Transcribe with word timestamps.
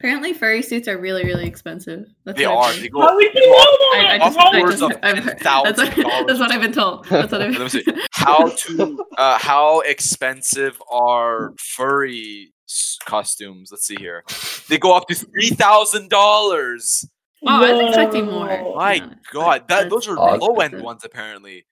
Apparently, 0.00 0.32
furry 0.32 0.62
suits 0.62 0.86
are 0.86 0.96
really, 0.96 1.24
really 1.24 1.46
expensive. 1.46 2.06
That's 2.24 2.38
They 2.38 2.46
what 2.46 2.56
are. 2.56 2.64
I've 2.70 2.80
They 2.80 2.88
go. 2.88 3.00
How 3.00 3.16
would 3.16 3.34
you 3.34 3.50
know 3.50 3.56
up- 3.56 3.68
I, 3.80 3.98
I 3.98 4.18
that? 4.18 4.24
just, 4.26 4.38
How 4.38 4.50
I 4.52 4.60
would 4.62 4.70
just, 4.70 4.82
upwards 4.82 4.96
of 4.96 5.00
I've 5.02 5.18
heard- 5.24 5.38
that's, 5.40 5.78
what, 5.78 5.88
$10,000. 5.90 6.26
that's 6.28 6.38
what 6.40 6.52
I've 6.52 6.60
been 6.60 6.72
told. 6.72 7.04
That's 7.08 7.32
what 7.32 7.42
I've 7.42 7.52
Let 7.58 7.60
me 7.60 7.68
see. 7.68 7.84
How 8.12 8.48
to? 8.48 9.04
Uh, 9.16 9.38
how 9.38 9.80
expensive 9.80 10.80
are 10.90 11.52
furry 11.58 12.52
s- 12.68 12.98
costumes? 13.04 13.70
Let's 13.72 13.86
see 13.86 13.96
here. 13.98 14.22
They 14.68 14.78
go 14.78 14.96
up 14.96 15.08
to 15.08 15.14
three 15.14 15.48
thousand 15.50 16.10
dollars. 16.10 17.04
Wow, 17.42 17.62
I 17.64 17.72
was 17.72 17.86
expecting 17.88 18.26
more. 18.26 18.74
My 18.76 18.94
Yeah, 18.94 19.10
God, 19.32 19.68
that 19.68 19.90
those 19.90 20.06
are 20.08 20.14
low 20.38 20.54
end 20.56 20.80
ones 20.82 21.04
apparently. 21.04 21.66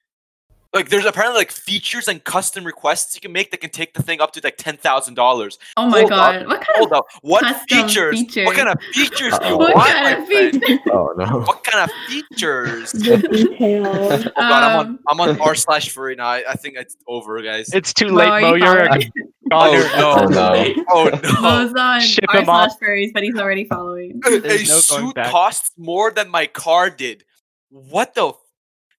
Like 0.74 0.88
there's 0.90 1.06
apparently 1.06 1.38
like 1.38 1.50
features 1.50 2.06
and 2.08 2.22
custom 2.22 2.64
requests 2.64 3.14
you 3.14 3.20
can 3.20 3.32
make 3.32 3.50
that 3.50 3.60
can 3.60 3.70
take 3.70 3.94
the 3.94 4.02
thing 4.02 4.20
up 4.20 4.32
to 4.32 4.40
like 4.44 4.56
ten 4.58 4.76
thousand 4.76 5.14
dollars. 5.14 5.58
Oh 5.76 5.86
my 5.88 6.00
Hold 6.00 6.10
god. 6.10 6.36
up, 6.42 6.46
What 6.48 6.56
kind 6.66 6.76
Hold 6.78 6.92
of 6.92 6.98
up, 6.98 7.06
what 7.22 7.68
features? 7.68 8.18
features? 8.20 8.46
What 8.46 8.56
kind 8.56 8.68
of 8.68 8.78
features 8.92 9.38
do 9.38 9.46
you 9.48 9.56
What 9.58 9.74
what 9.74 9.76
want, 9.76 9.90
kind 9.92 10.22
of 10.22 10.28
features? 10.28 10.78
Oh 10.92 11.14
no. 11.16 11.40
What 11.40 11.64
kind 11.64 11.90
of 11.90 11.96
features? 12.08 12.94
Oh 13.60 14.18
god, 14.18 14.32
I'm 14.36 14.78
on 14.78 14.86
Um, 14.86 14.98
I'm 15.08 15.20
on 15.20 15.40
r 15.40 15.54
slash 15.54 15.90
furry 15.90 16.14
now. 16.16 16.26
I, 16.26 16.44
I 16.50 16.54
think 16.56 16.76
it's 16.76 16.96
over, 17.06 17.40
guys. 17.42 17.72
It's 17.72 17.94
too 17.94 18.08
late, 18.08 18.28
are 18.28 18.40
Mo. 18.40 18.54
you 18.54 18.64
You're 18.64 18.84
a 18.84 18.88
following? 18.88 19.12
Oh, 19.52 20.26
no. 20.28 20.74
oh 20.90 21.10
no! 21.22 21.40
Mo's 21.40 21.72
on 21.74 22.00
Ship 22.00 22.24
r 22.28 22.40
him 22.40 22.48
off. 22.48 22.72
slash 22.72 22.80
furries, 22.80 23.12
but 23.14 23.22
he's 23.22 23.36
already 23.36 23.64
following. 23.64 24.20
A 24.26 24.38
There's 24.40 24.68
no 24.68 24.78
suit 24.80 25.14
costs 25.16 25.70
more 25.78 26.10
than 26.10 26.28
my 26.28 26.46
car 26.46 26.90
did. 26.90 27.24
What 27.70 28.14
the? 28.14 28.28
F- 28.28 28.34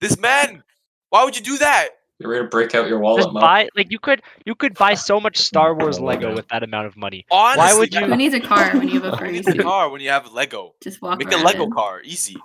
this 0.01 0.17
man. 0.17 0.63
Why 1.09 1.23
would 1.23 1.37
you 1.37 1.43
do 1.43 1.57
that? 1.59 1.89
You're 2.19 2.31
ready 2.31 2.43
to 2.45 2.49
break 2.49 2.73
out 2.73 2.87
your 2.87 2.99
wallet, 2.99 3.23
Just 3.23 3.33
Mo. 3.33 3.39
buy 3.41 3.69
like 3.75 3.91
you 3.91 3.99
could 3.99 4.21
you 4.45 4.55
could 4.55 4.73
buy 4.73 4.93
so 5.09 5.19
much 5.19 5.37
Star 5.37 5.75
Wars 5.75 5.99
Lego 5.99 6.33
with 6.33 6.47
that 6.49 6.63
amount 6.63 6.87
of 6.87 6.97
money. 6.97 7.25
Honestly, 7.31 7.59
Why 7.63 7.73
would 7.79 7.91
that- 7.91 8.01
you- 8.01 8.07
Who 8.07 8.15
needs 8.15 8.33
a 8.33 8.39
car 8.39 8.71
when 8.73 8.87
you 8.87 8.99
have 9.01 9.13
a 9.13 9.17
Who 9.23 9.31
needs 9.31 9.47
a 9.47 9.57
car 9.57 9.89
when 9.89 10.01
you 10.01 10.09
have 10.09 10.31
Lego? 10.33 10.73
Just 10.81 11.01
walk 11.01 11.19
Make 11.19 11.31
a 11.31 11.37
Lego 11.37 11.63
in. 11.63 11.71
car, 11.71 12.01
easy. 12.03 12.35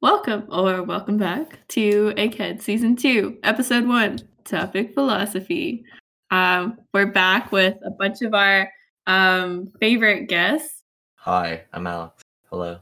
Welcome 0.00 0.46
or 0.50 0.82
welcome 0.84 1.18
back 1.18 1.66
to 1.68 2.12
Egghead 2.16 2.62
Season 2.62 2.94
2, 2.94 3.38
Episode 3.42 3.86
1, 3.86 4.20
Topic 4.44 4.94
Philosophy. 4.94 5.84
Um, 6.30 6.78
we're 6.94 7.06
back 7.06 7.50
with 7.50 7.74
a 7.84 7.90
bunch 7.90 8.22
of 8.22 8.32
our 8.32 8.70
um, 9.08 9.72
favorite 9.80 10.28
guests. 10.28 10.82
Hi, 11.16 11.64
I'm 11.72 11.86
Alex. 11.88 12.22
Hello. 12.48 12.78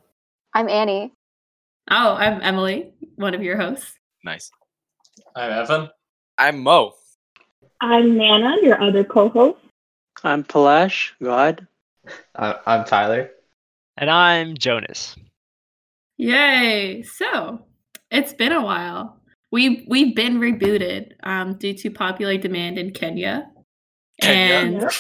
I'm 0.52 0.68
Annie. 0.68 1.14
Oh, 1.90 2.14
I'm 2.14 2.42
Emily, 2.42 2.92
one 3.14 3.34
of 3.34 3.42
your 3.42 3.56
hosts. 3.56 3.94
Nice. 4.24 4.50
I'm 5.36 5.50
Evan. 5.52 5.88
I'm 6.36 6.62
Mo. 6.62 6.94
I'm 7.80 8.16
Nana, 8.16 8.56
your 8.62 8.82
other 8.82 9.04
co-host. 9.04 9.58
I'm 10.24 10.42
Palash, 10.42 11.10
God. 11.22 11.66
I- 12.34 12.58
I'm 12.66 12.84
Tyler. 12.84 13.30
And 13.96 14.10
I'm 14.10 14.56
Jonas. 14.56 15.14
Yay! 16.16 17.02
So, 17.02 17.66
it's 18.10 18.32
been 18.32 18.52
a 18.52 18.64
while. 18.64 19.20
We 19.52 19.86
we've 19.88 20.16
been 20.16 20.40
rebooted 20.40 21.12
um, 21.22 21.54
due 21.54 21.74
to 21.74 21.90
popular 21.90 22.36
demand 22.36 22.78
in 22.78 22.90
Kenya, 22.92 23.48
Kenya. 24.20 24.88
and 24.88 24.90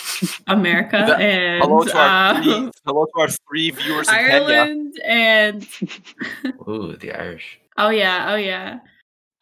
America 0.46 1.04
The- 1.06 1.16
and 1.16 1.62
Hello 1.64 1.84
to 1.84 1.96
our 1.96 2.34
um, 2.34 2.42
three, 2.42 2.70
hello 2.84 3.06
to 3.06 3.20
our 3.20 3.28
three 3.28 3.70
viewers 3.70 4.08
in 4.08 4.14
Kenya. 4.14 4.32
Ireland 4.54 5.00
and 5.04 5.68
Ooh, 6.68 6.96
the 6.96 7.12
Irish. 7.12 7.58
oh 7.78 7.88
yeah, 7.90 8.32
oh 8.32 8.36
yeah, 8.36 8.78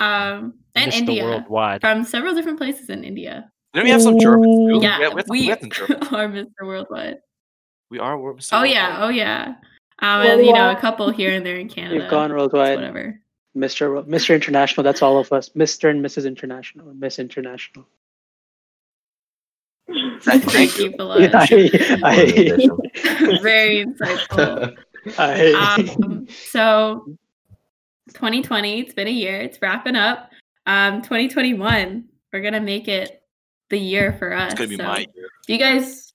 um, 0.00 0.54
and 0.74 0.92
Mr. 0.92 0.96
India 0.98 1.24
Worldwide. 1.24 1.80
from 1.80 2.04
several 2.04 2.34
different 2.34 2.58
places 2.58 2.88
in 2.90 3.04
India. 3.04 3.50
Then 3.72 3.84
we 3.84 3.90
have 3.90 4.02
some 4.02 4.20
Germans 4.20 4.56
too. 4.70 4.78
Yeah, 4.82 4.98
we 4.98 5.04
have, 5.04 5.14
we 5.14 5.18
have, 5.20 5.26
we, 5.28 5.40
we 5.40 5.46
have 5.46 5.60
some 5.60 5.70
Germans. 5.70 6.08
are 6.12 6.28
Mr. 6.28 6.46
Worldwide. 6.66 7.16
We 7.90 7.98
are. 7.98 8.16
Mr. 8.16 8.18
Oh 8.52 8.58
Worldwide. 8.58 8.70
yeah, 8.70 8.96
oh 9.00 9.08
yeah, 9.08 9.54
um, 10.00 10.22
and 10.26 10.46
you 10.46 10.52
know 10.52 10.70
a 10.70 10.76
couple 10.76 11.10
here 11.10 11.32
and 11.32 11.44
there 11.44 11.56
in 11.56 11.68
Canada. 11.76 11.96
You've 12.00 12.10
gone 12.10 12.30
worldwide. 12.32 12.76
whatever. 12.76 13.20
Mr. 13.56 14.04
Mr. 14.06 14.34
International, 14.34 14.82
that's 14.84 15.00
all 15.02 15.16
of 15.18 15.32
us. 15.32 15.48
Mr. 15.50 15.88
and 15.90 16.04
Mrs. 16.04 16.26
International, 16.26 16.92
Miss 16.94 17.18
International. 17.20 17.86
Thank 20.42 20.78
you, 20.78 20.90
Palash. 20.92 21.30
I, 22.02 23.38
Very 23.42 23.84
insightful. 23.84 24.74
I, 25.18 25.76
um, 25.78 26.26
so 26.50 27.04
2020 28.14 28.80
it's 28.80 28.94
been 28.94 29.06
a 29.06 29.10
year 29.10 29.38
it's 29.40 29.60
wrapping 29.60 29.96
up 29.96 30.30
um 30.66 31.02
2021 31.02 32.04
we're 32.32 32.40
gonna 32.40 32.60
make 32.60 32.88
it 32.88 33.22
the 33.68 33.76
year 33.78 34.14
for 34.14 34.32
us 34.32 34.52
It's 34.52 34.58
gonna 34.58 34.68
be 34.68 34.76
so 34.76 34.82
my 34.84 34.98
year. 34.98 35.26
do 35.46 35.52
you 35.52 35.58
guys 35.58 36.14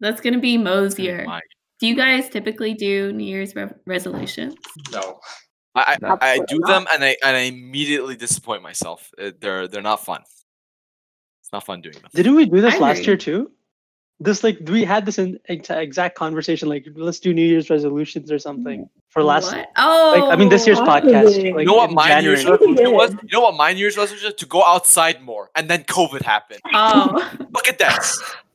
that's 0.00 0.20
gonna 0.20 0.40
be 0.40 0.58
mo's 0.58 0.86
It's 0.86 0.94
gonna 0.96 1.06
be 1.08 1.12
year 1.18 1.26
my- 1.26 1.40
do 1.78 1.86
you 1.86 1.94
guys 1.94 2.28
typically 2.28 2.74
do 2.74 3.12
new 3.12 3.24
year's 3.24 3.54
re- 3.54 3.70
resolutions 3.86 4.54
No. 4.90 5.20
I, 5.76 5.96
I, 6.02 6.16
I 6.20 6.36
do 6.38 6.42
Absolutely 6.60 6.72
them 6.74 6.86
and 6.92 7.04
I 7.04 7.16
and 7.24 7.36
I 7.36 7.40
immediately 7.42 8.16
disappoint 8.16 8.62
myself. 8.64 9.10
Uh, 9.16 9.30
They're 9.38 9.68
they're 9.68 9.80
not 9.82 10.04
fun. 10.04 10.22
It's 11.48 11.52
not 11.54 11.64
fun 11.64 11.80
doing 11.80 11.94
them. 11.94 12.10
didn't 12.12 12.34
we 12.34 12.44
do 12.44 12.60
this 12.60 12.74
I 12.74 12.78
last 12.78 12.98
agree. 12.98 13.06
year 13.06 13.16
too? 13.16 13.50
This 14.20 14.44
like 14.44 14.58
we 14.66 14.84
had 14.84 15.06
this 15.06 15.16
in 15.18 15.38
exact 15.48 16.14
conversation. 16.14 16.68
Like 16.68 16.86
let's 16.94 17.18
do 17.20 17.32
New 17.32 17.40
Year's 17.40 17.70
resolutions 17.70 18.30
or 18.30 18.38
something 18.38 18.86
for 19.08 19.22
last. 19.22 19.54
what? 19.54 19.66
oh 19.78 20.14
Like 20.20 20.30
I 20.30 20.36
mean, 20.38 20.50
this 20.50 20.66
year's 20.66 20.78
Possibly. 20.78 21.12
podcast. 21.14 21.54
Like, 21.54 21.60
You 21.60 21.64
know 21.64 21.74
what 21.74 21.88
in 21.88 21.94
my 21.94 22.20
New 22.20 22.28
Year's 22.28 22.42
January. 22.42 22.58
resolution 22.74 22.92
was? 22.94 23.10
did. 23.12 23.20
You 23.22 23.28
know 23.32 23.40
what 23.40 23.54
my 23.54 23.72
New 23.72 23.78
Year's 23.78 23.96
resolution 23.96 24.26
was? 24.26 24.34
To 24.34 24.44
go 24.46 24.62
outside 24.62 25.22
more, 25.22 25.48
and 25.54 25.70
then 25.70 25.84
COVID 25.84 26.20
happened. 26.20 26.60
oh 26.74 27.32
Look 27.54 27.66
at 27.66 27.78
that! 27.78 28.04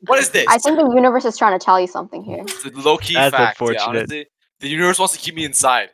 What 0.05 0.19
is 0.19 0.29
this? 0.29 0.45
I 0.47 0.59
think 0.59 0.77
the 0.77 0.85
universe 0.93 1.25
is 1.25 1.35
trying 1.35 1.57
to 1.57 1.65
tell 1.65 1.79
you 1.79 1.87
something 1.87 2.23
here. 2.23 2.41
It's 2.43 2.63
a 2.65 2.69
low 2.71 2.97
key 2.97 3.15
That's 3.15 3.35
fact. 3.35 3.59
Yeah, 3.59 3.77
honestly, 3.87 4.27
the 4.59 4.67
universe 4.69 4.99
wants 4.99 5.15
to 5.15 5.19
keep 5.19 5.33
me 5.33 5.45
inside. 5.45 5.89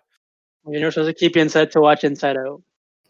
The 0.66 0.74
universe 0.74 0.98
wants 0.98 1.08
to 1.10 1.14
keep 1.14 1.38
you 1.38 1.42
inside 1.44 1.72
to 1.72 1.80
watch 1.80 2.04
Inside 2.04 2.36
Out. 2.36 2.62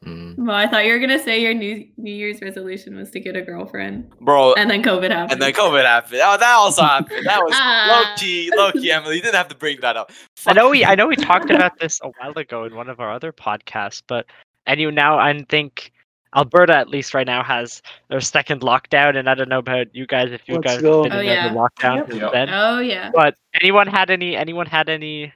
Mm. 0.06 0.38
well 0.38 0.56
i 0.56 0.66
thought 0.66 0.86
you 0.86 0.94
were 0.94 1.00
gonna 1.00 1.20
say 1.22 1.42
your 1.42 1.54
new 1.54 1.86
new 1.98 2.14
year's 2.14 2.42
resolution 2.42 2.96
was 2.96 3.12
to 3.12 3.20
get 3.20 3.36
a 3.36 3.42
girlfriend 3.42 4.10
Bro, 4.22 4.54
and 4.54 4.70
then 4.72 4.82
covid 4.82 5.12
happened 5.12 5.34
and 5.34 5.42
then 5.42 5.52
COVID 5.52 5.84
happened. 5.84 6.22
Oh, 6.24 6.38
that 6.38 6.54
also 6.56 6.84
happened. 6.84 7.26
That 7.26 7.42
was 7.44 7.52
Ah. 7.56 7.88
low 8.08 8.16
key, 8.16 8.50
low 8.56 8.72
key, 8.72 8.92
Emily. 8.92 9.16
You 9.18 9.22
didn't 9.22 9.36
have 9.36 9.50
to 9.50 9.56
bring 9.56 9.82
that 9.82 9.98
up. 9.98 10.12
I 10.48 10.54
know 10.54 10.70
we. 10.70 10.86
I 10.86 10.96
know 10.96 11.08
we 11.08 11.18
talked 11.18 11.50
about 11.52 11.78
this 11.80 12.00
a 12.02 12.08
while 12.18 12.32
ago 12.38 12.64
in 12.64 12.76
one 12.76 12.90
of 12.90 13.00
our 13.02 13.12
other 13.12 13.34
podcasts, 13.34 14.02
but 14.08 14.26
and 14.68 14.80
you 14.80 14.90
now 14.90 15.20
I 15.20 15.38
think 15.50 15.92
Alberta 16.36 16.76
at 16.78 16.88
least 16.90 17.14
right 17.14 17.28
now 17.28 17.44
has 17.44 17.82
their 18.10 18.22
second 18.22 18.62
lockdown, 18.62 19.18
and 19.18 19.30
I 19.30 19.34
don't 19.36 19.50
know 19.50 19.60
about 19.60 19.94
you 19.94 20.08
guys 20.08 20.32
if 20.32 20.42
you 20.48 20.56
Let's 20.56 20.76
guys 20.76 20.82
go. 20.82 21.04
have 21.04 21.12
been 21.12 21.20
Oh, 21.20 21.22
in 21.22 21.26
yeah. 21.28 21.50
the 21.50 21.56
lockdown 21.56 21.96
Yep. 21.98 22.08
since 22.12 22.22
Yep. 22.22 22.32
then. 22.32 22.50
oh 22.52 22.80
yeah 22.80 23.12
But 23.14 23.36
anyone 23.60 23.88
had 23.88 24.10
any 24.10 24.36
anyone 24.38 24.66
had 24.66 24.88
any 24.88 25.34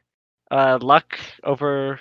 uh, 0.52 0.78
luck 0.82 1.20
over 1.44 2.00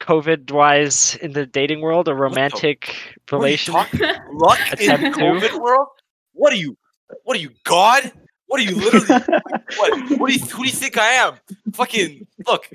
COVID 0.00 0.50
wise 0.50 1.16
in 1.16 1.32
the 1.32 1.46
dating 1.46 1.80
world 1.80 2.08
a 2.08 2.14
romantic 2.14 2.94
What 3.28 3.38
are 3.38 3.42
relation? 3.42 3.74
Luck 3.74 3.92
in 3.94 4.90
Attempt 4.90 5.18
to. 5.18 5.22
COVID 5.22 5.60
world? 5.60 5.88
What 6.32 6.52
are 6.52 6.56
you? 6.56 6.76
What 7.24 7.36
are 7.36 7.40
you, 7.40 7.50
God? 7.64 8.12
What 8.46 8.60
are 8.60 8.64
you 8.64 8.74
literally? 8.74 9.06
what? 9.76 10.18
What 10.18 10.28
do 10.28 10.34
you? 10.34 10.40
Who 10.40 10.64
do 10.64 10.64
you 10.64 10.70
think 10.72 10.98
I 10.98 11.06
am? 11.06 11.34
Fucking 11.72 12.26
look! 12.48 12.68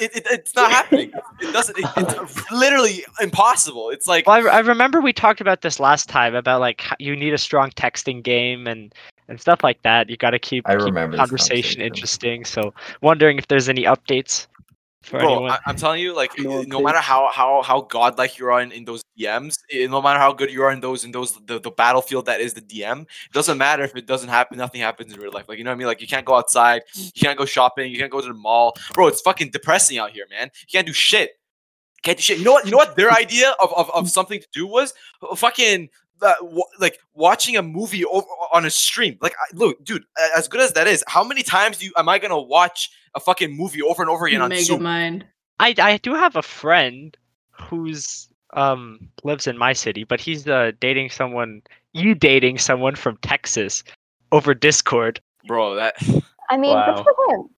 It, 0.00 0.16
it, 0.16 0.26
it's 0.30 0.54
not 0.54 0.70
happening. 0.70 1.12
It 1.40 1.52
doesn't. 1.52 1.76
It, 1.76 1.84
it's 1.98 2.50
literally 2.50 3.04
impossible. 3.20 3.90
It's 3.90 4.06
like 4.06 4.26
Well, 4.26 4.48
I, 4.48 4.50
I 4.50 4.58
remember 4.60 5.02
we 5.02 5.12
talked 5.12 5.42
about 5.42 5.60
this 5.60 5.78
last 5.78 6.08
time 6.08 6.34
about 6.34 6.60
like 6.60 6.84
you 6.98 7.14
need 7.14 7.34
a 7.34 7.38
strong 7.38 7.70
texting 7.72 8.22
game 8.22 8.66
and 8.66 8.94
and 9.28 9.38
stuff 9.38 9.62
like 9.62 9.82
that. 9.82 10.08
You 10.08 10.16
got 10.16 10.30
to 10.30 10.38
keep, 10.38 10.66
I 10.66 10.76
keep 10.76 10.84
remember 10.86 11.16
conversation 11.18 11.80
conversation. 11.80 11.82
interesting. 11.82 12.44
So 12.46 12.72
wondering 13.02 13.38
if 13.38 13.48
there's 13.48 13.68
any 13.68 13.84
updates 13.84 14.46
for 15.02 15.18
Bro, 15.18 15.32
anyone. 15.32 15.50
I, 15.52 15.58
I'm 15.66 15.76
telling 15.76 16.00
you, 16.00 16.14
like, 16.14 16.38
No 16.38 16.62
no 16.62 16.82
matter 16.82 16.98
how 16.98 17.30
how 17.32 17.62
how 17.62 17.82
godlike 17.82 18.38
you 18.38 18.46
are 18.48 18.60
in, 18.60 18.70
in 18.70 18.84
those 18.84 19.02
DMs, 19.18 19.58
eh, 19.72 19.86
no 19.86 20.02
matter 20.02 20.18
how 20.18 20.32
good 20.32 20.50
you 20.50 20.62
are 20.62 20.70
in 20.70 20.80
those 20.80 21.04
in 21.04 21.12
those 21.12 21.34
the, 21.46 21.58
the 21.58 21.70
battlefield 21.70 22.26
that 22.26 22.40
is 22.40 22.52
the 22.52 22.60
DM, 22.60 23.02
it 23.02 23.32
doesn't 23.32 23.56
matter 23.56 23.82
if 23.82 23.96
it 23.96 24.06
doesn't 24.06 24.28
happen. 24.28 24.58
Nothing 24.58 24.82
happens 24.82 25.12
in 25.12 25.18
real 25.18 25.32
life. 25.32 25.46
Like, 25.48 25.58
you 25.58 25.64
know 25.64 25.70
what 25.70 25.76
I 25.76 25.78
mean? 25.78 25.86
Like, 25.86 26.00
you 26.00 26.06
can't 26.06 26.26
go 26.26 26.34
outside, 26.34 26.82
you 26.94 27.20
can't 27.20 27.38
go 27.38 27.46
shopping, 27.46 27.90
you 27.90 27.98
can't 27.98 28.12
go 28.12 28.20
to 28.20 28.26
the 28.26 28.34
mall, 28.34 28.74
bro. 28.92 29.06
It's 29.06 29.22
fucking 29.22 29.50
depressing 29.50 29.98
out 29.98 30.10
here, 30.10 30.26
man. 30.30 30.50
You 30.60 30.72
can't 30.72 30.86
do 30.86 30.92
shit. 30.92 31.30
Can't 32.02 32.18
do 32.18 32.22
shit. 32.22 32.38
You 32.38 32.44
know 32.44 32.52
what? 32.52 32.66
You 32.66 32.72
know 32.72 32.76
what? 32.76 32.96
Their 32.96 33.10
idea 33.24 33.54
of 33.62 33.72
of, 33.72 33.90
of 33.90 34.10
something 34.10 34.40
to 34.40 34.48
do 34.52 34.66
was 34.66 34.92
fucking. 35.36 35.88
Uh, 36.22 36.34
wa- 36.42 36.64
like 36.78 36.98
watching 37.14 37.56
a 37.56 37.62
movie 37.62 38.04
over 38.04 38.26
on 38.52 38.64
a 38.66 38.70
stream, 38.70 39.16
like 39.22 39.32
I, 39.32 39.56
look, 39.56 39.82
dude. 39.84 40.04
As 40.36 40.48
good 40.48 40.60
as 40.60 40.72
that 40.74 40.86
is, 40.86 41.02
how 41.08 41.24
many 41.24 41.42
times 41.42 41.78
do 41.78 41.86
you 41.86 41.92
am 41.96 42.08
I 42.08 42.18
gonna 42.18 42.40
watch 42.40 42.90
a 43.14 43.20
fucking 43.20 43.56
movie 43.56 43.80
over 43.82 44.02
and 44.02 44.10
over 44.10 44.26
again 44.26 44.42
on 44.42 44.50
mega 44.50 44.62
Zoom? 44.64 44.82
mind 44.82 45.24
I 45.58 45.74
I 45.78 45.96
do 45.98 46.14
have 46.14 46.36
a 46.36 46.42
friend 46.42 47.16
who's 47.50 48.28
um 48.54 49.08
lives 49.24 49.46
in 49.46 49.56
my 49.56 49.72
city, 49.72 50.04
but 50.04 50.20
he's 50.20 50.46
uh 50.46 50.72
dating 50.80 51.10
someone 51.10 51.62
you 51.94 52.14
dating 52.14 52.58
someone 52.58 52.94
from 52.96 53.16
Texas 53.22 53.82
over 54.32 54.52
Discord. 54.54 55.20
Bro, 55.46 55.76
that 55.76 55.94
I 56.50 56.56
mean, 56.58 56.74
Wow. 56.76 56.96
good 56.96 57.04
for 57.04 57.34
him. 57.36 57.48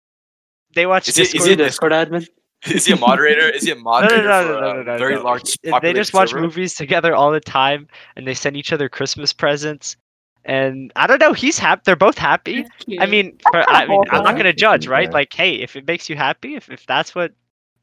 They 0.74 0.86
watch 0.86 1.08
Is 1.08 1.18
it- 1.18 1.22
is 1.22 1.32
Discord. 1.32 1.50
it- 1.50 1.56
Discord 1.56 1.92
admin. 1.92 2.28
Is 2.70 2.86
he 2.86 2.92
a 2.92 2.96
moderator? 2.96 3.48
Is 3.48 3.64
he 3.64 3.70
a 3.72 3.74
no, 3.76 3.80
moderator 3.82 4.28
no, 4.28 4.42
for 4.42 4.52
no, 4.52 4.60
no, 4.60 4.70
a 4.70 4.74
no, 4.74 4.82
no, 4.82 4.98
very 4.98 5.14
no. 5.16 5.22
large 5.22 5.56
They- 5.62 5.72
They 5.82 5.92
just 5.92 6.14
watch 6.14 6.30
server? 6.30 6.42
movies 6.42 6.74
together 6.74 7.14
all 7.14 7.30
the 7.32 7.40
time, 7.40 7.88
and 8.16 8.26
they 8.26 8.34
send 8.34 8.56
each 8.56 8.72
other 8.72 8.88
Christmas 8.88 9.32
presents. 9.32 9.96
and 10.44 10.92
I 10.96 11.06
don't 11.06 11.20
know. 11.20 11.32
He's 11.32 11.58
happy. 11.58 11.82
They're 11.84 11.96
both 11.96 12.18
happy. 12.18 12.66
I 12.98 13.06
mean, 13.06 13.38
for, 13.50 13.64
I 13.70 13.86
mean, 13.86 14.02
I'm 14.10 14.24
not 14.24 14.36
gonna 14.36 14.52
judge, 14.52 14.86
right? 14.88 15.08
Yeah. 15.08 15.14
Like, 15.14 15.32
hey, 15.32 15.54
if 15.54 15.76
it 15.76 15.86
makes 15.86 16.08
you 16.10 16.16
happy, 16.16 16.56
if, 16.56 16.68
if 16.70 16.84
that's 16.86 17.14
what 17.14 17.32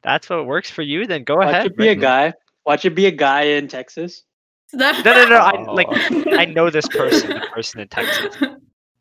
that's 0.01 0.29
what 0.29 0.45
works 0.45 0.69
for 0.69 0.81
you, 0.81 1.05
then 1.07 1.23
go 1.23 1.37
Watch 1.37 1.47
ahead. 1.49 1.63
Watch 1.63 1.71
it 1.71 1.77
be 1.77 1.87
a 1.87 1.89
right? 1.91 1.99
guy. 2.01 2.33
Watch 2.65 2.85
it 2.85 2.95
be 2.95 3.05
a 3.05 3.11
guy 3.11 3.41
in 3.43 3.67
Texas. 3.67 4.23
No, 4.73 4.91
no, 5.03 5.27
no. 5.27 5.37
I 5.37 5.65
Oh. 5.67 5.73
like. 5.73 5.87
I 6.37 6.45
know 6.45 6.69
this 6.69 6.87
person, 6.89 7.29
the 7.31 7.47
person 7.51 7.79
in 7.79 7.87
Texas. 7.87 8.37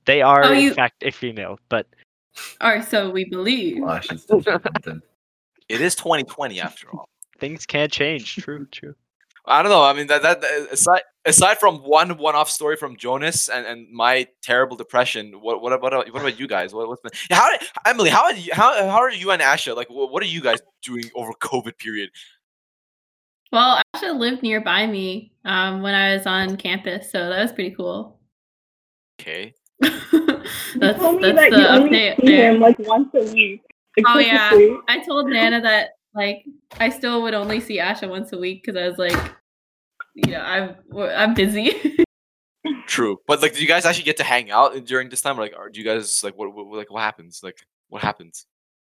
They 0.06 0.22
are 0.22 0.42
Oh, 0.46 0.52
in 0.52 0.72
fact 0.72 1.02
a 1.02 1.10
female, 1.10 1.58
but 1.68 1.86
or 2.62 2.80
so 2.80 3.10
we 3.10 3.24
believe. 3.26 3.82
Washington. 3.82 5.02
Washington. 5.68 5.84
It 5.84 5.86
is 5.86 5.94
2020 5.96 6.60
after 6.60 6.88
all. 6.92 7.08
things 7.38 7.66
can 7.66 7.88
change. 7.88 8.36
True, 8.36 8.66
true. 8.66 8.94
I 9.46 9.62
don't 9.62 9.70
know. 9.70 9.82
I 9.82 9.92
mean, 9.94 10.08
that 10.08 10.22
that 10.22 10.40
that- 10.42 10.68
aside 10.72 11.02
aside 11.24 11.58
from 11.58 11.76
one 11.78 12.18
one-off 12.18 12.50
story 12.50 12.76
from 12.76 12.96
Jonas 12.96 13.48
and, 13.48 13.64
and 13.66 13.90
my 13.90 14.26
terrible 14.42 14.76
depression, 14.76 15.40
what 15.40 15.62
what 15.62 15.72
about 15.72 15.92
what 16.12 16.20
about 16.20 16.38
you 16.38 16.46
guys? 16.46 16.74
What 16.74 16.86
what's 16.88 17.00
been, 17.00 17.12
yeah, 17.30 17.36
how 17.36 17.50
Emily? 17.86 18.10
How 18.10 18.24
are 18.24 18.34
you, 18.34 18.52
how 18.52 18.74
how 18.88 18.98
are 18.98 19.10
you 19.10 19.30
and 19.30 19.40
Asha? 19.40 19.74
Like, 19.74 19.88
what, 19.88 20.12
what 20.12 20.22
are 20.22 20.26
you 20.26 20.42
guys 20.42 20.58
doing 20.82 21.04
over 21.14 21.32
COVID 21.40 21.78
period? 21.78 22.10
Well, 23.50 23.80
Asha 23.96 24.14
lived 24.18 24.42
nearby 24.42 24.86
me 24.86 25.32
um, 25.46 25.80
when 25.80 25.94
I 25.94 26.14
was 26.14 26.26
on 26.26 26.58
campus, 26.58 27.10
so 27.10 27.30
that 27.30 27.40
was 27.42 27.52
pretty 27.52 27.74
cool. 27.74 28.18
Okay. 29.20 29.54
that's 29.80 29.94
you 30.74 30.92
told 30.94 31.22
me 31.22 31.32
that's 31.32 31.36
that 31.36 31.50
the 31.52 31.58
you 31.58 31.66
only 31.66 31.88
see 32.20 32.26
there. 32.26 32.52
him 32.52 32.60
like 32.60 32.78
once 32.80 33.08
a 33.14 33.32
week. 33.32 33.62
Oh, 34.06 34.18
yeah. 34.18 34.50
I 34.88 35.02
told 35.04 35.28
Nana 35.28 35.60
that 35.62 35.90
like 36.14 36.44
I 36.80 36.88
still 36.88 37.22
would 37.22 37.34
only 37.34 37.60
see 37.60 37.78
Asha 37.78 38.08
once 38.08 38.32
a 38.32 38.38
week 38.38 38.62
because 38.64 38.80
I 38.80 38.88
was 38.88 38.98
like, 38.98 39.32
you 40.14 40.32
know, 40.32 40.40
I'm 40.40 40.76
I'm 40.98 41.34
busy. 41.34 42.04
True, 42.86 43.18
but 43.26 43.40
like, 43.40 43.54
do 43.54 43.60
you 43.60 43.68
guys 43.68 43.84
actually 43.86 44.04
get 44.04 44.16
to 44.18 44.24
hang 44.24 44.50
out 44.50 44.84
during 44.84 45.08
this 45.08 45.20
time? 45.20 45.38
Or, 45.38 45.42
like, 45.42 45.54
or 45.56 45.70
do 45.70 45.78
you 45.80 45.86
guys 45.86 46.22
like 46.24 46.36
what, 46.36 46.52
what 46.54 46.66
like 46.76 46.90
what 46.90 47.02
happens? 47.02 47.40
Like, 47.42 47.58
what 47.88 48.02
happens? 48.02 48.46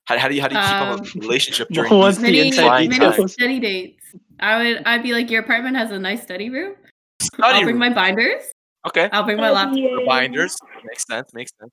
How, 0.05 0.19
how 0.19 0.29
do 0.29 0.35
you 0.35 0.43
how 0.43 0.49
do 0.49 0.55
you 0.55 0.61
keep 0.61 0.71
up 0.71 1.01
Um, 1.01 1.06
a 1.06 1.19
relationship 1.21 1.69
during 1.73 1.93
Once 1.93 2.17
these 2.19 2.23
the 2.25 2.33
many 2.33 2.49
inside 2.49 2.89
many 2.91 2.99
times? 3.17 3.33
study 3.33 3.59
dates. 3.59 4.05
I 4.39 4.59
would 4.62 4.83
I'd 4.85 5.03
be 5.03 5.12
like, 5.12 5.31
your 5.31 5.43
apartment 5.43 5.77
has 5.77 5.91
a 5.91 5.99
nice 5.99 6.23
study 6.23 6.51
room. 6.51 6.75
Study 7.23 7.43
I'll 7.43 7.62
bring 7.62 7.67
room. 7.77 7.79
my 7.79 7.89
binders. 7.91 8.45
Okay, 8.87 9.09
I'll 9.12 9.25
bring 9.25 9.39
my 9.39 9.51
laptop. 9.51 9.79
Yeah. 9.79 9.95
reminders 9.95 10.56
makes 10.85 11.06
sense. 11.06 11.33
Makes 11.33 11.53
sense. 11.59 11.73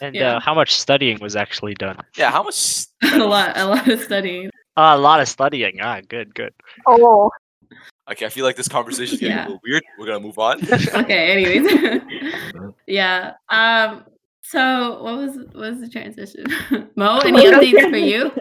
And 0.00 0.14
Yeah. 0.14 0.36
uh, 0.36 0.40
how 0.40 0.54
much 0.54 0.74
studying 0.74 1.18
was 1.20 1.36
actually 1.36 1.74
done? 1.74 1.96
Yeah, 2.16 2.30
how 2.30 2.42
much? 2.42 2.86
a 3.02 3.18
lot 3.18 3.56
a 3.56 3.64
lot 3.66 3.88
of 3.88 4.00
studying. 4.00 4.48
Uh, 4.76 4.92
a 4.94 4.98
lot 4.98 5.20
of 5.20 5.28
studying. 5.28 5.80
Ah, 5.82 6.00
good, 6.08 6.34
good. 6.34 6.52
Oh, 6.86 7.30
Okay, 8.10 8.24
I 8.24 8.30
feel 8.30 8.44
like 8.46 8.56
this 8.56 8.68
conversation 8.68 9.14
is 9.14 9.20
getting 9.20 9.36
Yeah. 9.36 9.42
a 9.44 9.48
little 9.48 9.60
weird. 9.64 9.82
We're 9.98 10.06
gonna 10.06 10.20
move 10.20 10.38
on. 10.38 10.60
Okay, 10.94 11.32
anyways. 11.32 12.72
yeah. 12.86 13.34
Um 13.50 14.04
so 14.42 15.02
what 15.02 15.16
was 15.18 15.36
what 15.36 15.54
was 15.72 15.80
the 15.80 15.88
transition? 15.90 16.46
Mo, 16.96 17.18
any 17.18 17.44
updates 17.44 17.90
for 17.90 17.96
you? 17.98 18.32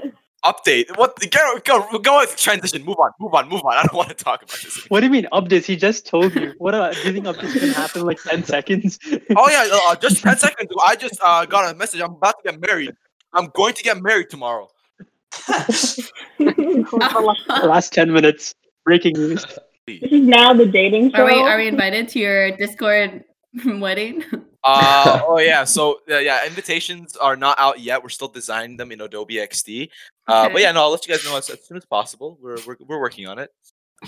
Update. 0.48 0.98
What? 0.98 1.20
Go 1.30 1.60
go 1.66 2.00
go 2.00 2.20
with 2.20 2.38
transition. 2.38 2.86
Move 2.86 2.96
on. 3.00 3.12
Move 3.20 3.34
on. 3.34 3.50
Move 3.50 3.66
on. 3.66 3.76
I 3.76 3.84
don't 3.84 3.94
want 3.96 4.08
to 4.08 4.16
talk 4.16 4.44
about 4.44 4.58
this. 4.64 4.86
What 4.90 5.02
do 5.02 5.08
you 5.08 5.12
mean 5.12 5.28
updates? 5.34 5.66
He 5.66 5.76
just 5.76 6.08
told 6.08 6.34
you. 6.36 6.54
What? 6.58 6.74
Uh, 6.74 6.94
do 6.94 7.00
you 7.00 7.14
think 7.14 7.26
updates 7.26 7.60
can 7.60 7.70
happen 7.70 8.02
in 8.02 8.08
like 8.08 8.24
ten 8.24 8.46
seconds? 8.46 8.98
Oh 9.36 9.50
yeah, 9.50 9.68
uh, 9.70 9.96
just 9.98 10.24
ten 10.24 10.38
seconds 10.38 10.72
I 10.86 10.96
just 10.96 11.20
uh, 11.22 11.46
got 11.46 11.70
a 11.70 11.78
message. 11.78 12.00
I'm 12.00 12.14
about 12.14 12.36
to 12.44 12.52
get 12.52 12.62
married. 12.62 12.96
I'm 13.34 13.50
going 13.56 13.74
to 13.74 13.84
get 13.84 14.02
married 14.02 14.30
tomorrow. 14.30 14.70
Last 17.64 17.92
ten 17.92 18.14
minutes. 18.14 18.56
Breaking 18.86 19.14
news. 19.14 19.46
This 19.86 20.12
is 20.12 20.22
now 20.22 20.54
the 20.54 20.66
dating 20.66 21.12
show. 21.12 21.24
Are 21.24 21.26
we 21.26 21.34
are 21.34 21.58
we 21.58 21.68
invited 21.68 22.08
to 22.10 22.20
your 22.20 22.56
Discord 22.56 23.26
wedding? 23.66 24.24
Uh, 24.63 25.21
oh 25.27 25.39
yeah, 25.39 25.63
so 25.63 26.00
uh, 26.09 26.18
yeah, 26.18 26.45
invitations 26.45 27.15
are 27.15 27.36
not 27.36 27.57
out 27.59 27.80
yet. 27.80 28.01
We're 28.04 28.09
still 28.09 28.27
designing 28.27 28.77
them 28.77 28.92
in 28.92 29.01
Adobe 29.01 29.36
XD. 29.36 29.89
Uh, 30.27 30.50
But 30.50 30.62
yeah, 30.62 30.71
no, 30.71 30.81
I'll 30.83 30.92
let 30.92 31.07
you 31.07 31.13
guys 31.13 31.24
know 31.25 31.38
as, 31.38 31.50
as 31.50 31.65
soon 31.65 31.77
as 31.77 31.86
possible. 31.86 32.38
We're, 32.42 32.57
we're 32.65 32.77
we're 32.88 33.00
working 33.00 33.27
on 33.27 33.39
it. 33.39 33.51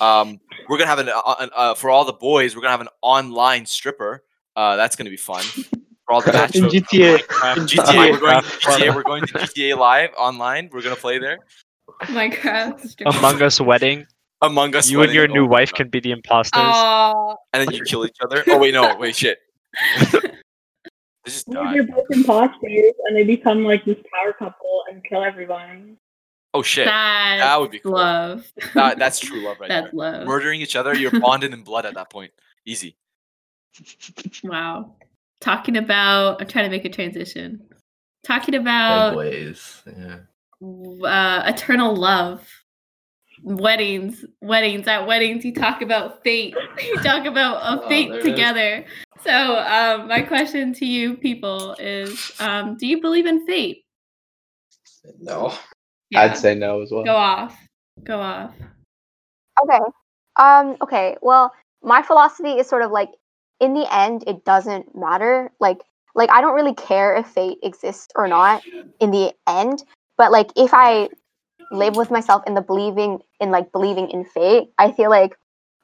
Um, 0.01 0.39
we're 0.67 0.77
gonna 0.77 0.89
have 0.89 0.99
an, 0.99 1.09
uh, 1.09 1.35
an 1.39 1.49
uh, 1.55 1.73
for 1.75 1.89
all 1.89 2.05
the 2.05 2.13
boys. 2.13 2.55
We're 2.55 2.61
gonna 2.61 2.71
have 2.71 2.81
an 2.81 2.89
online 3.01 3.65
stripper. 3.65 4.23
Uh, 4.55 4.75
that's 4.75 4.95
gonna 4.95 5.09
be 5.09 5.17
fun 5.17 5.43
for 5.43 6.13
all 6.13 6.21
the 6.21 6.31
In. 6.53 6.65
GTA. 6.65 7.19
Minecraft, 7.27 7.67
GTA, 7.67 8.11
we're 8.11 8.19
going 8.19 8.41
to 8.41 8.47
GTA. 8.49 8.95
We're 8.95 9.03
going 9.03 9.25
to 9.25 9.33
GTA 9.33 9.77
Live 9.77 10.09
online. 10.17 10.69
We're 10.71 10.81
gonna 10.81 10.95
play 10.95 11.19
there. 11.19 11.39
Minecraft. 12.03 12.87
stripper. 12.87 13.17
Among 13.17 13.41
Us 13.41 13.59
wedding. 13.59 14.05
Among 14.41 14.75
Us. 14.75 14.89
You 14.89 15.01
and 15.01 15.11
your 15.13 15.29
oh 15.29 15.33
new 15.33 15.45
wife 15.45 15.71
God. 15.71 15.77
can 15.77 15.89
be 15.89 15.99
the 15.99 16.11
imposters. 16.11 16.61
Aw. 16.61 17.35
and 17.53 17.67
then 17.67 17.73
you 17.73 17.83
kill 17.83 18.05
each 18.05 18.17
other. 18.21 18.43
Oh 18.47 18.57
wait, 18.57 18.73
no, 18.73 18.95
wait, 18.97 19.15
shit. 19.15 19.39
They 21.29 21.35
just 21.35 21.47
What 21.47 21.57
if 21.57 21.63
die. 21.63 21.73
You're 21.75 21.87
both 21.87 22.05
imposters 22.11 22.93
and 23.07 23.15
they 23.15 23.23
become 23.23 23.63
like 23.63 23.85
this 23.85 23.97
power 24.13 24.33
couple 24.33 24.83
and 24.89 25.03
kill 25.03 25.23
everyone. 25.23 25.97
Oh 26.53 26.63
shit, 26.63 26.85
That's 26.85 27.41
that 27.41 27.59
would 27.59 27.71
be 27.71 27.79
cool. 27.79 27.91
love. 27.93 28.51
That- 28.73 28.97
that's 28.99 29.19
true 29.19 29.41
love 29.43 29.59
right 29.59 29.69
That's 29.69 29.91
there. 29.91 29.99
love. 29.99 30.27
Murdering 30.27 30.61
each 30.61 30.75
other, 30.75 30.95
you're 30.95 31.19
bonded 31.19 31.53
in 31.53 31.61
blood 31.63 31.85
at 31.85 31.93
that 31.93 32.09
point. 32.09 32.31
Easy. 32.65 32.95
Wow. 34.43 34.95
Talking 35.41 35.77
about 35.77 36.41
I'm 36.41 36.47
trying 36.47 36.65
to 36.65 36.71
make 36.71 36.85
a 36.85 36.89
transition. 36.89 37.61
Talking 38.23 38.55
about 38.55 39.15
segues. 39.15 39.81
Yeah. 39.85 41.07
uh, 41.07 41.43
eternal 41.53 41.95
love. 41.95 42.45
Weddings, 43.41 44.25
weddings. 44.41 44.85
At 44.87 45.07
weddings, 45.07 45.45
you 45.45 45.53
talk 45.53 45.81
about 45.81 46.23
fate. 46.23 46.53
You 46.83 46.95
talk 46.97 47.25
about 47.25 47.57
a 47.61 47.81
Oh, 47.83 47.87
fate 47.87 48.09
there 48.09 48.19
it 48.19 48.25
is. 48.25 48.85
Together. 49.19 49.45
So, 49.45 49.59
um, 49.59 50.07
my 50.07 50.21
question 50.21 50.73
to 50.75 50.85
you 50.85 51.15
people 51.15 51.73
is: 51.79 52.31
um, 52.39 52.77
Do 52.77 52.87
you 52.87 53.01
believe 53.01 53.25
in 53.25 53.45
fate? 53.45 53.83
no. 55.19 55.53
Yeah. 56.09 56.23
I'd 56.23 56.37
say 56.37 56.55
no 56.55 56.81
as 56.81 56.91
well. 56.91 57.03
Go 57.03 57.15
off. 57.15 57.57
Go 58.03 58.19
off. 58.19 58.53
okay. 59.63 59.79
Um, 60.37 60.77
okay. 60.81 61.17
Well, 61.21 61.53
my 61.83 62.01
philosophy 62.01 62.51
is 62.51 62.67
sort 62.67 62.81
of 62.81 62.91
like 62.91 63.09
in 63.59 63.73
the 63.73 63.93
end 63.93 64.23
it 64.27 64.43
doesn't 64.43 64.95
matter. 64.95 65.51
Like 65.59 65.81
like 66.15 66.29
I 66.31 66.41
don't 66.41 66.55
really 66.55 66.73
care 66.73 67.15
if 67.15 67.27
fate 67.27 67.59
exists 67.63 68.09
or 68.15 68.27
not 68.27 68.63
in 68.99 69.11
the 69.11 69.33
end, 69.47 69.83
but 70.17 70.31
like 70.31 70.51
if 70.55 70.73
I 70.73 71.09
live 71.71 71.95
with 71.95 72.09
myself 72.09 72.43
in 72.47 72.55
the 72.55 72.61
believing 72.61 73.19
in 73.39 73.51
like 73.51 73.71
believing 73.71 74.09
in 74.09 74.25
fate, 74.25 74.69
I 74.77 74.91
feel 74.91 75.09
like 75.09 75.37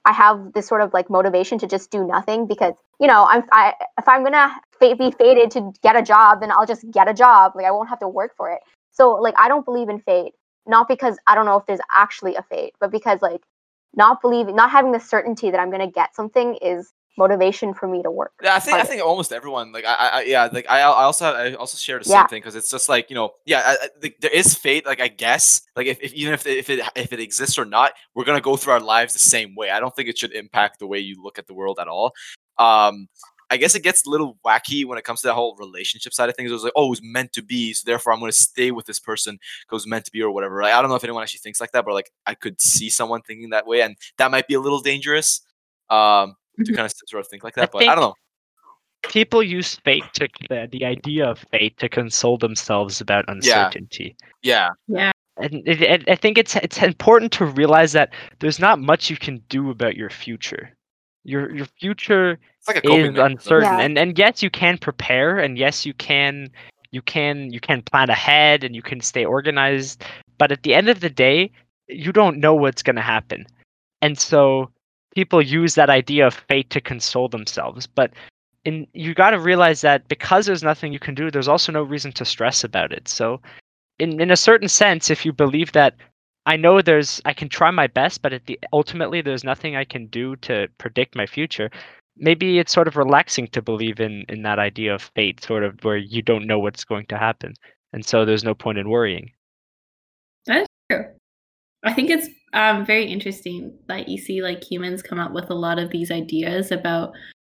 I 0.05 0.13
have 0.13 0.53
this 0.53 0.67
sort 0.67 0.81
of 0.81 0.93
like 0.93 1.09
motivation 1.09 1.59
to 1.59 1.67
just 1.67 1.91
do 1.91 2.05
nothing 2.05 2.47
because 2.47 2.73
you 2.99 3.07
know 3.07 3.25
I'm 3.29 3.43
I 3.51 3.73
if 3.97 4.07
I'm 4.07 4.23
gonna 4.23 4.53
be 4.79 5.11
fated 5.11 5.51
to 5.51 5.71
get 5.81 5.95
a 5.95 6.01
job, 6.01 6.41
then 6.41 6.51
I'll 6.51 6.65
just 6.65 6.89
get 6.91 7.07
a 7.07 7.13
job. 7.13 7.53
Like 7.55 7.65
I 7.65 7.71
won't 7.71 7.89
have 7.89 7.99
to 7.99 8.07
work 8.07 8.35
for 8.35 8.51
it. 8.51 8.59
So 8.91 9.13
like 9.13 9.35
I 9.37 9.47
don't 9.47 9.65
believe 9.65 9.89
in 9.89 9.99
fate, 9.99 10.33
not 10.67 10.87
because 10.87 11.17
I 11.27 11.35
don't 11.35 11.45
know 11.45 11.57
if 11.57 11.65
there's 11.65 11.79
actually 11.95 12.35
a 12.35 12.43
fate, 12.43 12.73
but 12.79 12.91
because 12.91 13.21
like 13.21 13.41
not 13.95 14.21
believing, 14.21 14.55
not 14.55 14.69
having 14.71 14.91
the 14.91 14.99
certainty 14.99 15.51
that 15.51 15.59
I'm 15.59 15.71
gonna 15.71 15.91
get 15.91 16.15
something 16.15 16.55
is 16.61 16.91
motivation 17.17 17.73
for 17.73 17.87
me 17.87 18.03
to 18.03 18.11
work. 18.11 18.33
Yeah, 18.43 18.55
I 18.55 18.59
think 18.59 18.77
I 18.77 18.83
think 18.83 19.01
almost 19.01 19.31
everyone 19.31 19.71
like 19.71 19.85
I, 19.85 19.93
I 19.93 20.21
yeah 20.23 20.49
like 20.51 20.69
I 20.69 20.79
I 20.79 21.03
also 21.03 21.25
I 21.25 21.53
also 21.53 21.77
share 21.77 21.99
the 21.99 22.09
Yeah. 22.09 22.23
same 22.23 22.27
thing 22.27 22.41
because 22.41 22.55
it's 22.55 22.69
just 22.69 22.89
like 22.89 23.09
you 23.09 23.15
know 23.15 23.31
yeah 23.45 23.61
I, 23.65 23.71
I, 23.71 23.89
like, 24.01 24.17
there 24.19 24.31
is 24.31 24.53
fate 24.53 24.85
like 24.85 24.99
I 24.99 25.07
guess 25.07 25.61
like 25.75 25.87
if, 25.87 25.99
if 26.01 26.13
even 26.13 26.33
if 26.33 26.45
it, 26.45 26.57
if 26.57 26.69
it 26.69 26.81
if 26.95 27.13
it 27.13 27.19
exists 27.19 27.57
or 27.57 27.65
not 27.65 27.93
we're 28.13 28.25
gonna 28.25 28.41
go 28.41 28.57
through 28.57 28.73
our 28.73 28.79
lives 28.81 29.13
the 29.13 29.19
same 29.19 29.55
way. 29.55 29.69
I 29.69 29.79
don't 29.79 29.95
think 29.95 30.09
it 30.09 30.17
should 30.17 30.33
impact 30.33 30.79
the 30.79 30.87
way 30.87 30.99
you 30.99 31.21
look 31.23 31.39
at 31.39 31.47
the 31.47 31.53
world 31.53 31.79
at 31.79 31.87
all. 31.87 32.13
Um, 32.57 33.07
I 33.49 33.57
guess 33.57 33.75
it 33.75 33.83
gets 33.83 34.05
a 34.05 34.09
little 34.09 34.37
wacky 34.45 34.85
when 34.85 34.97
it 34.97 35.03
comes 35.03 35.21
to 35.21 35.27
that 35.27 35.35
whole 35.35 35.55
relationship 35.57 36.13
side 36.13 36.29
of 36.29 36.35
things. 36.35 36.49
It 36.49 36.53
was 36.53 36.63
like, 36.63 36.73
oh, 36.75 36.87
it 36.87 36.89
was 36.89 37.01
meant 37.03 37.31
to 37.33 37.43
be, 37.43 37.73
so 37.73 37.83
therefore 37.85 38.11
I'm 38.11 38.19
going 38.19 38.31
to 38.31 38.37
stay 38.37 38.71
with 38.71 38.87
this 38.87 38.99
person 38.99 39.35
because 39.35 39.71
it 39.71 39.75
was 39.75 39.87
meant 39.87 40.05
to 40.05 40.11
be 40.11 40.21
or 40.21 40.31
whatever. 40.31 40.55
Right? 40.55 40.73
I 40.73 40.81
don't 40.81 40.89
know 40.89 40.95
if 40.95 41.03
anyone 41.03 41.21
actually 41.21 41.39
thinks 41.41 41.61
like 41.61 41.71
that, 41.73 41.85
but 41.85 41.93
like 41.93 42.11
I 42.25 42.33
could 42.33 42.59
see 42.59 42.89
someone 42.89 43.21
thinking 43.21 43.51
that 43.51 43.67
way, 43.67 43.81
and 43.81 43.95
that 44.17 44.31
might 44.31 44.47
be 44.47 44.55
a 44.55 44.59
little 44.59 44.79
dangerous 44.81 45.41
um, 45.89 46.35
to 46.65 46.71
Mhm. 46.71 46.75
kind 46.75 46.85
of 46.87 46.93
sort 47.07 47.19
of 47.21 47.27
think 47.27 47.43
like 47.43 47.53
that. 47.55 47.71
but 47.71 47.83
I 47.83 47.93
don't 47.93 48.01
know. 48.01 48.13
People 49.03 49.43
use 49.43 49.75
fate 49.85 50.03
to 50.13 50.27
the, 50.49 50.67
the 50.71 50.83
idea 50.83 51.27
of 51.29 51.45
fate 51.51 51.77
to 51.77 51.87
console 51.87 52.39
themselves 52.39 52.99
about 53.01 53.25
uncertainty. 53.27 54.15
Yeah, 54.41 54.69
Yeah. 54.87 55.11
And 55.37 55.61
it, 55.67 55.81
it, 55.81 56.09
I 56.09 56.15
think 56.15 56.37
it's 56.39 56.55
it's 56.55 56.81
important 56.81 57.31
to 57.33 57.45
realize 57.45 57.91
that 57.91 58.13
there's 58.39 58.57
not 58.57 58.79
much 58.79 59.09
you 59.11 59.17
can 59.17 59.43
do 59.49 59.69
about 59.69 59.95
your 59.95 60.09
future. 60.09 60.75
Your 61.25 61.53
your 61.53 61.65
future 61.65 62.39
like 62.67 62.77
is 62.77 62.83
mechanism. 62.83 63.25
uncertain. 63.25 63.63
Yeah. 63.63 63.79
and 63.79 63.97
and 63.97 64.17
yes 64.17 64.43
you 64.43 64.49
can 64.49 64.77
prepare 64.77 65.37
and 65.39 65.57
yes 65.57 65.85
you 65.85 65.93
can 65.95 66.49
you 66.91 67.01
can 67.01 67.51
you 67.51 67.59
can 67.59 67.81
plan 67.81 68.09
ahead 68.09 68.63
and 68.63 68.75
you 68.75 68.81
can 68.81 69.01
stay 69.01 69.25
organized. 69.25 70.03
But 70.37 70.51
at 70.51 70.63
the 70.63 70.73
end 70.75 70.87
of 70.87 70.99
the 70.99 71.09
day 71.09 71.51
you 71.87 72.11
don't 72.11 72.39
know 72.39 72.53
what's 72.53 72.83
going 72.83 72.95
to 72.95 73.01
happen. 73.01 73.45
And 74.01 74.17
so 74.17 74.69
people 75.15 75.41
use 75.41 75.75
that 75.75 75.89
idea 75.89 76.27
of 76.27 76.33
fate 76.33 76.69
to 76.71 76.81
console 76.81 77.27
themselves. 77.27 77.87
But 77.87 78.11
in 78.63 78.87
you 78.93 79.13
got 79.15 79.31
to 79.31 79.39
realize 79.39 79.81
that 79.81 80.07
because 80.07 80.45
there's 80.45 80.63
nothing 80.63 80.93
you 80.93 80.99
can 80.99 81.15
do 81.15 81.31
there's 81.31 81.47
also 81.47 81.71
no 81.71 81.83
reason 81.83 82.11
to 82.13 82.25
stress 82.25 82.63
about 82.63 82.91
it. 82.93 83.07
So 83.07 83.41
in 83.97 84.21
in 84.21 84.29
a 84.29 84.37
certain 84.37 84.69
sense 84.69 85.09
if 85.09 85.25
you 85.25 85.33
believe 85.33 85.71
that 85.71 85.95
I 86.45 86.57
know 86.57 86.81
there's 86.81 87.21
I 87.25 87.33
can 87.33 87.49
try 87.49 87.71
my 87.71 87.87
best 87.87 88.21
but 88.21 88.33
at 88.33 88.45
the 88.45 88.59
ultimately 88.73 89.21
there's 89.21 89.43
nothing 89.43 89.75
I 89.75 89.85
can 89.85 90.07
do 90.07 90.35
to 90.37 90.67
predict 90.77 91.15
my 91.15 91.25
future 91.25 91.69
maybe 92.17 92.59
it's 92.59 92.73
sort 92.73 92.87
of 92.87 92.95
relaxing 92.95 93.47
to 93.47 93.61
believe 93.61 93.99
in 93.99 94.25
in 94.29 94.43
that 94.43 94.59
idea 94.59 94.93
of 94.95 95.11
fate, 95.15 95.43
sort 95.43 95.63
of 95.63 95.83
where 95.83 95.97
you 95.97 96.21
don't 96.21 96.47
know 96.47 96.59
what's 96.59 96.83
going 96.83 97.05
to 97.07 97.17
happen, 97.17 97.53
and 97.93 98.05
so 98.05 98.25
there's 98.25 98.43
no 98.43 98.55
point 98.55 98.77
in 98.77 98.89
worrying. 98.89 99.31
That's 100.45 100.67
true. 100.89 101.05
I 101.83 101.93
think 101.93 102.09
it's 102.09 102.27
um, 102.53 102.85
very 102.85 103.05
interesting 103.05 103.77
that 103.87 104.07
you 104.07 104.17
see 104.17 104.41
like 104.41 104.63
humans 104.63 105.01
come 105.01 105.19
up 105.19 105.33
with 105.33 105.49
a 105.49 105.55
lot 105.55 105.79
of 105.79 105.91
these 105.91 106.11
ideas 106.11 106.71
about 106.71 107.11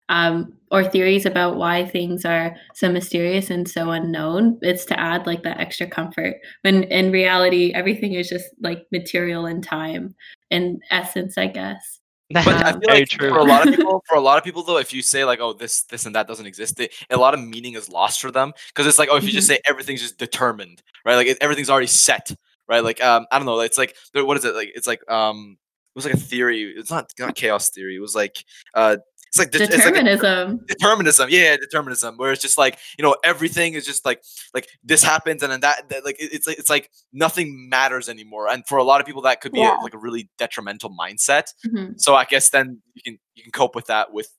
um, 0.09 0.53
or 0.71 0.83
theories 0.83 1.25
about 1.25 1.55
why 1.57 1.85
things 1.85 2.25
are 2.25 2.55
so 2.73 2.91
mysterious 2.91 3.49
and 3.49 3.67
so 3.67 3.91
unknown. 3.91 4.59
It's 4.61 4.85
to 4.85 4.99
add 4.99 5.25
like 5.27 5.43
that 5.43 5.59
extra 5.59 5.87
comfort 5.87 6.35
when 6.61 6.83
in 6.83 7.11
reality 7.11 7.71
everything 7.73 8.13
is 8.13 8.27
just 8.29 8.45
like 8.61 8.85
material 8.91 9.45
and 9.45 9.63
time 9.63 10.15
in 10.49 10.79
essence, 10.91 11.37
I 11.37 11.47
guess. 11.47 11.99
But 12.31 12.47
I 12.47 12.71
Um, 12.71 12.79
feel 12.81 12.89
like 12.95 13.09
true. 13.09 13.29
for 13.29 13.37
a 13.39 13.43
lot 13.43 13.67
of 13.67 13.75
people, 13.75 14.03
for 14.07 14.15
a 14.15 14.21
lot 14.21 14.37
of 14.39 14.43
people 14.43 14.63
though, 14.63 14.77
if 14.77 14.91
you 14.93 15.01
say 15.03 15.23
like, 15.23 15.39
"Oh, 15.39 15.53
this, 15.53 15.83
this, 15.83 16.05
and 16.07 16.15
that 16.15 16.27
doesn't 16.27 16.45
exist," 16.47 16.79
it, 16.79 16.91
a 17.11 17.17
lot 17.17 17.33
of 17.35 17.39
meaning 17.39 17.75
is 17.75 17.89
lost 17.89 18.21
for 18.21 18.31
them 18.31 18.53
because 18.69 18.87
it's 18.87 18.97
like, 18.97 19.09
"Oh, 19.11 19.17
if 19.17 19.23
you 19.23 19.31
just 19.31 19.47
say 19.47 19.59
everything's 19.67 20.01
just 20.01 20.17
determined, 20.17 20.81
right? 21.05 21.15
Like 21.15 21.27
it, 21.27 21.37
everything's 21.41 21.69
already 21.69 21.87
set, 21.87 22.31
right? 22.67 22.83
Like, 22.83 23.03
um, 23.03 23.27
I 23.31 23.37
don't 23.37 23.45
know. 23.45 23.59
It's 23.59 23.77
like, 23.77 23.95
what 24.13 24.35
is 24.37 24.45
it? 24.45 24.55
Like, 24.55 24.71
it's 24.73 24.87
like, 24.87 25.01
um, 25.11 25.57
it 25.93 25.97
was 25.97 26.05
like 26.05 26.15
a 26.15 26.17
theory. 26.17 26.73
It's 26.75 26.89
not 26.89 27.11
not 27.19 27.35
chaos 27.35 27.69
theory. 27.69 27.97
It 27.97 27.99
was 27.99 28.15
like, 28.15 28.43
uh, 28.73 28.97
it's 29.33 29.39
like 29.39 29.49
det- 29.49 29.61
it's 29.61 29.71
like 29.83 29.95
Determinism. 29.95 30.59
determinism 30.67 31.27
yeah, 31.31 31.39
yeah 31.51 31.57
determinism 31.57 32.17
where 32.17 32.31
it's 32.31 32.41
just 32.41 32.55
like 32.55 32.77
you 32.99 33.03
know 33.03 33.15
everything 33.23 33.73
is 33.73 33.83
just 33.83 34.05
like 34.05 34.21
like 34.53 34.69
this 34.83 35.01
happens 35.03 35.41
and 35.41 35.51
then 35.51 35.61
that, 35.61 35.89
that 35.89 36.05
like 36.05 36.17
it's 36.19 36.45
like 36.45 36.59
it's 36.59 36.69
like 36.69 36.91
nothing 37.11 37.67
matters 37.67 38.07
anymore 38.09 38.47
and 38.47 38.63
for 38.67 38.77
a 38.77 38.83
lot 38.83 39.01
of 39.01 39.07
people 39.07 39.23
that 39.23 39.41
could 39.41 39.51
be 39.51 39.59
Yeah. 39.59 39.75
a, 39.79 39.81
like 39.81 39.95
a 39.95 39.97
really 39.97 40.29
detrimental 40.37 40.91
mindset 40.95 41.45
Mhm. 41.65 41.95
so 41.99 42.13
i 42.13 42.25
guess 42.25 42.51
then 42.51 42.79
you 42.93 43.01
can 43.01 43.17
you 43.33 43.41
can 43.41 43.51
cope 43.51 43.73
with 43.73 43.87
that 43.87 44.13
with 44.13 44.29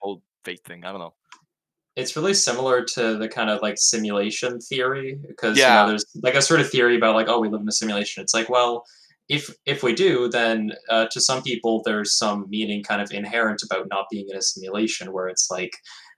whole 0.00 0.20
fate 0.44 0.64
thing 0.64 0.84
i 0.84 0.90
don't 0.90 0.98
know 1.00 1.14
it's 1.96 2.16
really 2.16 2.34
similar 2.34 2.82
to 2.84 3.16
the 3.18 3.28
kind 3.28 3.48
of 3.50 3.62
like 3.62 3.78
simulation 3.78 4.58
theory 4.60 5.16
because 5.28 5.56
you 5.56 5.62
Yeah. 5.62 5.82
know 5.82 5.88
there's 5.90 6.04
like 6.22 6.34
a 6.34 6.42
sort 6.42 6.58
of 6.60 6.68
theory 6.68 6.96
about 6.96 7.14
like 7.14 7.28
oh 7.28 7.38
we 7.38 7.48
live 7.48 7.60
in 7.60 7.68
a 7.68 7.72
simulation 7.72 8.20
it's 8.20 8.34
like 8.34 8.48
well 8.48 8.84
if 9.28 9.54
if 9.64 9.82
we 9.82 9.94
do 9.94 10.28
then 10.28 10.72
uh, 10.90 11.06
to 11.10 11.20
some 11.20 11.42
people 11.42 11.82
there's 11.84 12.16
some 12.16 12.46
meaning 12.48 12.82
kind 12.82 13.00
of 13.00 13.10
inherent 13.10 13.62
about 13.62 13.86
not 13.90 14.06
being 14.10 14.26
in 14.28 14.36
a 14.36 14.42
simulation 14.42 15.12
where 15.12 15.28
it's 15.28 15.48
like 15.50 15.72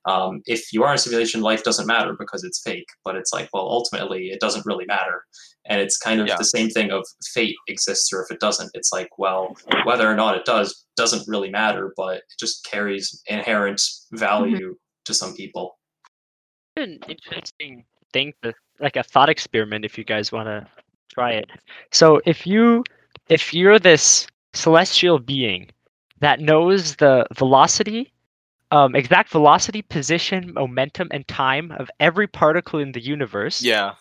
um, 0.06 0.40
if 0.46 0.72
you 0.72 0.84
are 0.84 0.90
in 0.90 0.94
a 0.94 0.98
simulation 0.98 1.40
life 1.40 1.64
doesn't 1.64 1.86
matter 1.86 2.14
because 2.18 2.44
it's 2.44 2.60
fake 2.62 2.88
but 3.04 3.16
it's 3.16 3.32
like 3.32 3.48
well 3.52 3.68
ultimately 3.68 4.26
it 4.28 4.40
doesn't 4.40 4.66
really 4.66 4.86
matter. 4.86 5.25
And 5.68 5.80
it's 5.80 5.96
kind 5.98 6.20
of 6.20 6.28
Yeah. 6.28 6.36
the 6.36 6.44
same 6.44 6.68
thing 6.70 6.92
of 6.92 7.04
fate 7.34 7.56
exists 7.66 8.12
or 8.12 8.22
if 8.22 8.30
it 8.30 8.40
doesn't 8.40 8.70
it's 8.75 8.92
like 8.92 9.08
well 9.18 9.56
whether 9.84 10.08
or 10.10 10.14
not 10.14 10.36
it 10.36 10.44
does 10.44 10.86
doesn't 10.96 11.26
really 11.28 11.50
matter 11.50 11.92
but 11.96 12.18
it 12.18 12.22
just 12.38 12.64
carries 12.64 13.20
inherent 13.26 13.80
value 14.12 14.76
to 15.06 15.14
some 15.14 15.34
people. 15.34 15.78
An 16.76 16.98
interesting 17.08 17.84
thing 18.12 18.32
like 18.80 18.96
a 18.96 19.02
thought 19.02 19.28
experiment 19.28 19.84
if 19.84 19.96
you 19.96 20.04
guys 20.04 20.30
want 20.30 20.46
to 20.46 20.66
try 21.12 21.32
it. 21.32 21.50
So 21.92 22.20
if 22.26 22.46
you 22.46 22.84
if 23.28 23.52
you're 23.52 23.78
this 23.78 24.26
celestial 24.52 25.18
being 25.18 25.68
that 26.20 26.40
knows 26.40 26.96
the 26.96 27.26
velocity 27.35 28.12
um, 28.73 28.96
exact 28.96 29.30
velocity 29.30 29.82
position 29.82 30.52
momentum 30.54 31.08
and 31.12 31.26
time 31.28 31.70
of 31.73 31.88
every 32.00 32.26
particle 32.26 32.80
in 32.80 32.92
the 32.92 33.00
universe 33.00 33.62
yeah. 33.62 33.94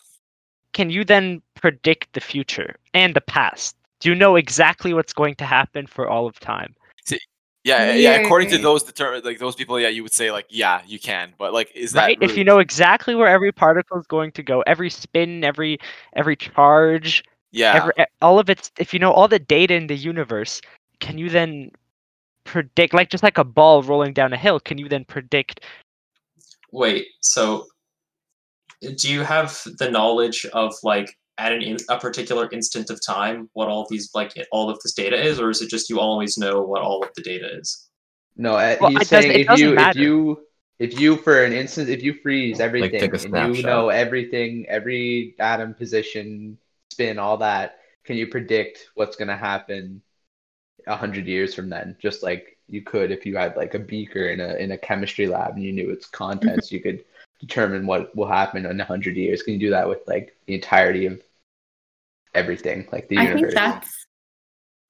can 0.73 0.89
you 0.89 1.03
then 1.03 1.41
predict 1.55 2.13
the 2.13 2.21
future 2.21 2.75
and 2.93 3.15
the 3.15 3.21
past? 3.21 3.75
Do 3.99 4.09
you 4.09 4.15
know 4.15 4.35
exactly 4.35 4.93
what's 4.93 5.13
going 5.13 5.35
to 5.35 5.45
happen 5.45 5.87
for 5.87 6.07
all 6.07 6.27
of 6.27 6.39
time? 6.39 6.75
Yeah 7.65 7.93
yeah 7.93 8.11
according 8.17 8.49
to 8.51 8.59
those 8.59 8.83
deter- 8.83 9.21
like 9.23 9.39
those 9.39 9.55
people 9.55 9.79
yeah 9.79 9.87
you 9.87 10.03
would 10.03 10.13
say 10.13 10.31
like 10.31 10.45
yeah 10.49 10.81
you 10.85 10.99
can 10.99 11.33
but 11.39 11.51
like 11.51 11.71
is 11.73 11.93
that 11.93 12.03
right? 12.03 12.17
If 12.21 12.37
you 12.37 12.43
know 12.43 12.59
exactly 12.59 13.15
where 13.15 13.27
every 13.27 13.51
particle 13.51 13.97
is 13.97 14.05
going 14.05 14.31
to 14.33 14.43
go 14.43 14.61
every 14.67 14.91
spin 14.91 15.43
every 15.43 15.79
every 16.15 16.35
charge 16.35 17.23
yeah 17.55 17.73
every, 17.77 17.93
all 18.21 18.37
of 18.39 18.49
its 18.49 18.71
if 18.77 18.93
you 18.93 18.99
know 18.99 19.11
all 19.11 19.27
the 19.27 19.39
data 19.39 19.73
in 19.73 19.87
the 19.87 19.95
universe 19.95 20.61
can 20.99 21.17
you 21.17 21.29
then 21.29 21.71
predict 22.43 22.93
like 22.93 23.09
just 23.09 23.23
like 23.23 23.37
a 23.39 23.43
ball 23.43 23.81
rolling 23.81 24.13
down 24.13 24.33
a 24.33 24.37
hill 24.37 24.59
can 24.59 24.77
you 24.77 24.87
then 24.89 25.03
predict 25.05 25.61
Wait, 26.71 27.05
so 27.21 27.65
do 28.97 29.09
you 29.15 29.21
have 29.23 29.49
the 29.79 29.89
knowledge 29.89 30.45
of 30.51 30.73
like 30.83 31.15
at 31.37 31.53
an 31.53 31.61
in, 31.61 31.77
a 31.89 31.97
particular 31.97 32.49
instant 32.51 32.89
of 32.89 32.99
time 33.05 33.49
what 33.53 33.69
all 33.69 33.87
these 33.89 34.09
like 34.13 34.33
all 34.51 34.69
of 34.69 34.77
this 34.83 34.93
data 34.93 35.15
is, 35.29 35.39
or 35.39 35.49
is 35.49 35.61
it 35.61 35.69
just 35.69 35.89
you 35.89 35.99
always 35.99 36.37
know 36.37 36.61
what 36.61 36.81
all 36.81 37.01
of 37.03 37.09
the 37.15 37.21
data 37.21 37.47
is? 37.59 37.87
No, 38.35 38.55
uh, 38.55 38.75
Well, 38.81 38.89
it 38.91 38.99
he's 38.99 39.09
doesn't- 39.09 39.31
saying 39.31 39.39
it 39.39 39.49
if 39.51 39.59
you 39.59 39.73
matter. 39.75 39.99
if 39.99 40.03
you 40.05 40.39
if 40.79 40.99
you 40.99 41.15
for 41.17 41.43
an 41.45 41.53
instant 41.53 41.87
if 41.89 42.03
you 42.03 42.13
freeze 42.21 42.59
everything 42.59 42.99
take 42.99 43.13
a 43.13 43.37
and 43.37 43.55
you 43.55 43.63
know 43.63 43.87
everything 43.89 44.65
every 44.67 45.35
atom 45.39 45.73
position 45.73 46.57
spin 46.95 47.19
all 47.19 47.37
that 47.37 47.79
can 48.03 48.17
you 48.17 48.27
predict 48.27 48.89
what's 48.95 49.15
going 49.15 49.27
to 49.27 49.35
happen 49.35 50.01
a 50.87 50.95
hundred 50.95 51.25
years 51.27 51.53
from 51.53 51.69
then 51.69 51.95
just 52.01 52.23
like 52.23 52.57
you 52.67 52.81
could 52.81 53.11
if 53.11 53.25
you 53.25 53.35
had 53.35 53.55
like 53.55 53.73
a 53.73 53.79
beaker 53.79 54.27
in 54.27 54.39
a 54.39 54.55
in 54.55 54.71
a 54.71 54.77
chemistry 54.77 55.27
lab 55.27 55.55
and 55.55 55.63
you 55.63 55.71
knew 55.71 55.89
its 55.89 56.07
contents 56.07 56.71
you 56.71 56.79
could 56.79 57.03
determine 57.39 57.85
what 57.85 58.15
will 58.15 58.27
happen 58.27 58.65
in 58.65 58.79
a 58.79 58.85
hundred 58.85 59.15
years 59.15 59.43
can 59.43 59.53
you 59.53 59.59
do 59.59 59.69
that 59.69 59.87
with 59.87 59.99
like 60.07 60.35
the 60.47 60.55
entirety 60.55 61.05
of 61.05 61.21
everything 62.33 62.87
like 62.91 63.07
the 63.07 63.17
I 63.17 63.23
universe 63.23 63.41
think 63.41 63.53
that's 63.53 64.05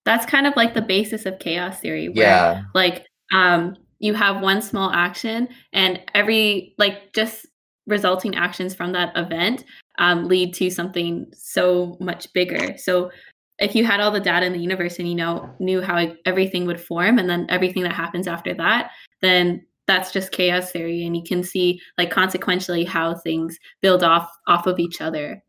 that's 0.05 0.25
kind 0.25 0.47
of 0.47 0.55
like 0.55 0.73
the 0.73 0.81
basis 0.81 1.25
of 1.25 1.39
chaos 1.39 1.79
theory. 1.79 2.07
Where, 2.07 2.27
Yeah. 2.27 2.63
Like 2.73 3.05
um, 3.33 3.75
you 3.99 4.13
have 4.13 4.41
one 4.41 4.61
small 4.61 4.91
action, 4.91 5.49
and 5.73 5.99
every 6.13 6.75
like 6.77 7.11
just 7.13 7.47
resulting 7.87 8.35
actions 8.35 8.73
from 8.73 8.93
that 8.93 9.15
event 9.17 9.65
um, 9.97 10.27
lead 10.27 10.53
to 10.55 10.69
something 10.69 11.25
so 11.33 11.97
much 11.99 12.31
bigger. 12.33 12.77
So 12.77 13.11
if 13.59 13.75
you 13.75 13.85
had 13.85 13.99
all 13.99 14.11
the 14.11 14.19
data 14.19 14.45
in 14.45 14.53
the 14.53 14.59
universe 14.59 14.99
and 14.99 15.07
you 15.07 15.15
know 15.15 15.49
knew 15.59 15.81
how 15.81 16.13
everything 16.25 16.65
would 16.65 16.81
form, 16.81 17.17
and 17.17 17.29
then 17.29 17.45
everything 17.49 17.83
that 17.83 17.93
happens 17.93 18.27
after 18.27 18.53
that, 18.55 18.91
then 19.21 19.65
that's 19.87 20.11
just 20.11 20.31
chaos 20.31 20.71
theory, 20.71 21.05
and 21.05 21.15
you 21.15 21.23
can 21.23 21.43
see 21.43 21.79
like 21.97 22.11
consequentially 22.11 22.83
how 22.83 23.15
things 23.15 23.57
build 23.81 24.03
off 24.03 24.29
off 24.47 24.67
of 24.67 24.79
each 24.79 25.01
other. 25.01 25.41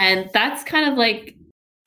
And 0.00 0.30
that's 0.32 0.62
kind 0.62 0.88
of 0.88 0.96
like 0.96 1.36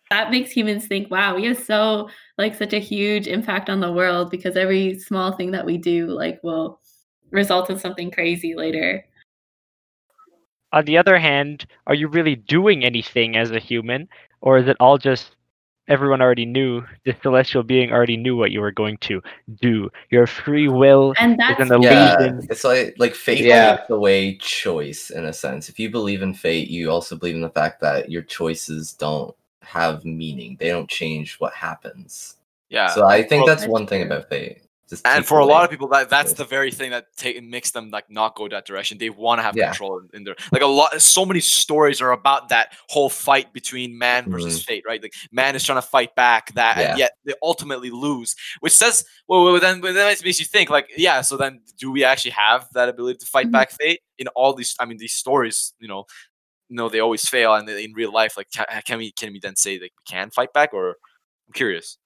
that 0.09 0.29
makes 0.29 0.51
humans 0.51 0.87
think, 0.87 1.09
wow, 1.09 1.35
we 1.35 1.45
have 1.45 1.57
so 1.57 2.09
like 2.37 2.53
such 2.53 2.73
a 2.73 2.79
huge 2.79 3.27
impact 3.27 3.69
on 3.69 3.79
the 3.79 3.91
world 3.91 4.29
because 4.29 4.57
every 4.57 4.99
small 4.99 5.31
thing 5.31 5.51
that 5.51 5.65
we 5.65 5.77
do 5.77 6.07
like 6.07 6.39
will 6.43 6.81
result 7.31 7.69
in 7.69 7.79
something 7.79 8.11
crazy 8.11 8.53
later. 8.53 9.05
On 10.73 10.85
the 10.85 10.97
other 10.97 11.17
hand 11.19 11.65
are 11.87 11.95
you 11.95 12.07
really 12.07 12.35
doing 12.35 12.83
anything 12.85 13.35
as 13.35 13.51
a 13.51 13.59
human 13.59 14.07
or 14.41 14.57
is 14.57 14.67
it 14.67 14.77
all 14.79 14.97
just 14.97 15.35
everyone 15.87 16.21
already 16.21 16.45
knew 16.45 16.83
the 17.05 17.15
celestial 17.23 17.63
being 17.63 17.91
already 17.91 18.17
knew 18.17 18.35
what 18.35 18.51
you 18.51 18.61
were 18.61 18.71
going 18.71 18.97
to 18.99 19.21
do 19.61 19.89
your 20.11 20.27
free 20.27 20.67
will 20.69 21.15
And 21.19 21.37
is 21.47 21.57
that's 21.57 21.59
an 21.59 21.71
Yeah, 21.81 22.13
illusion 22.15 22.47
it's 22.49 22.63
like 22.63 22.95
like 22.97 23.15
fate 23.15 23.45
Yeah. 23.45 23.77
takes 23.77 23.89
away 23.89 24.37
choice 24.37 25.09
in 25.11 25.25
a 25.25 25.33
sense. 25.33 25.69
If 25.69 25.79
you 25.79 25.89
believe 25.91 26.21
in 26.21 26.33
fate, 26.33 26.69
you 26.69 26.89
also 26.89 27.15
believe 27.15 27.35
in 27.35 27.41
the 27.41 27.49
fact 27.49 27.81
that 27.81 28.09
your 28.11 28.21
choices 28.23 28.93
don't 28.93 29.35
have 29.61 30.05
meaning. 30.05 30.57
They 30.59 30.69
don't 30.69 30.89
change 30.89 31.39
what 31.39 31.53
happens. 31.53 32.37
yeah 32.69 32.87
So 32.87 33.07
I 33.07 33.23
think 33.23 33.45
Well, 33.45 33.45
that's 33.45 33.61
That's 33.61 33.71
one 33.73 33.87
thing 33.87 34.03
about 34.03 34.29
fate. 34.29 34.61
Just 34.91 35.07
and 35.07 35.19
takes 35.19 35.29
for 35.29 35.39
a 35.39 35.45
lot 35.45 35.63
of 35.63 35.69
people 35.71 35.87
that 35.87 36.09
that's 36.09 36.33
the 36.33 36.43
very 36.43 36.69
thing 36.69 36.91
that 36.91 37.05
take, 37.15 37.41
makes 37.43 37.71
them 37.71 37.89
like 37.91 38.09
not 38.09 38.35
go 38.35 38.47
that 38.49 38.65
direction 38.65 38.97
they 38.97 39.09
want 39.09 39.39
to 39.39 39.43
have 39.43 39.55
Yeah. 39.55 39.69
control 39.69 39.99
in, 39.99 40.09
in 40.13 40.23
their 40.25 40.35
like 40.51 40.61
a 40.61 40.67
lot 40.67 41.01
so 41.01 41.25
many 41.25 41.39
stories 41.39 42.01
are 42.01 42.11
about 42.11 42.49
that 42.49 42.73
whole 42.89 43.09
fight 43.09 43.53
between 43.53 43.97
man 43.97 44.29
versus 44.29 44.63
fate 44.65 44.83
right 44.85 45.01
like 45.01 45.13
man 45.31 45.55
is 45.55 45.63
trying 45.63 45.77
to 45.77 45.87
fight 45.87 46.13
back 46.15 46.53
that 46.55 46.77
and 46.77 46.87
Mm-hmm. 46.89 46.97
Yet 46.97 47.11
they 47.23 47.33
ultimately 47.41 47.89
lose 47.89 48.35
which 48.59 48.73
says 48.73 49.05
well, 49.29 49.45
well 49.45 49.59
then 49.61 49.79
well, 49.79 49.93
then 49.93 50.11
it 50.11 50.21
makes 50.25 50.39
you 50.41 50.45
think 50.45 50.69
like 50.69 50.89
yeah 50.97 51.21
so 51.21 51.37
then 51.37 51.61
do 51.79 51.89
we 51.89 52.03
actually 52.03 52.31
have 52.31 52.67
that 52.73 52.89
ability 52.89 53.19
to 53.19 53.25
fight 53.25 53.47
Mhm. 53.47 53.51
back 53.53 53.71
fate 53.71 54.01
in 54.19 54.27
all 54.35 54.53
these 54.53 54.75
i 54.77 54.85
mean 54.85 54.97
these 54.97 55.13
stories 55.13 55.73
you 55.79 55.87
know 55.87 56.03
no 56.69 56.89
they 56.89 56.99
always 56.99 57.23
fail 57.29 57.53
and 57.55 57.67
in 57.69 57.93
real 57.93 58.11
life 58.11 58.35
like 58.35 58.49
can, 58.51 58.65
can 58.85 58.97
we 58.97 59.13
can 59.13 59.31
we 59.31 59.39
then 59.39 59.55
say 59.55 59.73
like 59.79 59.93
we 59.97 60.03
can 60.05 60.29
fight 60.31 60.51
back 60.53 60.73
or 60.73 60.89
i'm 61.47 61.53
curious 61.53 61.97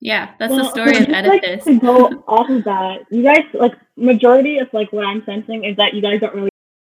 yeah, 0.00 0.30
that's 0.38 0.52
Well, 0.52 0.64
the 0.64 0.70
story 0.70 0.94
so 0.94 1.00
of 1.00 1.06
just, 1.06 1.10
like, 1.26 1.42
Oedipus. 1.44 1.64
to 1.64 1.78
go 1.80 2.24
off 2.28 2.48
of 2.50 2.64
that, 2.64 3.00
you 3.10 3.22
guys 3.22 3.44
like 3.54 3.74
majority 3.96 4.58
of 4.58 4.68
like 4.72 4.92
what 4.92 5.04
I'm 5.06 5.24
sensing 5.24 5.64
is 5.64 5.76
that 5.76 5.94
you 5.94 6.02
guys 6.02 6.20
don't 6.20 6.34
really 6.34 6.50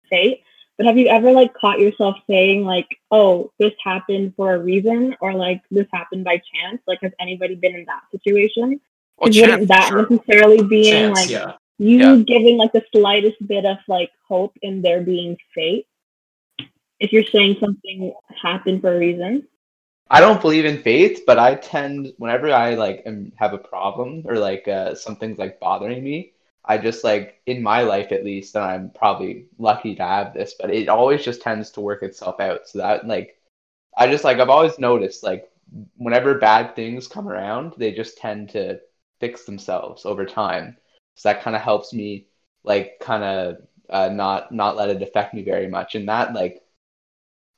fate. 0.09 0.41
But 0.77 0.85
have 0.87 0.97
you 0.97 1.07
ever 1.07 1.31
like 1.31 1.53
caught 1.53 1.79
yourself 1.79 2.15
saying 2.27 2.63
like, 2.65 2.87
"Oh, 3.11 3.51
this 3.59 3.73
happened 3.83 4.33
for 4.35 4.55
a 4.55 4.59
reason," 4.59 5.15
or 5.21 5.33
like, 5.33 5.61
"This 5.71 5.87
happened 5.93 6.23
by 6.23 6.37
chance"? 6.53 6.81
Like, 6.87 6.99
has 7.01 7.11
anybody 7.19 7.55
been 7.55 7.75
in 7.75 7.85
that 7.85 8.03
situation? 8.11 8.79
Is 9.25 9.35
chance, 9.35 9.49
wouldn't 9.51 9.67
that 9.69 9.89
sure. 9.89 10.07
necessarily 10.09 10.63
being 10.63 11.13
Chance, 11.13 11.19
like 11.19 11.29
yeah. 11.29 11.53
you 11.79 11.97
Yeah. 11.97 12.15
giving 12.25 12.57
like 12.57 12.71
the 12.71 12.83
slightest 12.93 13.45
bit 13.45 13.65
of 13.65 13.77
like 13.89 14.11
hope 14.27 14.57
in 14.61 14.81
there 14.81 15.01
being 15.01 15.37
fate? 15.53 15.85
If 16.99 17.11
you're 17.13 17.25
saying 17.25 17.57
something 17.59 18.13
happened 18.41 18.81
for 18.81 18.93
a 18.95 18.99
reason, 18.99 19.47
I 20.09 20.19
don't 20.21 20.41
believe 20.41 20.65
in 20.65 20.81
fate, 20.81 21.21
but 21.27 21.37
I 21.39 21.55
tend 21.55 22.13
whenever 22.17 22.51
I 22.51 22.73
like 22.75 23.03
am, 23.05 23.31
have 23.37 23.53
a 23.53 23.57
problem 23.59 24.23
or 24.25 24.37
like 24.37 24.67
uh, 24.67 24.95
something's 24.95 25.37
like 25.37 25.59
bothering 25.59 26.03
me, 26.03 26.33
I 26.65 26.77
just 26.77 27.03
like 27.03 27.41
in 27.45 27.61
my 27.61 27.81
life 27.81 28.11
at 28.11 28.25
least, 28.25 28.55
and 28.55 28.63
I'm 28.63 28.89
probably 28.91 29.45
lucky 29.59 29.95
to 29.95 30.03
have 30.03 30.33
this, 30.33 30.55
but 30.59 30.71
it 30.71 30.89
always 30.89 31.23
just 31.23 31.41
tends 31.41 31.69
to 31.71 31.81
work 31.81 32.03
itself 32.03 32.39
out. 32.39 32.67
So 32.67 32.79
that 32.79 33.07
like 33.07 33.39
I 33.97 34.07
just 34.07 34.23
like 34.23 34.39
I've 34.39 34.49
always 34.49 34.79
noticed 34.79 35.23
like 35.23 35.49
whenever 35.97 36.35
bad 36.39 36.75
things 36.75 37.07
come 37.07 37.27
around, 37.29 37.73
they 37.77 37.91
just 37.91 38.17
tend 38.17 38.49
to 38.49 38.79
fix 39.19 39.45
themselves 39.45 40.05
over 40.05 40.25
time. 40.25 40.77
So 41.15 41.29
that 41.29 41.43
kind 41.43 41.55
of 41.55 41.61
helps 41.61 41.93
me 41.93 42.27
like 42.63 42.99
kind 42.99 43.23
of 43.23 43.57
uh, 43.89 44.09
not 44.09 44.51
not 44.51 44.75
let 44.77 44.89
it 44.89 45.01
affect 45.01 45.33
me 45.33 45.43
very 45.43 45.67
much, 45.67 45.95
and 45.95 46.07
that 46.09 46.33
like 46.33 46.63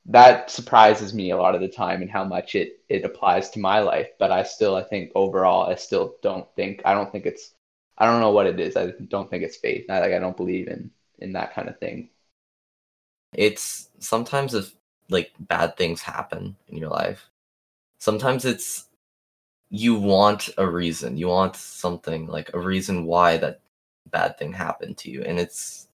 that 0.06 0.50
surprises 0.50 1.14
me 1.14 1.30
a 1.30 1.36
lot 1.36 1.54
of 1.54 1.60
the 1.60 1.68
time 1.68 2.02
and 2.02 2.10
how 2.10 2.24
much 2.24 2.54
it 2.54 2.80
it 2.88 3.04
applies 3.04 3.50
to 3.50 3.60
my 3.60 3.80
life. 3.80 4.08
But 4.18 4.32
I 4.32 4.42
still 4.42 4.76
I 4.76 4.82
think 4.84 5.12
overall 5.14 5.70
I 5.70 5.76
still 5.76 6.16
don't 6.22 6.46
think 6.56 6.82
I 6.84 6.94
don't 6.94 7.10
think 7.12 7.26
it's 7.26 7.52
I 7.98 8.06
don't 8.06 8.20
know 8.20 8.32
what 8.32 8.46
it 8.46 8.58
is. 8.60 8.76
I 8.76 8.92
don't 9.08 9.30
think 9.30 9.44
it's 9.44 9.56
faith. 9.58 9.86
I 9.90 10.00
like 10.00 10.12
I 10.12 10.18
don't 10.18 10.36
believe 10.36 10.68
in 10.68 10.90
in 11.20 11.32
that 11.34 11.54
kind 11.54 11.68
of 11.68 11.78
thing. 11.78 12.10
It's 13.34 13.88
sometimes 13.98 14.54
if 14.54 14.74
like 15.08 15.32
bad 15.38 15.76
things 15.76 16.02
happen 16.02 16.56
in 16.68 16.76
your 16.78 16.90
life, 16.90 17.28
sometimes 17.98 18.44
it's 18.44 18.88
you 19.70 19.96
want 19.98 20.50
a 20.58 20.68
reason. 20.68 21.16
You 21.18 21.28
want 21.28 21.56
something 21.56 22.26
like 22.28 22.52
a 22.54 22.60
reason 22.60 23.06
why 23.06 23.38
that 23.38 23.60
bad 24.10 24.38
thing 24.38 24.52
happened 24.54 24.98
to 25.00 25.10
you. 25.10 25.22
And 25.24 25.38
it's 25.40 25.88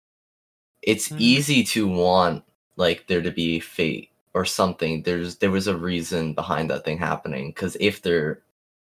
it's 0.81 1.09
Mhm. 1.11 1.19
easy 1.19 1.63
to 1.65 1.87
want 1.87 2.43
like 2.77 3.07
there 3.07 3.21
to 3.21 3.31
be 3.31 3.59
fate 3.59 4.09
or 4.33 4.45
something. 4.45 5.03
There's 5.03 5.37
there 5.37 5.51
was 5.51 5.67
a 5.67 5.77
reason 5.77 6.33
behind 6.33 6.69
that 6.69 6.85
thing 6.85 6.97
happening. 6.99 7.53
Cause 7.53 7.75
if 7.79 8.01
there 8.03 8.41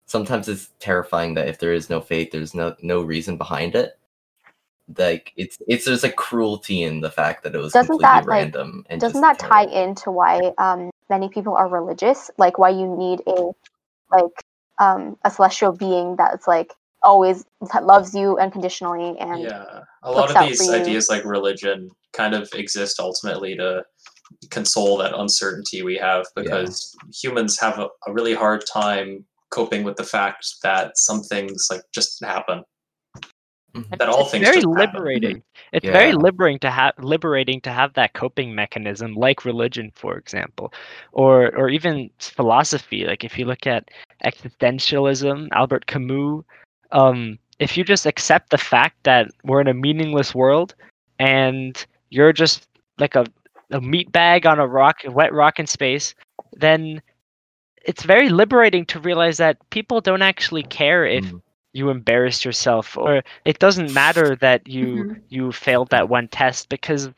sometimes 0.06 0.48
it's 0.48 0.70
terrifying 0.80 1.34
that 1.34 1.48
if 1.48 1.58
there 1.58 1.74
is 1.74 1.90
no 1.90 2.00
fate, 2.00 2.32
there's 2.32 2.54
no 2.54 2.74
no 2.82 3.02
reason 3.02 3.36
behind 3.36 3.74
it. 3.74 3.98
Like 4.96 5.32
it's 5.36 5.58
it's 5.68 5.84
there's 5.84 6.04
a 6.04 6.10
cruelty 6.10 6.82
in 6.82 7.00
the 7.00 7.10
fact 7.10 7.44
that 7.44 7.54
it 7.54 7.58
was 7.58 7.72
Doesn't 7.72 7.88
completely 7.98 8.04
that, 8.20 8.26
like- 8.26 8.42
random 8.42 8.84
and 8.88 9.00
Doesn't 9.00 9.20
that 9.20 9.38
tie 9.38 9.64
into 9.66 10.10
why 10.10 10.52
um, 10.58 10.90
many 11.08 11.28
people 11.28 11.54
are 11.54 11.68
religious? 11.68 12.30
Like 12.38 12.58
why 12.58 12.70
you 12.70 12.96
need 12.96 13.22
a 13.26 13.50
like 14.10 14.42
um, 14.78 15.16
a 15.24 15.30
celestial 15.30 15.72
being 15.72 16.16
that's 16.16 16.48
like 16.48 16.72
always 17.02 17.44
loves 17.82 18.14
you 18.14 18.38
unconditionally 18.38 19.18
and 19.18 19.42
yeah 19.42 19.80
a 20.02 20.10
lot 20.10 20.34
of 20.34 20.48
these 20.48 20.68
ideas 20.70 21.08
like 21.08 21.24
religion 21.24 21.90
kind 22.12 22.34
of 22.34 22.48
exist 22.54 22.98
ultimately 23.00 23.56
to 23.56 23.82
console 24.50 24.96
that 24.96 25.18
uncertainty 25.18 25.82
we 25.82 25.96
have 25.96 26.24
because 26.36 26.94
humans 27.12 27.58
have 27.58 27.78
a, 27.78 27.88
a 28.06 28.12
really 28.12 28.34
hard 28.34 28.62
time 28.72 29.24
coping 29.50 29.82
with 29.82 29.96
the 29.96 30.04
fact 30.04 30.46
that 30.62 30.96
some 30.96 31.22
things 31.22 31.68
like 31.70 31.82
just 31.92 32.22
happen 32.24 32.62
Mhm. 33.74 33.98
that 33.98 34.08
all 34.08 34.22
it's 34.22 34.30
things 34.32 34.44
very 34.44 34.56
just 34.60 34.66
happen. 34.76 34.92
liberating. 34.94 35.42
It's 35.72 35.86
very 35.86 36.12
liberating 36.12 36.58
to 36.60 36.70
have 36.70 36.94
liberating 36.98 37.60
to 37.62 37.70
have 37.70 37.94
that 37.94 38.14
coping 38.14 38.54
mechanism, 38.54 39.14
like 39.14 39.44
religion, 39.44 39.92
for 39.94 40.16
example, 40.16 40.72
or 41.12 41.54
or 41.56 41.68
even 41.68 42.10
philosophy. 42.18 43.04
Like 43.04 43.22
if 43.24 43.38
you 43.38 43.44
look 43.44 43.66
at 43.66 43.88
existentialism, 44.24 45.48
Albert 45.52 45.86
Camus. 45.86 46.44
Um, 46.92 47.38
if 47.58 47.76
you 47.76 47.84
just 47.84 48.06
accept 48.06 48.50
the 48.50 48.58
fact 48.58 48.96
that 49.04 49.28
we're 49.44 49.60
in 49.60 49.68
a 49.68 49.74
meaningless 49.74 50.34
world 50.34 50.74
and 51.18 51.84
you're 52.10 52.32
just 52.32 52.66
like 52.98 53.14
a 53.14 53.24
a 53.72 53.80
meat 53.80 54.10
bag 54.12 54.46
on 54.46 54.58
a 54.58 54.66
rock, 54.66 55.04
a 55.04 55.10
wet 55.10 55.32
rock 55.32 55.58
in 55.58 55.66
space, 55.66 56.14
then 56.56 57.00
it's 57.84 58.02
very 58.02 58.28
liberating 58.28 58.84
to 58.86 59.00
realize 59.00 59.36
that 59.38 59.56
people 59.70 60.00
don't 60.00 60.22
actually 60.22 60.62
care 60.64 61.04
if 61.06 61.32
Mm. 61.32 61.40
you 61.72 61.90
embarrassed 61.90 62.44
yourself 62.44 62.96
or 62.96 63.22
it 63.44 63.58
doesn't 63.58 63.92
matter 63.92 64.36
that 64.36 64.66
you 64.68 65.06
Mhm. 65.06 65.20
you 65.28 65.52
failed 65.52 65.90
that 65.90 66.08
one 66.08 66.28
test 66.28 66.68
because 66.68 67.10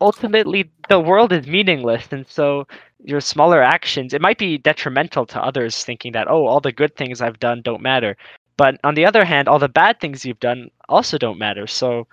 ultimately 0.00 0.70
the 0.88 1.00
world 1.00 1.32
is 1.32 1.46
meaningless 1.46 2.12
and 2.12 2.26
so 2.28 2.66
your 3.04 3.20
smaller 3.20 3.62
actions 3.62 4.12
it 4.12 4.20
might 4.20 4.38
be 4.38 4.58
detrimental 4.58 5.24
to 5.26 5.40
others 5.42 5.84
thinking 5.84 6.12
that 6.12 6.28
oh 6.28 6.46
all 6.46 6.60
the 6.60 6.72
good 6.72 6.94
things 6.96 7.20
i've 7.20 7.38
done 7.40 7.60
don't 7.62 7.82
matter 7.82 8.16
but 8.56 8.78
on 8.84 8.94
the 8.94 9.04
other 9.06 9.24
hand 9.24 9.48
all 9.48 9.58
the 9.58 9.68
bad 9.68 9.98
things 10.00 10.24
you've 10.24 10.40
done 10.40 10.68
also 10.88 11.18
don't 11.18 11.38
matter 11.38 11.66
so 11.66 12.06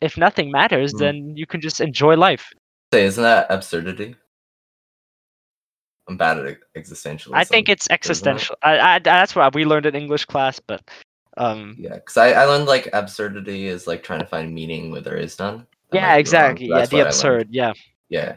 if 0.00 0.16
nothing 0.16 0.50
matters 0.50 0.92
Mm. 0.94 0.98
then 0.98 1.36
you 1.36 1.46
can 1.46 1.60
just 1.60 1.80
enjoy 1.80 2.14
life 2.16 2.52
Say, 2.92 3.04
isn't 3.06 3.22
that 3.22 3.46
absurdity? 3.50 4.14
I'm 6.08 6.16
bad 6.16 6.38
at 6.38 6.58
existentialism. 6.76 7.30
i 7.34 7.44
think 7.44 7.68
it's 7.68 7.86
isn't 7.86 7.92
it? 7.92 7.94
existential 7.94 8.56
I, 8.62 8.78
I 8.78 8.98
that's 8.98 9.34
what 9.34 9.54
we 9.54 9.64
learned 9.64 9.86
in 9.86 9.94
english 9.94 10.24
class 10.26 10.60
but 10.60 10.82
um 11.38 11.74
Yeah, 11.78 11.94
because 11.94 12.16
I, 12.16 12.32
I 12.32 12.44
learned 12.44 12.66
like 12.66 12.88
absurdity 12.92 13.66
is 13.66 13.86
like 13.86 14.02
trying 14.02 14.20
to 14.20 14.26
find 14.26 14.54
meaning 14.54 14.90
where 14.92 15.00
there 15.00 15.16
is 15.16 15.38
none. 15.38 15.66
That 15.90 15.96
yeah 15.96 16.16
exactly 16.16 16.68
yeah 16.68 16.86
the 16.86 16.96
what 16.96 17.00
I 17.00 17.04
learned. 17.04 17.08
absurd 17.08 17.48
yeah 17.50 17.72
Yeah, 18.10 18.36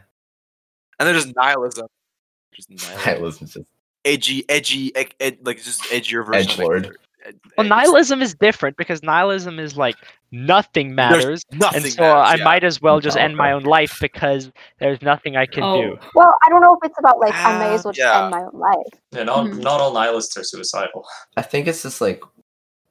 And 0.97 1.05
then 1.07 1.13
there's 1.13 1.35
nihilism. 1.35 1.87
Just 2.55 2.69
nihilism. 2.71 3.15
I 3.15 3.21
was 3.21 3.37
just 3.39 3.69
edgy, 4.07 4.45
edgy, 4.49 4.95
ed, 4.95 5.13
ed- 5.19 5.37
like 5.43 5.57
just 5.63 5.81
edgier 5.83 6.25
version. 6.25 6.49
of 6.51 6.57
Edgelord. 6.57 6.85
it. 6.87 6.97
Ed- 7.25 7.39
well 7.57 7.65
ed- 7.65 7.69
nihilism 7.69 8.21
is 8.21 8.33
different 8.35 8.77
because 8.77 9.03
nihilism 9.03 9.59
is 9.59 9.75
like 9.75 9.95
nothing 10.31 10.95
matters 10.95 11.41
Nothing. 11.51 11.83
and 11.83 11.91
so 11.91 12.01
matters, 12.01 12.29
I 12.29 12.35
yeah. 12.35 12.43
might 12.43 12.63
as 12.63 12.81
well 12.81 12.99
just 13.01 13.17
end 13.17 13.35
my 13.35 13.51
own 13.51 13.63
life 13.63 13.97
because 13.99 14.49
there's 14.79 15.01
nothing 15.01 15.35
I 15.35 15.45
can 15.45 15.63
oh, 15.63 15.81
do. 15.81 15.97
well 16.15 16.33
i 16.45 16.49
don't 16.49 16.61
know 16.61 16.77
if 16.81 16.89
it's 16.89 16.97
about 16.99 17.19
like 17.19 17.33
i 17.35 17.57
may 17.59 17.73
as 17.73 17.81
Ah, 17.85 17.89
well 17.89 17.93
just 17.93 18.15
end 18.15 18.31
my 18.31 18.41
own 18.43 18.59
life 18.59 19.01
yeah 19.11 19.23
not, 19.23 19.45
Mhm. 19.45 19.59
not 19.61 19.81
all 19.81 19.93
nihilists 19.93 20.37
are 20.37 20.43
suicidal 20.43 21.05
I 21.35 21.41
think 21.41 21.67
it's 21.67 21.81
just 21.83 21.99
like, 22.01 22.21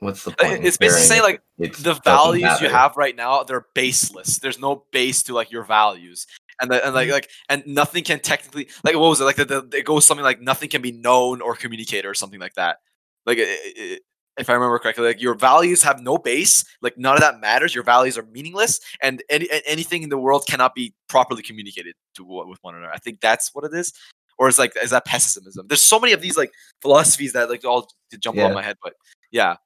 what's 0.00 0.24
the 0.24 0.32
Uh, 0.32 0.34
point? 0.50 0.64
It's 0.66 0.76
basically 0.76 1.04
saying 1.06 1.22
like 1.22 1.40
the 1.58 1.98
values 2.04 2.60
you 2.60 2.68
have 2.68 2.96
right 2.98 3.16
now 3.16 3.42
they're 3.42 3.66
baseless. 3.74 4.38
There's 4.38 4.58
no 4.58 4.84
base 4.92 5.22
to 5.24 5.34
like 5.34 5.50
your 5.50 5.64
values. 5.64 6.26
And, 6.60 6.70
the, 6.70 6.84
and 6.84 6.94
like 6.94 7.10
like 7.10 7.30
and 7.48 7.62
nothing 7.66 8.02
can 8.02 8.20
technically 8.20 8.68
like 8.82 8.94
what 8.94 9.10
was 9.10 9.20
it 9.20 9.24
like 9.24 9.36
the, 9.36 9.44
the, 9.44 9.68
it 9.74 9.84
goes 9.84 10.06
something 10.06 10.24
like 10.24 10.40
nothing 10.40 10.70
can 10.70 10.80
be 10.80 10.92
known 10.92 11.42
or 11.42 11.54
communicated 11.54 12.06
or 12.06 12.14
something 12.14 12.40
like 12.40 12.54
that. 12.54 12.78
Like 13.26 13.38
it, 13.38 13.48
it, 13.76 14.02
if 14.38 14.50
I 14.50 14.54
remember 14.54 14.78
correctly 14.78 15.04
like 15.04 15.20
your 15.20 15.34
values 15.34 15.82
have 15.82 16.00
no 16.00 16.18
base 16.18 16.64
like 16.82 16.96
none 16.98 17.14
of 17.14 17.20
that 17.20 17.40
matters 17.40 17.74
your 17.74 17.84
values 17.84 18.18
are 18.18 18.24
meaningless 18.32 18.80
and 19.02 19.22
any 19.30 19.48
anything 19.66 20.02
in 20.02 20.08
the 20.08 20.18
world 20.18 20.46
cannot 20.48 20.74
be 20.74 20.94
properly 21.08 21.42
communicated 21.42 21.94
to 22.14 22.24
with 22.24 22.58
one 22.62 22.74
another. 22.74 22.92
I 22.92 22.98
think 22.98 23.20
that's 23.20 23.54
what 23.54 23.64
it 23.64 23.74
is 23.74 23.92
or 24.38 24.48
is 24.48 24.58
like 24.58 24.72
is 24.82 24.90
that 24.90 25.04
pessimism? 25.04 25.66
There's 25.68 25.82
so 25.82 25.98
many 25.98 26.12
of 26.12 26.20
these 26.20 26.36
like 26.36 26.52
philosophies 26.80 27.32
that 27.32 27.48
like 27.50 27.64
all 27.64 27.88
jump 28.18 28.36
Yeah. 28.36 28.46
on 28.46 28.54
my 28.54 28.62
head 28.62 28.76
but 28.82 28.94
yeah. 29.30 29.56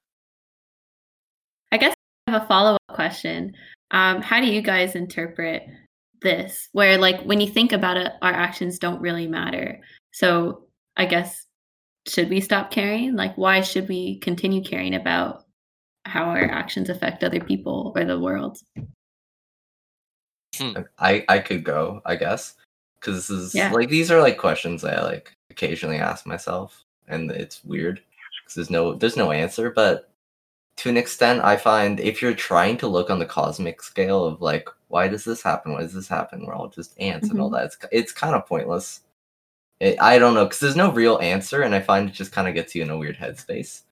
I 1.72 1.76
guess 1.76 1.94
I 2.26 2.32
have 2.32 2.42
a 2.42 2.46
follow 2.46 2.74
up 2.74 2.94
question. 2.94 3.54
Um, 3.92 4.22
how 4.22 4.40
do 4.40 4.46
you 4.46 4.62
guys 4.62 4.94
interpret 4.94 5.66
this? 6.22 6.68
Where, 6.72 6.98
like, 6.98 7.22
when 7.22 7.40
you 7.40 7.48
think 7.48 7.72
about 7.72 7.96
it, 7.96 8.12
our 8.22 8.32
actions 8.32 8.78
don't 8.78 9.00
really 9.00 9.26
matter. 9.26 9.80
So, 10.12 10.64
I 10.96 11.06
guess, 11.06 11.46
should 12.06 12.28
we 12.28 12.40
stop 12.40 12.70
caring? 12.70 13.14
Like, 13.16 13.36
why 13.36 13.60
should 13.60 13.88
we 13.88 14.18
continue 14.18 14.62
caring 14.62 14.94
about 14.94 15.44
how 16.04 16.24
our 16.24 16.44
actions 16.44 16.88
affect 16.88 17.22
other 17.22 17.40
people 17.40 17.92
or 17.94 18.04
the 18.04 18.18
world? 18.18 18.58
Hmm. 20.56 20.82
I 20.98 21.24
I 21.28 21.38
could 21.38 21.64
go, 21.64 22.02
I 22.04 22.16
guess, 22.16 22.54
because 23.00 23.28
this 23.28 23.30
is 23.30 23.54
Yeah. 23.54 23.70
like 23.72 23.88
these 23.88 24.10
are 24.10 24.20
like 24.20 24.38
questions 24.38 24.84
I 24.84 25.00
like 25.02 25.32
occasionally 25.50 25.98
ask 25.98 26.26
myself, 26.26 26.84
and 27.08 27.30
it's 27.30 27.64
weird 27.64 28.02
because 28.42 28.54
there's 28.56 28.70
no 28.70 28.94
there's 28.94 29.16
no 29.16 29.30
answer. 29.32 29.70
But 29.70 30.10
to 30.78 30.88
an 30.88 30.96
extent, 30.96 31.42
I 31.44 31.56
find 31.56 32.00
if 32.00 32.20
you're 32.22 32.34
trying 32.34 32.78
to 32.78 32.88
look 32.88 33.10
on 33.10 33.18
the 33.18 33.26
cosmic 33.26 33.82
scale 33.82 34.24
of 34.24 34.40
like 34.42 34.68
why 34.90 35.06
does 35.08 35.24
this 35.24 35.42
happen, 35.42 35.72
why 35.72 35.80
does 35.82 35.94
this 35.94 36.08
happen, 36.08 36.44
we're 36.44 36.54
all 36.54 36.68
just 36.68 37.00
ants 37.00 37.30
and 37.30 37.40
all 37.40 37.48
that. 37.50 37.64
It's 37.64 37.78
it's 37.92 38.12
kind 38.12 38.34
of 38.34 38.46
pointless. 38.46 39.00
It, 39.78 39.96
I 40.00 40.18
don't 40.18 40.34
know 40.34 40.44
because 40.44 40.60
there's 40.60 40.76
no 40.76 40.92
real 40.92 41.18
answer, 41.22 41.62
and 41.62 41.74
I 41.74 41.80
find 41.80 42.08
it 42.08 42.12
just 42.12 42.32
kind 42.32 42.48
of 42.48 42.54
gets 42.54 42.74
you 42.74 42.82
in 42.82 42.90
a 42.90 42.98
weird 42.98 43.16
headspace. 43.16 43.82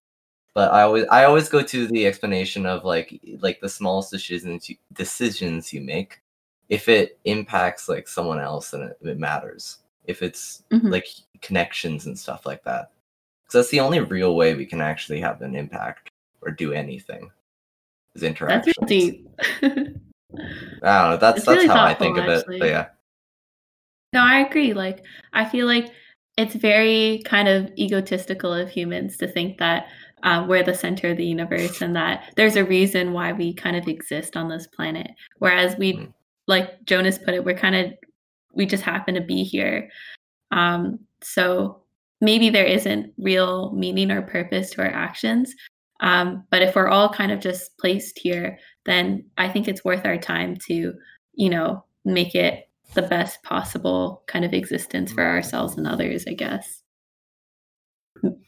But 0.54 0.72
I 0.72 0.82
always 0.82 1.06
I 1.10 1.24
always 1.24 1.48
go 1.48 1.62
to 1.62 1.86
the 1.86 2.06
explanation 2.06 2.66
of 2.66 2.84
like 2.84 3.20
like 3.40 3.60
the 3.60 3.68
smallest 3.68 4.10
decisions 4.10 4.68
you, 4.68 4.76
decisions 4.92 5.72
you 5.72 5.80
make 5.80 6.20
if 6.68 6.88
it 6.88 7.18
impacts 7.24 7.88
like 7.88 8.08
someone 8.08 8.40
else 8.40 8.72
then 8.72 8.82
it, 8.82 8.98
it 9.02 9.18
matters 9.18 9.78
if 10.04 10.20
it's 10.22 10.64
Mhm. 10.70 10.90
like 10.90 11.06
connections 11.40 12.06
and 12.06 12.18
stuff 12.18 12.44
like 12.44 12.64
that 12.64 12.90
because 13.44 13.54
that's 13.60 13.70
the 13.70 13.80
only 13.80 14.00
real 14.00 14.34
way 14.34 14.54
we 14.54 14.66
can 14.66 14.80
actually 14.80 15.20
have 15.20 15.40
an 15.42 15.54
impact 15.54 16.10
or 16.42 16.50
do 16.50 16.72
anything 16.72 17.30
is 18.14 18.22
That's 18.22 18.24
interaction 18.24 18.74
real 18.80 18.88
deep. 18.88 19.28
i 20.34 20.38
don't 20.38 20.82
know 20.82 21.16
that's 21.16 21.38
It's 21.38 21.46
that's 21.46 21.56
really 21.56 21.68
how 21.68 21.84
i 21.84 21.94
think 21.94 22.18
of 22.18 22.26
it 22.26 22.44
but 22.46 22.68
yeah 22.68 22.88
No, 24.12 24.20
I 24.22 24.38
agree. 24.40 24.72
Like, 24.72 25.04
I 25.34 25.44
feel 25.44 25.66
like 25.66 25.90
it's 26.38 26.54
very 26.54 27.20
kind 27.26 27.46
of 27.46 27.70
egotistical 27.76 28.54
of 28.54 28.70
humans 28.70 29.18
to 29.18 29.28
think 29.28 29.58
that 29.58 29.86
uh, 30.22 30.46
we're 30.48 30.62
the 30.64 30.74
center 30.74 31.10
of 31.10 31.18
the 31.18 31.26
universe 31.26 31.82
and 31.82 31.94
that 31.94 32.32
there's 32.36 32.56
a 32.56 32.64
reason 32.64 33.12
why 33.12 33.32
we 33.32 33.52
kind 33.52 33.76
of 33.76 33.86
exist 33.86 34.34
on 34.34 34.48
this 34.48 34.66
planet. 34.68 35.10
Whereas 35.40 35.76
we, 35.76 35.92
Mm. 35.94 36.12
like 36.46 36.82
Jonas 36.86 37.18
put 37.18 37.34
it, 37.34 37.44
we're 37.44 37.58
kind 37.58 37.76
of, 37.76 37.92
we 38.54 38.64
just 38.64 38.82
happen 38.82 39.14
to 39.14 39.20
be 39.20 39.44
here. 39.44 39.90
Um, 40.52 41.00
so 41.22 41.82
maybe 42.22 42.48
there 42.48 42.64
isn't 42.66 43.12
real 43.18 43.72
meaning 43.72 44.10
or 44.10 44.22
purpose 44.22 44.70
to 44.70 44.80
our 44.82 44.90
actions. 44.90 45.54
Um, 46.00 46.44
but 46.50 46.62
if 46.62 46.74
we're 46.74 46.88
all 46.88 47.08
kind 47.08 47.32
of 47.32 47.40
just 47.40 47.76
placed 47.78 48.18
here, 48.18 48.58
then 48.86 49.24
I 49.36 49.48
think 49.48 49.66
it's 49.68 49.84
worth 49.84 50.04
our 50.06 50.16
time 50.16 50.56
to, 50.66 50.94
you 51.34 51.50
know, 51.50 51.84
make 52.04 52.34
it 52.34 52.68
the 52.94 53.02
best 53.02 53.42
possible 53.42 54.22
kind 54.26 54.44
of 54.44 54.52
existence 54.52 55.12
for 55.12 55.24
ourselves 55.24 55.76
and 55.76 55.86
others, 55.86 56.24
I 56.26 56.34
guess. 56.34 56.82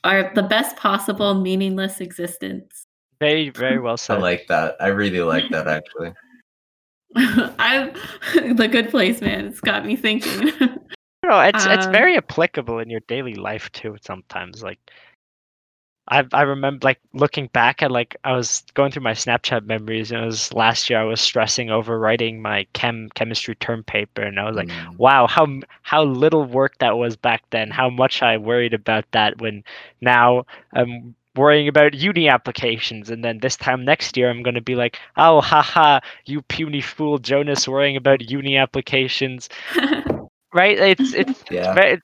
Our 0.05 0.33
the 0.35 0.43
best 0.43 0.77
possible 0.77 1.35
meaningless 1.35 2.01
existence. 2.01 2.87
Very, 3.21 3.51
very 3.51 3.79
well 3.85 3.97
said. 3.97 4.19
I 4.19 4.21
like 4.21 4.47
that. 4.49 4.77
I 4.81 4.89
really 4.89 5.21
like 5.21 5.45
that 5.51 5.69
actually. 5.69 6.13
I'm 7.59 7.93
the 8.57 8.69
good 8.71 8.91
place, 8.91 9.21
man. 9.21 9.47
It's 9.47 9.61
got 9.61 9.85
me 9.85 9.97
thinking. 9.97 10.53
No, 11.25 11.39
it's 11.41 11.67
it's 11.67 11.87
Um, 11.87 11.93
very 11.93 12.17
applicable 12.17 12.79
in 12.79 12.89
your 12.89 13.01
daily 13.07 13.35
life 13.35 13.71
too. 13.73 13.97
Sometimes, 14.01 14.63
like 14.63 14.79
I 16.11 16.25
I 16.33 16.43
remember 16.43 16.85
like 16.87 17.01
looking 17.15 17.47
back 17.49 17.83
at 17.83 17.91
like 17.93 18.17
I 18.25 18.33
was 18.33 18.65
going 18.75 18.93
through 18.93 19.03
my 19.05 19.13
Snapchat 19.13 19.65
memories, 19.65 20.11
and 20.13 20.23
it 20.23 20.27
was 20.27 20.53
last 20.53 20.91
year 20.91 21.01
I 21.01 21.05
was 21.05 21.21
stressing 21.21 21.71
over 21.71 21.99
writing 21.99 22.43
my 22.43 22.67
chem 22.75 23.09
chemistry 23.15 23.55
term 23.57 23.85
paper, 23.85 24.23
and 24.23 24.39
I 24.41 24.47
was 24.47 24.57
like, 24.57 24.71
Mm. 24.71 24.97
wow, 24.99 25.27
how 25.27 25.47
how 25.83 26.05
little 26.05 26.45
work 26.45 26.79
that 26.79 26.99
was 26.99 27.17
back 27.17 27.43
then. 27.51 27.71
How 27.71 27.91
much 27.91 28.23
I 28.23 28.37
worried 28.39 28.75
about 28.75 29.05
that 29.13 29.41
when 29.41 29.65
now 30.01 30.45
I'm 30.75 31.15
worrying 31.37 31.69
about 31.69 31.95
uni 31.95 32.29
applications, 32.29 33.11
and 33.11 33.25
then 33.25 33.39
this 33.41 33.57
time 33.57 33.85
next 33.85 34.17
year 34.17 34.31
I'm 34.31 34.43
going 34.43 34.55
to 34.57 34.61
be 34.61 34.75
like, 34.77 34.99
oh, 35.17 35.41
haha, 35.41 36.01
you 36.27 36.43
puny 36.43 36.81
fool, 36.83 37.19
Jonas, 37.19 37.69
worrying 37.69 37.97
about 37.97 38.31
uni 38.31 38.57
applications, 38.57 39.49
right? 40.53 40.79
It's 40.79 41.15
it's 41.15 41.45
Yeah. 41.51 41.73
very, 41.73 41.95
it 41.95 42.03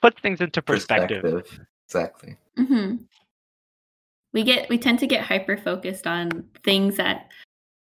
puts 0.00 0.20
things 0.20 0.40
into 0.40 0.62
perspective. 0.62 1.26
Perspective. 1.26 1.60
Exactly. 1.86 2.36
hmm 2.56 2.96
We 4.34 4.42
get 4.42 4.68
we 4.68 4.76
tend 4.76 4.98
to 4.98 5.06
get 5.06 5.24
hyper 5.24 5.56
focused 5.56 6.06
on 6.06 6.44
things 6.64 6.96
that 6.96 7.30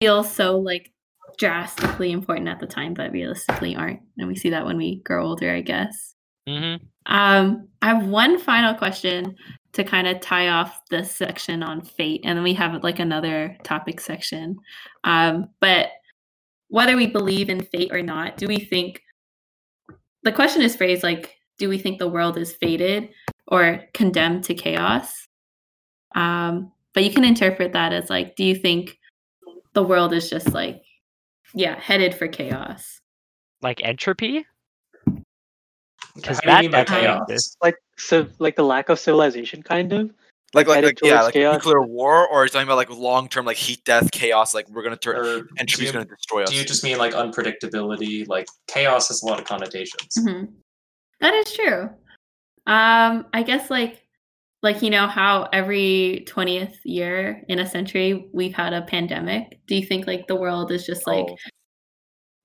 feel 0.00 0.24
so 0.24 0.58
like 0.58 0.92
drastically 1.38 2.12
important 2.12 2.48
at 2.48 2.60
the 2.60 2.66
time, 2.66 2.94
but 2.94 3.12
realistically 3.12 3.74
aren't, 3.74 4.00
and 4.18 4.28
we 4.28 4.36
see 4.36 4.50
that 4.50 4.66
when 4.66 4.76
we 4.76 5.00
grow 5.04 5.24
older, 5.24 5.50
I 5.50 5.62
guess. 5.62 6.14
hmm 6.46 6.74
Um, 7.06 7.68
I 7.80 7.86
have 7.86 8.06
one 8.06 8.38
final 8.38 8.74
question 8.74 9.36
to 9.72 9.84
kind 9.84 10.06
of 10.06 10.20
tie 10.20 10.48
off 10.48 10.80
this 10.90 11.10
section 11.10 11.62
on 11.62 11.80
fate, 11.80 12.20
and 12.24 12.36
then 12.36 12.42
we 12.42 12.54
have 12.54 12.82
like 12.82 12.98
another 12.98 13.56
topic 13.62 14.00
section. 14.00 14.56
Um, 15.04 15.46
but 15.60 15.88
whether 16.68 16.96
we 16.96 17.06
believe 17.06 17.48
in 17.48 17.60
fate 17.60 17.92
or 17.92 18.02
not, 18.02 18.36
do 18.36 18.46
we 18.46 18.58
think 18.58 19.00
the 20.22 20.32
question 20.32 20.62
is 20.62 20.76
phrased 20.76 21.02
like, 21.02 21.34
do 21.58 21.68
we 21.68 21.78
think 21.78 21.98
the 21.98 22.08
world 22.08 22.36
is 22.36 22.54
fated 22.54 23.10
or 23.46 23.82
condemned 23.94 24.44
to 24.44 24.54
chaos? 24.54 25.26
Um, 26.14 26.72
but 26.94 27.04
you 27.04 27.10
can 27.10 27.24
interpret 27.24 27.72
that 27.72 27.92
as 27.92 28.10
like, 28.10 28.36
do 28.36 28.44
you 28.44 28.54
think 28.54 28.98
the 29.72 29.82
world 29.82 30.12
is 30.12 30.28
just 30.28 30.52
like, 30.52 30.82
yeah, 31.54 31.78
headed 31.78 32.14
for 32.14 32.28
chaos? 32.28 33.00
Like 33.62 33.80
entropy, 33.84 34.44
because 36.14 36.38
How 36.38 36.50
that 36.50 36.60
mean 36.62 36.70
by 36.70 36.84
chaos? 36.84 37.22
exists. 37.28 37.56
Like 37.62 37.76
so, 37.96 38.26
like 38.38 38.56
the 38.56 38.64
lack 38.64 38.88
of 38.88 38.98
civilization, 38.98 39.62
kind 39.62 39.92
of. 39.92 40.10
Like 40.54 40.66
like, 40.66 40.76
headed 40.76 41.00
like 41.02 41.10
yeah, 41.10 41.22
like 41.22 41.32
chaos? 41.32 41.54
nuclear 41.54 41.80
war, 41.80 42.28
or 42.28 42.42
are 42.42 42.44
you 42.44 42.50
talking 42.50 42.68
about 42.68 42.76
like 42.76 42.90
long 42.90 43.28
term 43.28 43.46
like 43.46 43.56
heat 43.56 43.82
death, 43.84 44.10
chaos? 44.10 44.52
Like 44.52 44.68
we're 44.68 44.82
gonna 44.82 44.96
turn 44.96 45.16
Or 45.16 45.40
do 45.42 45.48
entropy's 45.58 45.86
you, 45.86 45.92
gonna 45.92 46.04
destroy 46.04 46.42
us. 46.42 46.50
do 46.50 46.56
you 46.56 46.64
just 46.64 46.84
mean 46.84 46.98
like 46.98 47.14
unpredictability? 47.14 48.28
Like 48.28 48.46
chaos 48.66 49.08
has 49.08 49.22
a 49.22 49.26
lot 49.26 49.40
of 49.40 49.46
connotations. 49.46 50.14
hmm 50.18 50.44
That 51.20 51.32
is 51.32 51.54
true. 51.54 51.88
Um, 52.66 53.26
I 53.32 53.42
guess 53.42 53.70
like 53.70 54.01
like 54.62 54.80
you 54.82 54.90
know 54.90 55.06
how 55.06 55.48
every 55.52 56.24
20th 56.28 56.76
year 56.84 57.42
in 57.48 57.58
a 57.58 57.66
century 57.66 58.28
we've 58.32 58.54
had 58.54 58.72
a 58.72 58.82
pandemic. 58.82 59.60
Do 59.66 59.74
you 59.74 59.84
think 59.84 60.06
like 60.06 60.26
the 60.28 60.36
world 60.36 60.70
is 60.70 60.86
just 60.86 61.06
like 61.06 61.26
Oh. 61.28 61.36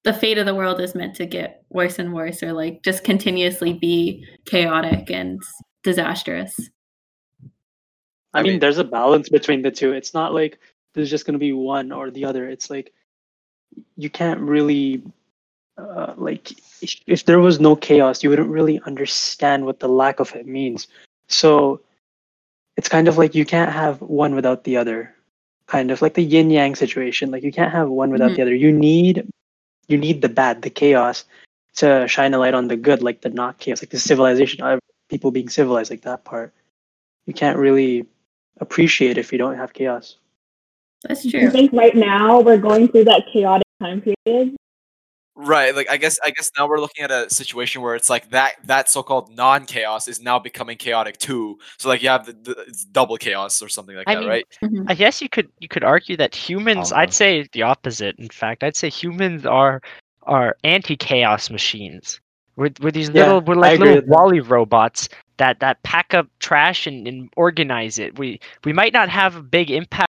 the 0.03 0.13
fate 0.13 0.37
of 0.37 0.45
the 0.45 0.55
world 0.55 0.79
is 0.81 0.95
meant 0.95 1.15
to 1.17 1.25
get 1.25 1.63
worse 1.69 1.99
and 1.99 2.13
worse 2.13 2.41
or 2.41 2.53
like 2.53 2.81
just 2.83 3.03
continuously 3.03 3.73
be 3.73 4.25
chaotic 4.45 5.11
and 5.11 5.41
disastrous? 5.83 6.59
I, 8.33 8.39
I 8.39 8.43
mean, 8.43 8.53
mean- 8.53 8.59
there's 8.59 8.77
a 8.79 8.83
balance 8.83 9.29
between 9.29 9.61
the 9.61 9.71
two. 9.71 9.93
It's 9.93 10.13
not 10.13 10.33
like 10.33 10.59
there's 10.93 11.09
just 11.09 11.25
going 11.25 11.33
to 11.33 11.39
be 11.39 11.53
one 11.53 11.91
or 11.91 12.09
the 12.09 12.25
other. 12.25 12.49
It's 12.49 12.69
like 12.71 12.93
you 13.95 14.09
can't 14.09 14.39
really, 14.39 15.03
uh, 15.77 16.13
like, 16.17 16.51
if, 16.81 16.95
if 17.05 17.25
there 17.25 17.39
was 17.39 17.59
no 17.59 17.75
chaos, 17.75 18.23
you 18.23 18.29
wouldn't 18.31 18.49
really 18.49 18.79
understand 18.87 19.65
what 19.65 19.79
the 19.79 19.87
lack 19.87 20.19
of 20.19 20.35
it 20.35 20.47
means. 20.47 20.87
So 21.27 21.81
it's 22.77 22.89
kind 22.89 23.07
of 23.07 23.17
like 23.17 23.35
you 23.35 23.45
can't 23.45 23.71
have 23.71 24.01
one 24.01 24.35
without 24.35 24.63
the 24.63 24.77
other. 24.77 25.13
Kind 25.65 25.91
of 25.91 26.01
like 26.01 26.13
the 26.13 26.23
yin 26.23 26.49
yang 26.49 26.75
situation. 26.75 27.31
Like 27.31 27.43
you 27.43 27.51
can't 27.51 27.73
have 27.73 27.89
one 27.89 28.11
without 28.11 28.31
Mhm. 28.31 28.35
the 28.35 28.41
other. 28.43 28.55
You 28.55 28.71
need, 28.71 29.27
you 29.87 29.97
need 29.97 30.21
the 30.21 30.29
bad, 30.29 30.61
the 30.61 30.69
chaos, 30.69 31.25
to 31.77 32.07
shine 32.07 32.33
a 32.33 32.37
light 32.37 32.53
on 32.53 32.67
the 32.69 32.77
good, 32.77 33.01
like 33.01 33.21
the 33.21 33.29
not 33.29 33.57
chaos, 33.57 33.81
like 33.81 33.89
the 33.89 33.99
civilization, 33.99 34.61
uh, 34.61 34.79
people 35.09 35.31
being 35.31 35.49
civilized, 35.49 35.91
like 35.91 36.03
that 36.03 36.23
part. 36.23 36.53
You 37.25 37.33
can't 37.33 37.57
really 37.57 38.05
appreciate 38.61 39.17
if 39.17 39.31
you 39.33 39.37
don't 39.37 39.57
have 39.57 39.73
chaos. 39.73 40.15
That's 41.03 41.29
true. 41.29 41.47
I 41.47 41.49
think 41.49 41.73
right 41.73 41.95
now 41.95 42.39
we're 42.39 42.57
going 42.57 42.87
through 42.87 43.05
that 43.05 43.23
chaotic 43.31 43.67
time 43.81 44.01
period. 44.01 44.55
Right, 45.39 45.75
like 45.75 45.87
I 45.87 45.97
guess 45.97 46.17
I 46.25 46.31
guess 46.31 46.49
now 46.57 46.67
we're 46.67 46.79
looking 46.79 47.03
at 47.03 47.11
a 47.11 47.29
situation 47.29 47.83
where 47.83 47.93
it's 47.93 48.09
like 48.09 48.31
that 48.31 48.55
that 48.63 48.89
so-called 48.89 49.29
non-chaos 49.35 50.07
is 50.07 50.19
now 50.19 50.39
becoming 50.39 50.77
chaotic 50.77 51.19
too. 51.19 51.59
So 51.77 51.89
like 51.89 52.01
you 52.01 52.09
have 52.09 52.25
the, 52.25 52.33
the 52.33 52.61
it's 52.67 52.83
double 52.85 53.17
chaos 53.17 53.61
or 53.61 53.69
something 53.69 53.95
like 53.95 54.09
I 54.09 54.15
that, 54.15 54.21
mean, 54.21 54.29
right? 54.29 54.45
Mhm. 54.63 54.85
I 54.89 54.95
guess 54.95 55.21
you 55.21 55.29
could 55.29 55.47
you 55.59 55.67
could 55.67 55.83
argue 55.83 56.17
that 56.17 56.33
humans. 56.33 56.91
I'd 56.91 57.13
say 57.13 57.47
the 57.53 57.61
opposite. 57.61 58.17
In 58.17 58.29
fact, 58.29 58.63
I'd 58.63 58.75
say 58.75 58.89
humans 58.89 59.45
are 59.45 59.79
are 60.23 60.57
anti-chaos 60.63 61.51
machines. 61.51 62.19
We're, 62.55 62.71
we're 62.81 62.89
these 62.89 63.09
Yeah, 63.11 63.25
little 63.25 63.41
we're 63.41 63.53
like 63.53 63.77
little 63.77 63.95
with 63.97 64.05
that. 64.05 64.09
WALL-E 64.11 64.39
robots 64.39 65.07
that 65.37 65.59
that 65.59 65.83
pack 65.83 66.15
up 66.15 66.27
trash 66.39 66.87
and, 66.87 67.07
and 67.07 67.29
organize 67.37 67.99
it. 67.99 68.17
We 68.17 68.39
we 68.63 68.73
might 68.73 68.91
not 68.91 69.07
have 69.09 69.35
a 69.35 69.43
big 69.43 69.69
impact, 69.69 70.09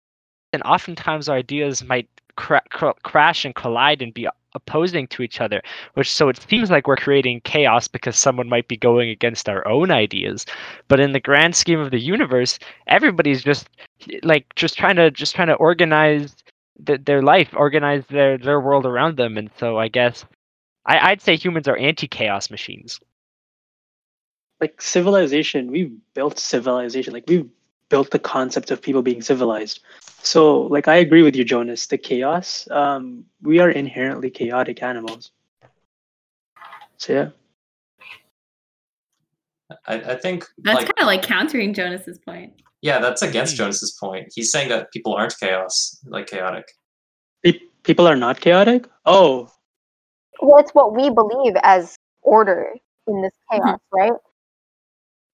and 0.53 0.63
oftentimes 0.63 1.27
our 1.27 1.35
ideas 1.35 1.83
might 1.83 2.07
cra- 2.37 2.63
cr- 2.69 2.97
crash 3.03 3.43
and 3.43 3.53
collide 3.53 4.01
and 4.01 4.13
be 4.13 4.27
opposing 4.55 5.07
to 5.07 5.21
each 5.21 5.41
other. 5.41 5.61
Which 5.95 6.11
so 6.11 6.29
it 6.29 6.39
seems 6.49 6.71
like 6.71 6.87
we're 6.87 6.95
creating 6.95 7.41
chaos 7.41 7.87
because 7.87 8.17
someone 8.17 8.47
might 8.47 8.67
be 8.67 8.77
going 8.77 9.09
against 9.09 9.49
our 9.49 9.67
own 9.67 9.91
ideas. 9.91 10.45
But 10.87 10.99
in 10.99 11.11
the 11.11 11.19
grand 11.19 11.55
scheme 11.55 11.79
of 11.79 11.91
the 11.91 11.99
universe, 11.99 12.57
everybody's 12.87 13.43
just 13.43 13.69
like 14.23 14.45
just 14.55 14.77
trying 14.77 14.95
to 14.95 15.11
just 15.11 15.35
trying 15.35 15.49
to 15.49 15.55
organize 15.55 16.35
th- 16.85 17.01
their 17.05 17.21
life, 17.21 17.49
organize 17.53 18.05
their 18.09 18.37
their 18.37 18.61
world 18.61 18.85
around 18.85 19.17
them, 19.17 19.37
and 19.37 19.49
so 19.59 19.77
I 19.77 19.89
guess 19.89 20.25
I, 20.85 21.11
I'd 21.11 21.21
say 21.21 21.35
humans 21.35 21.67
are 21.67 21.77
anti-chaos 21.77 22.49
machines. 22.49 22.99
Like 24.59 24.81
civilization, 24.81 25.71
we've 25.71 25.95
built 26.15 26.39
civilization. 26.39 27.13
Like 27.13 27.25
we've 27.27 27.49
built 27.89 28.11
the 28.11 28.19
concept 28.19 28.71
of 28.71 28.81
people 28.81 29.01
being 29.01 29.21
civilized. 29.21 29.81
So, 30.23 30.61
like, 30.63 30.87
I 30.87 30.95
agree 30.95 31.23
with 31.23 31.35
you, 31.35 31.43
Jonas. 31.45 31.87
The 31.87 31.97
chaos, 31.97 32.67
um, 32.71 33.23
we 33.41 33.59
are 33.59 33.69
inherently 33.69 34.29
chaotic 34.29 34.83
animals. 34.83 35.31
So 36.97 37.13
yeah, 37.13 37.29
I, 39.87 39.95
I 40.13 40.15
think 40.15 40.45
That's 40.63 40.77
like 40.77 40.85
kind 40.95 40.99
of 41.01 41.05
like 41.05 41.21
countering 41.21 41.73
Jonas's 41.73 42.17
point. 42.17 42.53
yeah, 42.81 42.97
that's 42.99 43.21
against 43.21 43.53
Hmm. 43.53 43.57
Jonas's 43.57 43.95
point. 43.99 44.27
He's 44.33 44.51
saying 44.51 44.69
that 44.69 44.91
people 44.91 45.13
aren't 45.13 45.37
chaos, 45.39 45.99
like 46.07 46.25
chaotic. 46.27 46.65
Pe- 47.45 47.59
people 47.83 48.07
are 48.07 48.15
not 48.15 48.41
chaotic. 48.41 48.87
Oh, 49.05 49.51
Well, 50.41 50.57
it's 50.57 50.71
what 50.71 50.95
we 50.95 51.09
believe 51.11 51.53
as 51.61 51.97
order 52.23 52.73
in 53.07 53.21
this 53.21 53.33
chaos, 53.51 53.79
right? 53.93 54.13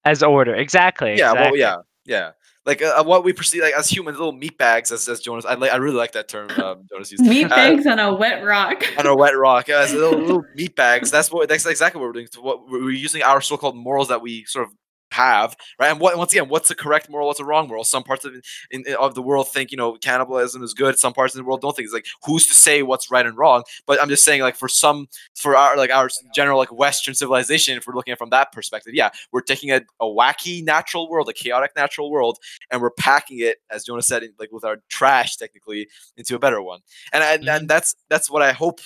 As 0.04 0.22
order, 0.22 0.54
exactly. 0.54 1.16
Yeah, 1.16 1.32
well, 1.32 1.54
exactly. 1.54 1.60
yeah, 1.60 1.76
yeah. 2.04 2.30
Like 2.66 2.80
uh, 2.80 3.04
what 3.04 3.24
we 3.24 3.32
perceive 3.34 3.62
like 3.62 3.74
as 3.74 3.88
humans, 3.90 4.16
little 4.18 4.32
meat 4.32 4.56
bags, 4.56 4.90
as, 4.90 5.06
as 5.08 5.20
Jonas. 5.20 5.44
I 5.44 5.54
like. 5.54 5.70
I 5.70 5.76
really 5.76 5.96
like 5.96 6.12
that 6.12 6.28
term. 6.28 6.48
Um, 6.64 6.86
Jonas 6.90 7.12
used. 7.12 7.22
Meat 7.24 7.44
Uh, 7.44 7.48
bags 7.48 7.86
on 7.86 7.98
a 7.98 8.14
wet 8.14 8.42
rock. 8.42 8.82
on 8.98 9.06
a 9.06 9.14
wet 9.14 9.36
rock 9.36 9.68
as 9.68 9.92
little, 9.92 10.18
little 10.26 10.44
meat 10.54 10.74
bags. 10.74 11.10
That's 11.10 11.30
what 11.30 11.48
that's 11.48 11.66
exactly 11.66 12.00
what 12.00 12.06
we're 12.06 12.12
doing. 12.12 12.28
What 12.40 12.68
we're 12.68 12.90
using 12.90 13.22
our 13.22 13.40
so-called 13.42 13.76
morals 13.76 14.08
that 14.08 14.22
we 14.22 14.44
sort 14.46 14.66
of 14.66 14.72
have, 15.14 15.56
right? 15.78 15.90
And 15.90 16.00
what 16.00 16.16
once 16.18 16.32
again, 16.32 16.48
what's 16.48 16.68
the 16.68 16.74
correct 16.74 17.08
moral? 17.08 17.26
What's 17.26 17.38
the 17.38 17.44
wrong 17.44 17.68
moral? 17.68 17.84
Some 17.84 18.02
parts 18.02 18.24
of 18.24 18.34
in, 18.70 18.84
of 18.98 19.14
the 19.14 19.22
world 19.22 19.48
think 19.48 19.70
you 19.70 19.76
know 19.76 19.94
cannibalism 19.94 20.62
is 20.62 20.74
good. 20.74 20.98
Some 20.98 21.12
parts 21.12 21.34
of 21.34 21.38
the 21.38 21.44
world 21.44 21.60
don't 21.60 21.74
think 21.74 21.86
it's 21.86 21.94
like 21.94 22.06
who's 22.24 22.46
to 22.48 22.54
say 22.54 22.82
what's 22.82 23.10
right 23.10 23.24
and 23.24 23.36
wrong? 23.36 23.62
But 23.86 24.02
I'm 24.02 24.08
just 24.08 24.24
saying 24.24 24.42
like 24.42 24.56
for 24.56 24.68
some 24.68 25.08
for 25.34 25.56
our 25.56 25.76
like 25.76 25.90
our 25.90 26.08
general 26.34 26.58
like 26.58 26.72
Western 26.72 27.14
civilization, 27.14 27.78
if 27.78 27.86
we're 27.86 27.94
looking 27.94 28.12
at 28.12 28.18
from 28.18 28.30
that 28.30 28.52
perspective, 28.52 28.94
yeah, 28.94 29.10
we're 29.32 29.40
taking 29.40 29.70
a, 29.70 29.80
a 30.00 30.06
wacky 30.06 30.64
natural 30.64 31.08
world, 31.08 31.28
a 31.28 31.32
chaotic 31.32 31.72
natural 31.76 32.10
world, 32.10 32.38
and 32.70 32.82
we're 32.82 32.90
packing 32.90 33.38
it, 33.38 33.58
as 33.70 33.84
Jonas 33.84 34.06
said, 34.06 34.22
in, 34.22 34.32
like 34.38 34.52
with 34.52 34.64
our 34.64 34.78
trash 34.88 35.36
technically 35.36 35.88
into 36.16 36.34
a 36.34 36.38
better 36.38 36.60
one. 36.60 36.80
And 37.12 37.22
and, 37.22 37.48
and 37.48 37.68
that's 37.68 37.94
that's 38.08 38.30
what 38.30 38.42
I 38.42 38.52
hope 38.52 38.80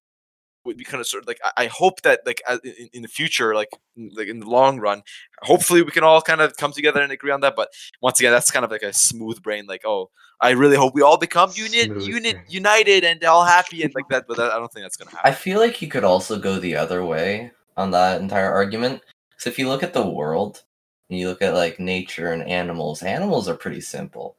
would 0.65 0.77
be 0.77 0.85
kind 0.85 1.01
of 1.01 1.07
sort 1.07 1.23
of 1.23 1.29
like 1.29 1.41
I, 1.45 1.65
I 1.65 1.67
hope 1.67 2.03
that 2.03 2.21
like 2.27 2.43
in, 2.65 2.89
in 2.93 3.03
the 3.03 3.09
future, 3.09 3.55
like 3.55 3.71
in- 3.97 4.11
like 4.15 4.29
in 4.29 4.41
the 4.41 4.47
long 4.47 4.79
run, 4.79 5.03
hopefully 5.43 5.83
we 5.83 5.91
can 5.91 6.05
all 6.05 6.21
kind 6.21 6.41
of 6.41 6.57
come 6.57 6.73
together 6.73 7.01
and 7.01 7.13
agree 7.13 7.31
on 7.31 7.41
that. 7.41 7.55
But 7.57 7.71
once 8.01 8.21
again, 8.21 8.33
that's 8.33 8.51
kind 8.51 8.65
of 8.65 8.71
like 8.71 8.83
a 8.83 8.93
smooth 8.93 9.43
brain, 9.43 9.67
like 9.67 9.83
oh, 9.87 10.11
I 10.41 10.51
really 10.51 10.77
hope 10.77 10.95
we 10.95 11.03
all 11.03 11.19
become 11.19 11.51
unit, 11.55 12.03
unit, 12.03 12.37
united, 12.49 13.05
and 13.05 13.23
all 13.25 13.45
happy 13.45 13.83
and 13.83 13.95
like 13.95 14.09
that. 14.11 14.27
But 14.29 14.37
that, 14.37 14.53
I 14.53 14.59
don't 14.59 14.73
think 14.73 14.85
that's 14.85 14.97
gonna 14.97 15.11
happen. 15.11 15.31
I 15.31 15.35
feel 15.35 15.61
like 15.61 15.81
you 15.83 15.89
could 15.89 16.05
also 16.05 16.39
go 16.39 16.59
the 16.59 16.77
other 16.77 17.05
way 17.05 17.53
on 17.77 17.91
that 17.93 18.21
entire 18.21 18.53
argument. 18.53 19.03
Because 19.31 19.47
if 19.47 19.59
you 19.59 19.69
look 19.69 19.85
at 19.85 19.93
the 19.93 20.09
world, 20.09 20.65
and 21.09 21.19
you 21.19 21.29
look 21.29 21.43
at 21.43 21.55
like 21.55 21.81
nature 21.81 22.33
and 22.33 22.43
animals, 22.43 23.03
animals 23.03 23.49
are 23.49 23.57
pretty 23.57 23.81
simple. 23.81 24.37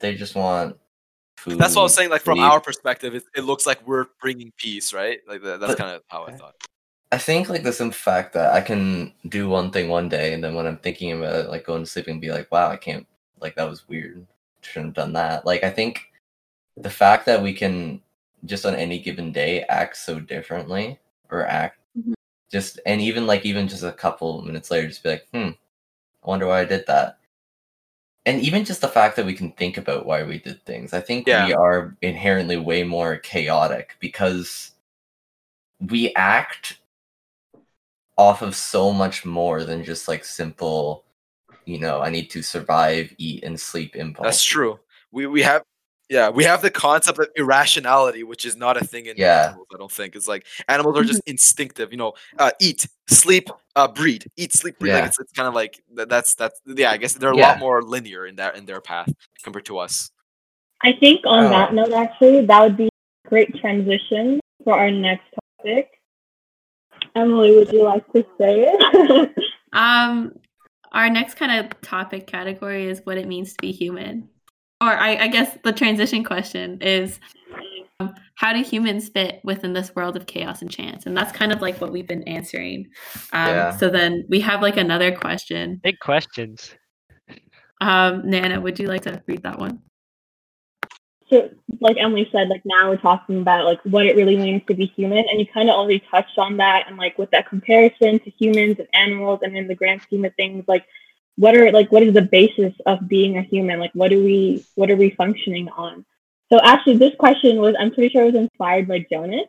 They 0.00 0.14
just 0.14 0.34
want 0.34 0.76
food. 1.36 1.58
That's 1.58 1.74
what 1.74 1.82
I 1.82 1.84
was 1.84 1.94
saying. 1.94 2.10
Like 2.10 2.22
from 2.22 2.38
sleep. 2.38 2.50
our 2.50 2.60
perspective, 2.60 3.14
it, 3.14 3.24
it 3.36 3.42
looks 3.42 3.66
like 3.66 3.86
we're 3.86 4.06
bringing 4.20 4.52
peace, 4.56 4.92
right? 4.92 5.20
Like 5.28 5.42
that, 5.42 5.60
that's 5.60 5.74
kind 5.74 5.94
of 5.94 6.02
how 6.08 6.24
I 6.24 6.32
thought. 6.32 6.54
I 7.12 7.18
think 7.18 7.48
like 7.48 7.62
the 7.62 7.72
simple 7.72 7.94
fact 7.94 8.32
that 8.32 8.52
I 8.52 8.60
can 8.60 9.12
do 9.28 9.48
one 9.48 9.70
thing 9.70 9.88
one 9.88 10.08
day, 10.08 10.32
and 10.34 10.42
then 10.42 10.54
when 10.54 10.66
I'm 10.66 10.78
thinking 10.78 11.12
about 11.12 11.36
it, 11.36 11.48
like 11.48 11.64
going 11.64 11.84
to 11.84 11.90
sleep 11.90 12.08
and 12.08 12.20
be 12.20 12.30
like, 12.30 12.50
"Wow, 12.50 12.70
I 12.70 12.76
can't." 12.76 13.06
Like 13.40 13.54
that 13.56 13.68
was 13.68 13.88
weird. 13.88 14.26
Shouldn't 14.62 14.96
have 14.96 15.04
done 15.04 15.12
that. 15.12 15.46
Like 15.46 15.62
I 15.62 15.70
think 15.70 16.10
the 16.76 16.90
fact 16.90 17.26
that 17.26 17.42
we 17.42 17.52
can 17.52 18.00
just 18.46 18.66
on 18.66 18.74
any 18.74 18.98
given 18.98 19.32
day 19.32 19.62
act 19.68 19.96
so 19.96 20.18
differently, 20.18 20.98
or 21.30 21.46
act 21.46 21.78
Mhm. 21.96 22.14
just, 22.50 22.80
and 22.84 23.00
even 23.00 23.26
like 23.26 23.46
even 23.46 23.68
just 23.68 23.84
a 23.84 23.92
couple 23.92 24.42
minutes 24.42 24.70
later, 24.70 24.88
just 24.88 25.02
be 25.02 25.10
like, 25.10 25.28
"Hmm, 25.32 25.50
I 26.24 26.28
wonder 26.28 26.46
why 26.46 26.60
I 26.60 26.64
did 26.64 26.84
that." 26.86 27.18
And 28.26 28.40
even 28.40 28.64
just 28.64 28.80
the 28.80 28.88
fact 28.88 29.16
that 29.16 29.26
we 29.26 29.34
can 29.34 29.52
think 29.52 29.76
about 29.76 30.06
why 30.06 30.22
we 30.22 30.38
did 30.38 30.64
things, 30.64 30.94
I 30.94 31.00
think 31.00 31.26
Yeah. 31.26 31.46
we 31.46 31.52
are 31.52 31.96
inherently 32.00 32.56
way 32.56 32.82
more 32.82 33.18
chaotic 33.18 33.96
because 34.00 34.72
we 35.80 36.14
act 36.14 36.78
off 38.16 38.42
of 38.42 38.54
so 38.54 38.92
much 38.92 39.24
more 39.24 39.64
than 39.64 39.84
just 39.84 40.08
like 40.08 40.24
simple, 40.24 41.04
you 41.66 41.78
know, 41.78 42.00
I 42.00 42.10
need 42.10 42.30
to 42.30 42.42
survive, 42.42 43.12
eat, 43.18 43.44
and 43.44 43.60
sleep 43.60 43.96
impulse. 43.96 44.24
That's 44.24 44.44
true. 44.44 44.78
We 45.10 45.26
we 45.26 45.42
have 45.42 45.64
yeah, 46.10 46.28
we 46.28 46.44
have 46.44 46.62
the 46.62 46.70
concept 46.70 47.18
of 47.18 47.28
irrationality, 47.36 48.22
which 48.24 48.44
is 48.44 48.56
not 48.56 48.76
a 48.76 48.84
thing 48.84 49.06
in 49.06 49.16
Yeah. 49.16 49.48
animals. 49.48 49.66
I 49.74 49.78
don't 49.78 49.90
think 49.92 50.14
it's 50.16 50.28
like 50.28 50.46
animals 50.68 50.96
are 50.98 51.04
just 51.04 51.22
instinctive. 51.26 51.90
You 51.92 51.98
know, 51.98 52.12
uh, 52.38 52.50
eat, 52.60 52.86
sleep, 53.08 53.48
uh, 53.76 53.88
breed, 53.88 54.26
eat, 54.36 54.52
sleep, 54.52 54.78
breed. 54.78 54.90
Yeah. 54.90 54.96
Like 54.96 55.06
it's, 55.06 55.18
it's 55.20 55.32
kind 55.32 55.48
of 55.48 55.54
like 55.54 55.82
that's 55.94 56.34
that's 56.34 56.60
yeah. 56.66 56.90
I 56.90 56.96
guess 56.98 57.14
they're 57.14 57.32
a 57.32 57.36
Yeah. 57.36 57.48
lot 57.50 57.58
more 57.58 57.82
linear 57.82 58.26
in 58.26 58.36
that 58.36 58.56
in 58.56 58.66
their 58.66 58.80
path 58.80 59.12
compared 59.42 59.64
to 59.66 59.78
us. 59.78 60.10
I 60.82 60.92
think 60.92 61.22
on 61.24 61.44
Oh. 61.46 61.48
that 61.48 61.72
note, 61.72 61.92
actually, 61.92 62.44
that 62.46 62.60
would 62.62 62.76
be 62.76 62.88
a 63.24 63.28
great 63.28 63.54
transition 63.60 64.40
for 64.64 64.74
our 64.78 64.90
next 64.90 65.24
topic. 65.58 65.90
Emily, 67.16 67.54
would 67.54 67.72
you 67.72 67.84
like 67.84 68.06
to 68.12 68.24
say 68.38 68.66
it? 68.68 69.30
Um, 69.72 70.36
our 70.92 71.10
next 71.10 71.34
kind 71.34 71.64
of 71.66 71.80
topic 71.80 72.28
category 72.28 72.86
is 72.86 73.00
what 73.02 73.18
it 73.18 73.26
means 73.26 73.50
to 73.54 73.56
be 73.60 73.72
human. 73.72 74.28
Or 74.80 74.88
I, 74.88 75.16
I 75.16 75.28
guess 75.28 75.56
the 75.64 75.72
transition 75.72 76.24
question 76.24 76.80
is 76.80 77.20
um, 78.00 78.14
how 78.34 78.52
do 78.52 78.62
humans 78.62 79.08
fit 79.08 79.40
within 79.44 79.72
this 79.72 79.94
world 79.94 80.16
of 80.16 80.26
chaos 80.26 80.62
and 80.62 80.70
chance? 80.70 81.06
And 81.06 81.16
that's 81.16 81.32
kind 81.32 81.52
of 81.52 81.62
like 81.62 81.80
what 81.80 81.92
we've 81.92 82.08
been 82.08 82.24
answering. 82.24 82.86
Um, 83.32 83.48
Yeah. 83.48 83.76
So 83.76 83.88
then 83.88 84.24
we 84.28 84.40
have 84.40 84.62
like 84.62 84.76
another 84.76 85.14
question. 85.14 85.80
Big 85.82 85.98
questions. 86.00 86.74
Um, 87.80 88.28
Nana, 88.28 88.60
would 88.60 88.78
you 88.78 88.88
like 88.88 89.02
to 89.02 89.22
read 89.26 89.42
that 89.42 89.58
one? 89.58 89.80
so, 91.34 91.50
like 91.80 91.96
Emily 91.98 92.28
said, 92.30 92.48
like 92.48 92.62
now 92.64 92.90
we're 92.90 92.96
talking 92.96 93.40
about 93.40 93.64
like 93.64 93.80
what 93.84 94.06
it 94.06 94.16
really 94.16 94.36
means 94.36 94.62
to 94.68 94.74
be 94.74 94.86
human, 94.86 95.24
and 95.30 95.40
you 95.40 95.46
kind 95.46 95.68
of 95.68 95.74
already 95.74 96.02
touched 96.10 96.38
on 96.38 96.58
that, 96.58 96.84
and 96.86 96.96
like 96.96 97.18
with 97.18 97.30
that 97.30 97.48
comparison 97.48 98.18
to 98.20 98.30
humans 98.30 98.76
and 98.78 98.88
animals, 98.92 99.40
and 99.42 99.56
in 99.56 99.66
the 99.66 99.74
grand 99.74 100.02
scheme 100.02 100.24
of 100.24 100.34
things, 100.34 100.64
like 100.68 100.84
what 101.36 101.56
are 101.56 101.70
like 101.72 101.90
what 101.90 102.02
is 102.02 102.14
the 102.14 102.22
basis 102.22 102.74
of 102.86 103.08
being 103.08 103.38
a 103.38 103.42
human? 103.42 103.80
Like 103.80 103.92
what 103.94 104.10
do 104.10 104.22
we 104.22 104.64
what 104.74 104.90
are 104.90 104.96
we 104.96 105.10
functioning 105.10 105.68
on? 105.70 106.04
So 106.52 106.60
actually, 106.62 106.98
this 106.98 107.14
question 107.18 107.56
was 107.56 107.74
I'm 107.78 107.92
pretty 107.92 108.10
sure 108.10 108.22
it 108.22 108.32
was 108.32 108.34
inspired 108.34 108.86
by 108.86 109.04
Jonas, 109.10 109.48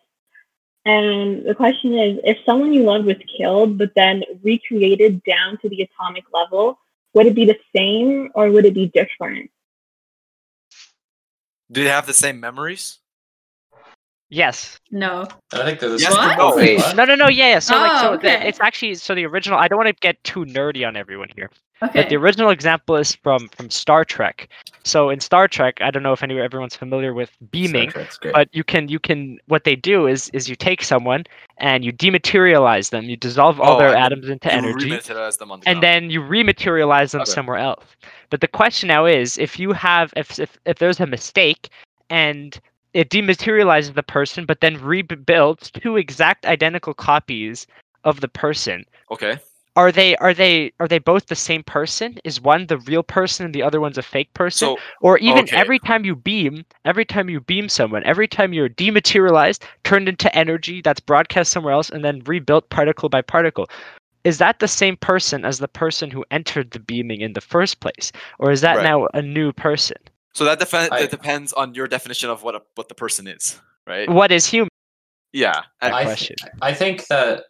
and 0.86 1.46
the 1.46 1.56
question 1.56 1.98
is: 1.98 2.20
if 2.24 2.38
someone 2.46 2.74
you 2.74 2.84
loved 2.84 3.06
was 3.06 3.18
killed, 3.38 3.78
but 3.78 3.92
then 3.96 4.24
recreated 4.44 5.24
down 5.24 5.58
to 5.62 5.70
the 5.70 5.82
atomic 5.82 6.24
level, 6.34 6.80
would 7.14 7.28
it 7.28 7.36
be 7.36 7.46
the 7.46 7.58
same 7.76 8.30
or 8.36 8.50
would 8.50 8.66
it 8.66 8.74
be 8.74 8.88
different? 8.88 9.52
Do 11.72 11.84
they 11.84 11.90
have 11.90 12.06
the 12.06 12.14
same 12.14 12.40
memories? 12.40 13.00
Yes. 14.30 14.80
No. 14.92 15.28
I 15.54 15.64
think 15.64 15.80
that 15.80 15.90
this 15.90 16.02
Yes, 16.02 16.12
is 16.12 16.96
no. 16.96 17.06
No, 17.06 17.06
no, 17.06 17.16
no. 17.16 17.30
Yeah, 17.30 17.50
yeah. 17.50 17.60
So, 17.60 17.76
like, 17.76 18.02
so 18.02 18.14
Oh, 18.14 18.18
the, 18.18 18.48
it's 18.48 18.60
actually 18.60 18.96
so 18.96 19.16
the 19.16 19.26
original. 19.26 19.58
I 19.60 19.68
don't 19.68 19.78
want 19.78 19.88
to 19.88 20.00
get 20.02 20.24
too 20.24 20.46
nerdy 20.46 20.88
on 20.88 20.96
everyone 20.96 21.30
here, 21.36 21.50
Okay. 21.84 22.02
but 22.02 22.10
the 22.10 22.16
original 22.16 22.50
example 22.50 22.96
is 22.96 23.16
from 23.16 23.50
from 23.50 23.70
Star 23.70 24.06
Trek. 24.06 24.50
So 24.84 25.10
in 25.10 25.20
Star 25.20 25.48
Trek, 25.48 25.78
I 25.82 25.92
don't 25.92 26.04
know 26.04 26.14
if 26.14 26.24
any 26.24 26.40
everyone's 26.40 26.76
familiar 26.76 27.14
with 27.14 27.32
beaming, 27.52 27.90
Star 27.90 28.02
Trek's 28.04 28.18
great. 28.18 28.34
but 28.34 28.50
you 28.54 28.64
can 28.64 28.88
you 28.88 29.00
can 29.00 29.40
what 29.48 29.64
they 29.64 29.76
do 29.76 30.08
is 30.08 30.30
is 30.30 30.48
you 30.48 30.56
take 30.56 30.84
someone 30.84 31.24
and 31.58 31.84
you 31.84 31.92
dematerialize 31.92 32.90
them, 32.92 33.06
you 33.06 33.18
dissolve 33.18 33.60
all 33.60 33.76
Oh, 33.76 33.78
their 33.78 33.96
and 33.96 34.04
atoms 34.06 34.30
into 34.30 34.52
energy, 34.54 34.90
rematerialize 34.92 35.38
them 35.38 35.52
on 35.52 35.60
the 35.60 35.70
and 35.70 35.82
then 35.82 36.10
you 36.10 36.22
rematerialize 36.22 37.12
them 37.12 37.22
Okay. 37.22 37.32
somewhere 37.32 37.58
else. 37.58 37.86
But 38.30 38.42
the 38.42 38.48
question 38.48 38.88
now 38.88 39.06
is, 39.06 39.38
if 39.38 39.60
you 39.60 39.72
have, 39.74 40.14
if 40.16 40.40
if, 40.40 40.58
if 40.66 40.78
there's 40.80 41.00
a 41.00 41.06
mistake, 41.08 41.70
and 42.10 42.60
it 42.94 43.10
dematerializes 43.10 43.94
the 43.96 44.04
person, 44.04 44.46
but 44.46 44.62
then 44.62 44.82
rebuilds 44.82 45.72
two 45.72 45.98
exact 45.98 46.46
identical 46.46 46.94
copies 46.94 47.68
of 48.04 48.22
the 48.22 48.28
person, 48.28 48.86
okay. 49.12 49.38
Are 49.76 49.92
they 49.92 50.16
are 50.18 50.34
they 50.34 50.72
are 50.80 50.88
they 50.88 51.00
both 51.00 51.28
the 51.28 51.36
same 51.36 51.64
person? 51.64 52.18
Is 52.24 52.40
one 52.40 52.68
the 52.68 52.78
real 52.78 53.04
person 53.04 53.46
and 53.46 53.54
the 53.54 53.64
other 53.64 53.82
one's 53.82 53.98
a 53.98 54.02
fake 54.02 54.34
person? 54.34 54.68
So 54.68 54.78
or 55.02 55.18
even 55.20 55.44
okay. 55.44 55.56
every 55.56 55.80
time 55.80 56.06
you 56.06 56.16
beam, 56.16 56.66
every 56.86 57.06
time 57.06 57.30
you 57.30 57.42
beam 57.42 57.68
someone, 57.70 58.04
every 58.06 58.28
time 58.28 58.54
you're 58.54 58.70
dematerialized, 58.70 59.64
turned 59.84 60.08
into 60.08 60.34
energy 60.36 60.82
that's 60.82 61.00
broadcast 61.00 61.52
somewhere 61.52 61.74
else, 61.74 61.90
and 61.90 62.04
then 62.04 62.22
rebuilt 62.26 62.70
particle 62.70 63.10
by 63.10 63.22
particle. 63.22 63.68
Is 64.24 64.40
that 64.40 64.60
the 64.60 64.68
same 64.68 64.98
person 64.98 65.46
as 65.46 65.60
the 65.60 65.68
person 65.68 66.10
who 66.10 66.26
entered 66.32 66.72
the 66.72 66.80
beaming 66.80 67.22
in 67.22 67.34
the 67.34 67.42
first 67.42 67.80
place, 67.80 68.12
or 68.40 68.52
is 68.52 68.62
that 68.62 68.78
Right. 68.78 68.84
now 68.84 69.08
a 69.14 69.22
new 69.22 69.52
person? 69.54 69.98
so 70.36 70.44
that, 70.44 70.60
defen- 70.60 70.92
I- 70.92 71.02
that 71.02 71.12
depends 71.12 71.54
on 71.54 71.74
your 71.74 71.88
definition 71.88 72.30
of 72.30 72.44
what 72.44 72.56
a, 72.56 72.62
what 72.76 72.90
the 72.90 72.96
person 72.96 73.26
is, 73.26 73.60
right? 73.88 74.10
What 74.10 74.32
is 74.32 74.46
human? 74.46 74.70
Yeah. 75.32 75.62
I, 75.82 76.04
question. 76.04 76.36
I 76.62 76.74
think 76.74 77.08
that 77.08 77.46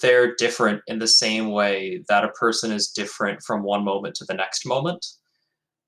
they're 0.00 0.34
different 0.36 0.82
in 0.86 0.98
the 0.98 1.06
same 1.08 1.50
way 1.50 2.02
that 2.08 2.24
a 2.24 2.28
person 2.30 2.72
is 2.72 2.88
different 2.90 3.42
from 3.42 3.62
one 3.62 3.84
moment 3.84 4.14
to 4.16 4.24
the 4.26 4.34
next 4.34 4.66
moment. 4.66 5.04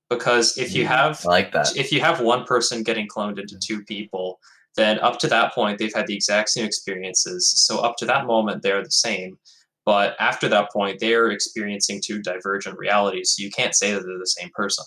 Because 0.09 0.57
if 0.57 0.75
you 0.75 0.85
Mm, 0.85 0.87
have 0.87 1.25
I 1.25 1.27
like 1.27 1.51
that. 1.53 1.77
if 1.77 1.91
you 1.91 2.01
have 2.01 2.21
one 2.21 2.43
person 2.45 2.83
getting 2.83 3.07
cloned 3.07 3.39
into 3.39 3.57
two 3.59 3.83
people, 3.85 4.39
then 4.75 4.99
up 4.99 5.19
to 5.19 5.27
that 5.27 5.53
point 5.53 5.77
they've 5.79 5.93
had 5.93 6.07
the 6.07 6.15
exact 6.15 6.49
same 6.49 6.65
experiences. 6.65 7.53
So 7.65 7.79
up 7.79 7.95
to 7.97 8.05
that 8.07 8.25
moment 8.25 8.61
they're 8.63 8.83
the 8.83 8.91
same. 8.91 9.37
But 9.85 10.15
after 10.19 10.47
that 10.49 10.71
point 10.71 10.99
they're 10.99 11.31
experiencing 11.31 12.01
two 12.03 12.21
divergent 12.21 12.77
realities. 12.77 13.35
So 13.35 13.43
you 13.43 13.51
can't 13.51 13.75
say 13.75 13.93
that 13.93 14.01
they're 14.05 14.19
the 14.19 14.25
same 14.27 14.51
person. 14.53 14.85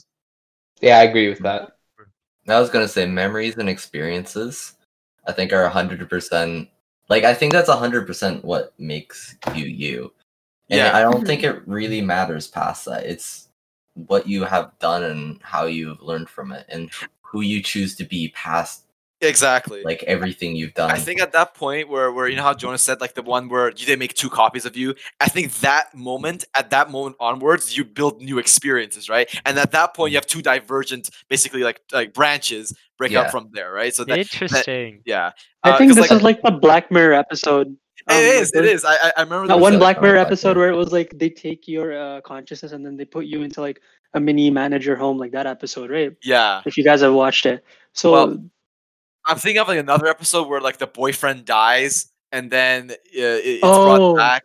Yeah, 0.80 0.98
I 0.98 1.02
agree 1.04 1.28
with 1.28 1.40
that. 1.40 1.76
I 2.48 2.60
was 2.60 2.70
gonna 2.70 2.88
say 2.88 3.06
memories 3.06 3.56
and 3.56 3.68
experiences. 3.68 4.74
I 5.26 5.32
think 5.32 5.52
are 5.52 5.68
hundred 5.68 6.08
percent. 6.10 6.68
Like 7.08 7.24
I 7.24 7.34
think 7.34 7.52
that's 7.52 7.68
hundred 7.68 8.06
percent 8.06 8.44
what 8.44 8.72
makes 8.78 9.36
you 9.54 9.64
you. 9.66 10.12
And 10.70 10.78
Yeah. 10.78 10.96
I 10.96 11.02
don't 11.02 11.26
think 11.26 11.42
mm-hmm. 11.42 11.58
it 11.58 11.68
really 11.68 12.00
matters 12.00 12.48
past 12.48 12.86
that. 12.86 13.04
It's 13.04 13.48
what 13.94 14.26
you 14.26 14.44
have 14.44 14.72
done 14.78 15.04
and 15.04 15.40
how 15.42 15.66
you've 15.66 16.02
learned 16.02 16.28
from 16.28 16.52
it, 16.52 16.66
and 16.68 16.90
who 17.22 17.42
you 17.42 17.62
choose 17.62 17.94
to 17.96 18.04
be 18.04 18.28
past 18.34 18.83
exactly. 19.24 19.82
like 19.84 20.02
everything 20.04 20.54
you've 20.56 20.74
done. 20.74 20.90
I 20.90 20.98
think 20.98 21.20
at 21.20 21.32
that 21.32 21.54
point 21.54 21.88
where, 21.88 22.12
where 22.12 22.28
you 22.28 22.36
know 22.36 22.42
how 22.42 22.54
Jonas 22.54 22.82
said 22.82 23.00
like 23.00 23.14
the 23.14 23.22
one 23.22 23.48
where 23.48 23.68
you 23.70 23.86
did 23.86 23.98
make 23.98 24.14
two 24.14 24.30
copies 24.30 24.64
of 24.64 24.76
you. 24.76 24.94
I 25.20 25.28
think 25.28 25.52
that 25.60 25.94
moment, 25.94 26.44
at 26.56 26.70
that 26.70 26.90
moment 26.90 27.16
onwards, 27.20 27.76
you 27.76 27.84
build 27.84 28.20
new 28.22 28.38
experiences, 28.38 29.08
right? 29.08 29.28
And 29.44 29.58
at 29.58 29.72
that 29.72 29.94
point, 29.94 30.12
you 30.12 30.16
have 30.16 30.26
two 30.26 30.42
divergent, 30.42 31.10
basically 31.28 31.62
like 31.62 31.80
like 31.92 32.12
branches 32.14 32.72
break 32.98 33.12
Yeah. 33.12 33.22
out 33.22 33.30
from 33.30 33.50
there, 33.52 33.72
right? 33.72 33.92
So 33.94 34.04
that 34.04 34.18
Interesting. 34.18 35.02
yeah, 35.04 35.32
I 35.62 35.70
Uh, 35.70 35.78
think 35.78 35.90
'cause, 35.90 35.96
this 35.96 36.10
like, 36.10 36.16
is 36.18 36.22
like 36.22 36.42
the 36.42 36.52
Black 36.52 36.90
Mirror 36.90 37.14
episode. 37.14 37.76
it 38.08 38.12
um, 38.12 38.16
is, 38.18 38.52
like 38.54 38.62
it 38.64 38.66
the- 38.66 38.72
is. 38.72 38.84
I 38.84 38.94
I, 38.94 39.12
I 39.16 39.22
remember 39.22 39.48
That 39.48 39.58
one 39.60 39.78
Black 39.78 40.00
Mirror 40.02 40.18
episode 40.18 40.56
Mirror. 40.56 40.66
where 40.66 40.70
it 40.74 40.76
was 40.76 40.92
like 40.92 41.10
they 41.18 41.30
take 41.30 41.66
your 41.66 41.92
uh, 41.98 42.20
consciousness 42.20 42.72
and 42.72 42.84
then 42.84 42.96
they 42.96 43.04
put 43.04 43.24
you 43.26 43.42
into 43.42 43.60
like 43.60 43.80
a 44.14 44.20
mini 44.20 44.48
manager 44.50 44.94
home, 44.94 45.18
like 45.18 45.32
that 45.32 45.46
episode, 45.46 45.90
right? 45.90 46.12
yeah. 46.22 46.62
If 46.66 46.76
you 46.76 46.84
guys 46.84 47.00
have 47.00 47.14
watched 47.14 47.46
it, 47.46 47.64
so 47.94 48.12
Well, 48.12 48.38
I'm 49.26 49.36
thinking 49.38 49.60
of 49.60 49.68
like 49.68 49.78
another 49.78 50.06
episode 50.06 50.48
where 50.48 50.60
like 50.60 50.78
the 50.78 50.86
boyfriend 50.86 51.44
dies 51.44 52.10
and 52.32 52.50
then 52.50 52.90
uh, 52.90 52.94
it- 53.14 53.46
it's 53.46 53.60
Oh. 53.62 53.84
brought 54.14 54.16
back. 54.16 54.44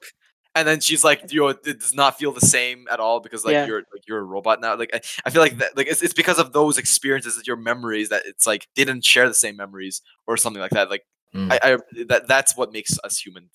And 0.55 0.67
then 0.67 0.79
she's 0.79 1.03
like, 1.03 1.31
you 1.31 1.41
know, 1.41 1.47
it 1.49 1.63
does 1.63 1.93
not 1.93 2.17
feel 2.17 2.31
the 2.31 2.41
same 2.41 2.85
at 2.91 2.99
all 2.99 3.19
because 3.19 3.45
like 3.45 3.53
Yeah. 3.53 3.65
you're 3.67 3.83
like 3.93 4.03
you're 4.07 4.19
a 4.19 4.23
robot 4.23 4.59
now. 4.61 4.75
Like 4.75 4.89
I, 4.93 4.99
I 5.25 5.29
feel 5.29 5.41
like 5.41 5.57
that 5.59 5.77
like 5.77 5.87
it's, 5.87 6.01
it's 6.01 6.13
because 6.13 6.39
of 6.39 6.53
those 6.53 6.77
experiences, 6.77 7.35
that 7.37 7.45
your 7.47 7.55
memories 7.55 8.09
that 8.09 8.23
it's 8.25 8.47
like 8.47 8.67
they 8.75 8.83
didn't 8.83 9.05
share 9.05 9.27
the 9.27 9.33
same 9.33 9.55
memories 9.55 10.01
or 10.27 10.37
something 10.37 10.61
like 10.61 10.71
that. 10.71 10.89
Like 10.89 11.03
Mm. 11.35 11.51
I, 11.51 11.73
I 11.73 11.77
that 12.07 12.27
that's 12.27 12.57
what 12.57 12.73
makes 12.73 12.97
us 13.03 13.19
human, 13.19 13.51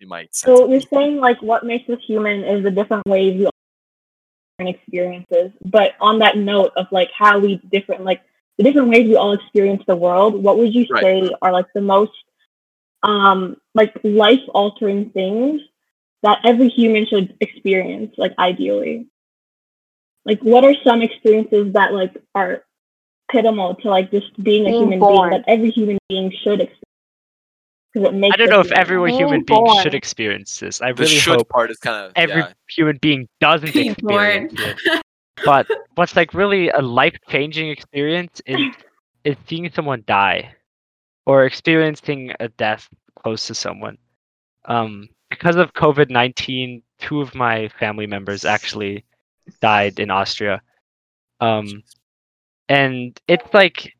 in 0.00 0.08
my 0.08 0.22
sense. 0.32 0.40
So 0.58 0.66
you're 0.66 0.80
saying 0.80 1.18
like 1.18 1.42
what 1.42 1.62
makes 1.62 1.86
us 1.90 1.98
human 2.06 2.42
is 2.42 2.64
the 2.64 2.70
different 2.70 3.06
ways 3.06 3.36
we 3.36 3.44
all 3.44 3.52
different 4.58 4.76
experiences. 4.80 5.52
But 5.62 5.92
on 6.00 6.20
that 6.20 6.38
note 6.38 6.72
of 6.78 6.86
like 6.90 7.10
how 7.12 7.38
we 7.38 7.56
different 7.70 8.02
like 8.04 8.22
the 8.58 8.64
different 8.64 8.88
ways 8.88 9.06
we 9.08 9.16
all 9.16 9.32
experience 9.32 9.82
the 9.86 9.96
world, 9.96 10.34
what 10.42 10.58
would 10.58 10.74
you 10.74 10.86
Right. 10.90 11.02
say 11.02 11.30
are 11.42 11.52
like 11.52 11.66
the 11.74 11.80
most 11.80 12.12
um 13.04 13.56
like 13.74 13.94
life 14.02 14.40
altering 14.52 15.10
things 15.10 15.62
that 16.22 16.38
every 16.44 16.68
human 16.68 17.06
should 17.06 17.36
experience, 17.40 18.14
like 18.18 18.34
ideally? 18.38 19.06
Like 20.24 20.40
what 20.40 20.64
are 20.64 20.74
some 20.84 21.02
experiences 21.02 21.72
that 21.72 21.92
like 21.94 22.16
are 22.34 22.64
pivotal 23.30 23.76
to 23.76 23.88
like 23.88 24.10
just 24.10 24.42
being 24.42 24.66
a 24.66 24.72
human 24.72 24.98
born. 24.98 25.30
being 25.30 25.40
that 25.42 25.44
every 25.48 25.70
human 25.70 25.98
being 26.08 26.30
should 26.42 26.60
experience? 26.60 26.82
Because 27.92 28.08
it 28.08 28.14
makes 28.14 28.34
I 28.34 28.36
don't 28.36 28.50
know 28.50 28.60
if 28.60 28.72
every 28.72 29.12
human 29.12 29.42
being 29.44 29.66
should 29.80 29.94
experience 29.94 30.58
this. 30.58 30.82
I 30.82 30.88
the 30.88 31.02
really 31.02 31.08
should 31.08 31.36
hope 31.36 31.48
part 31.48 31.70
is 31.70 31.78
kind 31.78 32.06
of 32.06 32.12
every 32.16 32.42
yeah. 32.42 32.52
human 32.68 32.98
being 32.98 33.28
doesn't 33.40 33.72
Being 33.72 33.94
born. 34.00 34.26
experience 34.26 34.54
it. 34.58 35.02
But 35.44 35.68
what's 35.94 36.16
like 36.16 36.34
really 36.34 36.68
a 36.70 36.80
life 36.80 37.16
changing 37.28 37.70
experience 37.70 38.40
is 38.46 38.66
is 39.24 39.36
seeing 39.46 39.70
someone 39.70 40.04
die 40.06 40.54
or 41.26 41.44
experiencing 41.44 42.32
a 42.40 42.48
death 42.48 42.88
close 43.16 43.46
to 43.46 43.54
someone. 43.54 43.98
Um, 44.64 45.08
because 45.30 45.56
of 45.56 45.72
COVID 45.74 46.10
nineteen, 46.10 46.82
two 46.98 47.20
of 47.20 47.34
my 47.34 47.68
family 47.80 48.06
members 48.06 48.44
actually 48.44 49.04
died 49.60 49.98
in 50.00 50.10
Austria. 50.10 50.62
Um, 51.40 51.82
and 52.68 53.18
it's 53.28 53.52
like 53.54 53.94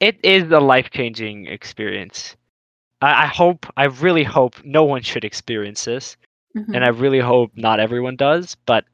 it 0.00 0.18
is 0.22 0.50
a 0.50 0.60
life 0.60 0.90
changing 0.90 1.46
experience. 1.46 2.36
I, 3.00 3.24
I 3.24 3.26
hope, 3.26 3.66
I 3.76 3.84
really 3.86 4.24
hope 4.24 4.54
no 4.64 4.84
one 4.84 5.02
should 5.02 5.24
experience 5.24 5.84
this 5.84 6.16
Mhm. 6.54 6.74
and 6.74 6.84
I 6.84 6.88
really 6.88 7.20
hope 7.20 7.52
not 7.56 7.80
everyone 7.80 8.16
does, 8.16 8.56
but 8.66 8.84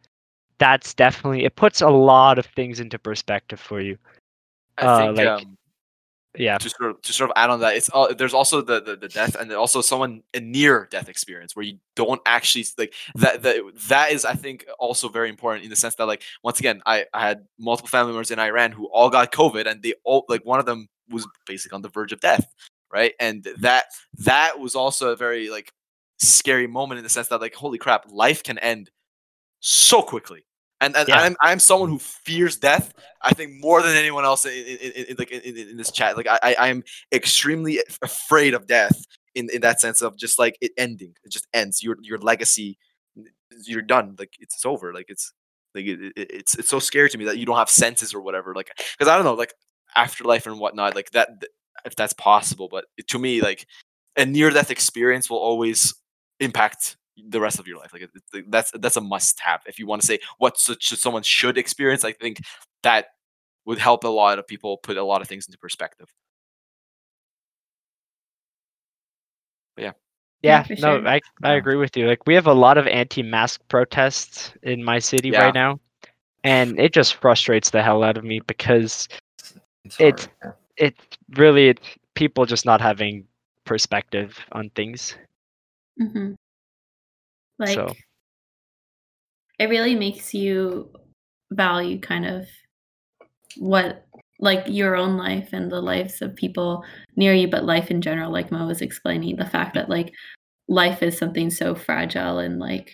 that's 0.62 0.94
definitely 0.94 1.44
it 1.44 1.56
puts 1.56 1.80
a 1.80 1.88
lot 1.88 2.38
of 2.38 2.46
things 2.46 2.78
into 2.78 2.96
perspective 2.96 3.58
for 3.58 3.80
you. 3.80 3.98
I 4.78 4.82
uh, 4.82 4.98
think 4.98 5.16
like- 5.18 5.26
um, 5.26 5.58
Yeah. 6.38 6.56
to 6.58 6.70
sort 6.70 6.90
of 6.90 7.02
to 7.02 7.12
sort 7.12 7.30
of 7.30 7.34
add 7.36 7.50
on 7.50 7.58
that, 7.60 7.74
it's 7.74 7.88
all, 7.90 8.14
there's 8.14 8.32
also 8.32 8.62
the, 8.62 8.80
the 8.80 8.94
the 8.94 9.08
death 9.08 9.34
and 9.34 9.52
also 9.52 9.80
someone 9.80 10.22
a 10.32 10.40
near 10.40 10.86
death 10.88 11.08
experience 11.08 11.56
where 11.56 11.64
you 11.64 11.78
don't 11.96 12.22
actually 12.24 12.64
like 12.78 12.94
that 13.16 13.42
that 13.42 13.56
that 13.88 14.12
is 14.12 14.24
I 14.24 14.34
think 14.34 14.64
also 14.78 15.08
very 15.08 15.28
important 15.28 15.64
in 15.64 15.70
the 15.70 15.76
sense 15.76 15.96
that 15.96 16.06
like 16.06 16.22
once 16.44 16.60
again 16.60 16.80
I 16.86 17.06
I 17.12 17.26
had 17.28 17.38
multiple 17.58 17.88
family 17.88 18.12
members 18.12 18.30
in 18.30 18.38
Iran 18.38 18.70
who 18.70 18.86
all 18.86 19.10
got 19.10 19.32
COVID 19.32 19.66
and 19.66 19.82
they 19.82 19.94
all 20.04 20.24
like 20.28 20.44
one 20.44 20.60
of 20.60 20.66
them 20.66 20.88
was 21.10 21.26
basically 21.44 21.74
on 21.74 21.82
the 21.82 21.88
verge 21.90 22.12
of 22.12 22.20
death, 22.20 22.46
right? 22.92 23.14
And 23.18 23.46
that 23.58 23.86
that 24.18 24.60
was 24.60 24.76
also 24.76 25.10
a 25.10 25.16
very 25.16 25.50
like 25.50 25.72
scary 26.18 26.68
moment 26.68 26.98
in 26.98 27.04
the 27.04 27.10
sense 27.10 27.28
that 27.28 27.40
like 27.40 27.54
holy 27.54 27.78
crap, 27.78 28.06
life 28.12 28.44
can 28.44 28.58
end 28.58 28.90
so 29.58 30.02
quickly. 30.02 30.44
And, 30.82 30.96
and 30.96 31.08
Yeah. 31.08 31.20
I'm 31.20 31.36
I'm 31.40 31.58
someone 31.58 31.88
who 31.88 31.98
fears 31.98 32.56
death. 32.56 32.92
I 33.22 33.32
think 33.32 33.52
more 33.60 33.80
than 33.82 33.96
anyone 33.96 34.24
else 34.24 34.44
in, 34.44 34.52
in, 34.52 34.78
in, 34.78 35.04
in 35.10 35.16
like 35.16 35.30
in, 35.30 35.76
this 35.76 35.92
chat. 35.92 36.16
Like 36.16 36.26
I 36.26 36.38
I 36.42 36.54
I 36.58 36.68
am 36.68 36.82
extremely 37.12 37.80
afraid 38.02 38.52
of 38.52 38.66
death 38.66 39.06
in, 39.34 39.48
in 39.50 39.60
that 39.62 39.80
sense 39.80 40.02
of 40.02 40.16
just 40.18 40.38
like 40.38 40.58
it 40.60 40.72
ending. 40.76 41.14
It 41.24 41.30
just 41.30 41.46
ends. 41.54 41.82
Your 41.82 41.96
your 42.02 42.18
legacy, 42.18 42.78
you're 43.64 43.80
done. 43.80 44.16
Like 44.18 44.34
it's 44.40 44.66
over. 44.66 44.92
Like 44.92 45.06
it's 45.08 45.32
like 45.74 45.86
it, 45.86 46.00
it, 46.16 46.30
it's 46.30 46.58
it's 46.58 46.68
so 46.68 46.80
scary 46.80 47.08
to 47.10 47.18
me 47.18 47.24
that 47.26 47.38
you 47.38 47.46
don't 47.46 47.56
have 47.56 47.70
senses 47.70 48.12
or 48.12 48.20
whatever. 48.20 48.52
Like 48.54 48.70
because 48.98 49.08
I 49.08 49.14
don't 49.16 49.24
know 49.24 49.34
like 49.34 49.54
afterlife 49.94 50.46
and 50.46 50.58
whatnot. 50.58 50.96
Like 50.96 51.12
that 51.12 51.28
if 51.84 51.94
that's 51.94 52.12
possible. 52.14 52.68
But 52.68 52.86
to 53.06 53.18
me 53.20 53.40
like 53.40 53.66
a 54.16 54.26
near 54.26 54.50
death 54.50 54.72
experience 54.72 55.30
will 55.30 55.38
always 55.38 55.94
impact 56.40 56.96
the 57.28 57.40
rest 57.40 57.58
of 57.58 57.66
your 57.66 57.78
life. 57.78 57.92
Like 57.92 58.02
it- 58.02 58.10
it- 58.34 58.50
that's 58.50 58.70
that's 58.72 58.96
a 58.96 59.00
must 59.00 59.40
have 59.40 59.62
if 59.66 59.78
you 59.78 59.86
want 59.86 60.00
to 60.02 60.06
say 60.06 60.18
what 60.38 60.58
should 60.58 60.98
someone 60.98 61.22
should 61.22 61.58
experience. 61.58 62.04
I 62.04 62.12
think 62.12 62.38
that 62.82 63.08
would 63.64 63.78
help 63.78 64.04
a 64.04 64.08
lot 64.08 64.38
of 64.38 64.46
people 64.46 64.76
put 64.78 64.96
a 64.96 65.04
lot 65.04 65.20
of 65.22 65.28
things 65.28 65.46
into 65.46 65.58
perspective. 65.58 66.08
Yeah, 69.76 69.92
Yeah, 70.42 70.62
for 70.64 70.74
no, 70.74 70.98
sure. 70.98 71.08
I 71.08 71.20
I 71.42 71.52
agree 71.54 71.76
with 71.76 71.96
you. 71.96 72.06
Like 72.06 72.26
we 72.26 72.34
have 72.34 72.46
a 72.46 72.52
lot 72.54 72.76
of 72.78 72.86
anti-mask 72.86 73.60
protests 73.68 74.52
in 74.62 74.82
my 74.84 74.98
city 74.98 75.30
Yeah. 75.30 75.44
right 75.44 75.54
now, 75.54 75.80
and 76.44 76.78
it 76.78 76.92
just 76.92 77.14
frustrates 77.14 77.70
the 77.70 77.82
hell 77.82 78.02
out 78.02 78.16
of 78.16 78.24
me 78.24 78.40
because 78.46 79.08
It's 79.84 80.00
It's- 80.00 80.28
hard, 80.42 80.54
it's 80.76 81.00
really 81.30 81.68
it's 81.70 81.82
people 82.14 82.46
just 82.46 82.64
not 82.64 82.80
having 82.80 83.26
perspective 83.64 84.38
on 84.52 84.70
things. 84.70 85.16
Mhm. 86.00 86.36
Like 87.58 87.74
So- 87.74 87.94
it 89.58 89.66
really 89.68 89.94
makes 89.94 90.34
you 90.34 90.90
value 91.52 92.00
kind 92.00 92.26
of 92.26 92.46
what 93.58 94.06
like 94.40 94.64
your 94.66 94.96
own 94.96 95.16
life 95.16 95.50
and 95.52 95.70
the 95.70 95.80
lives 95.80 96.20
of 96.20 96.34
people 96.34 96.84
near 97.16 97.32
you, 97.32 97.46
but 97.46 97.64
life 97.64 97.90
in 97.90 98.00
general, 98.02 98.32
like 98.32 98.50
Mo 98.50 98.66
was 98.66 98.80
explaining, 98.80 99.36
the 99.36 99.46
fact 99.46 99.74
that 99.74 99.88
like 99.88 100.12
life 100.68 101.02
is 101.02 101.16
something 101.18 101.50
so 101.50 101.74
fragile 101.74 102.38
and 102.38 102.58
like 102.58 102.92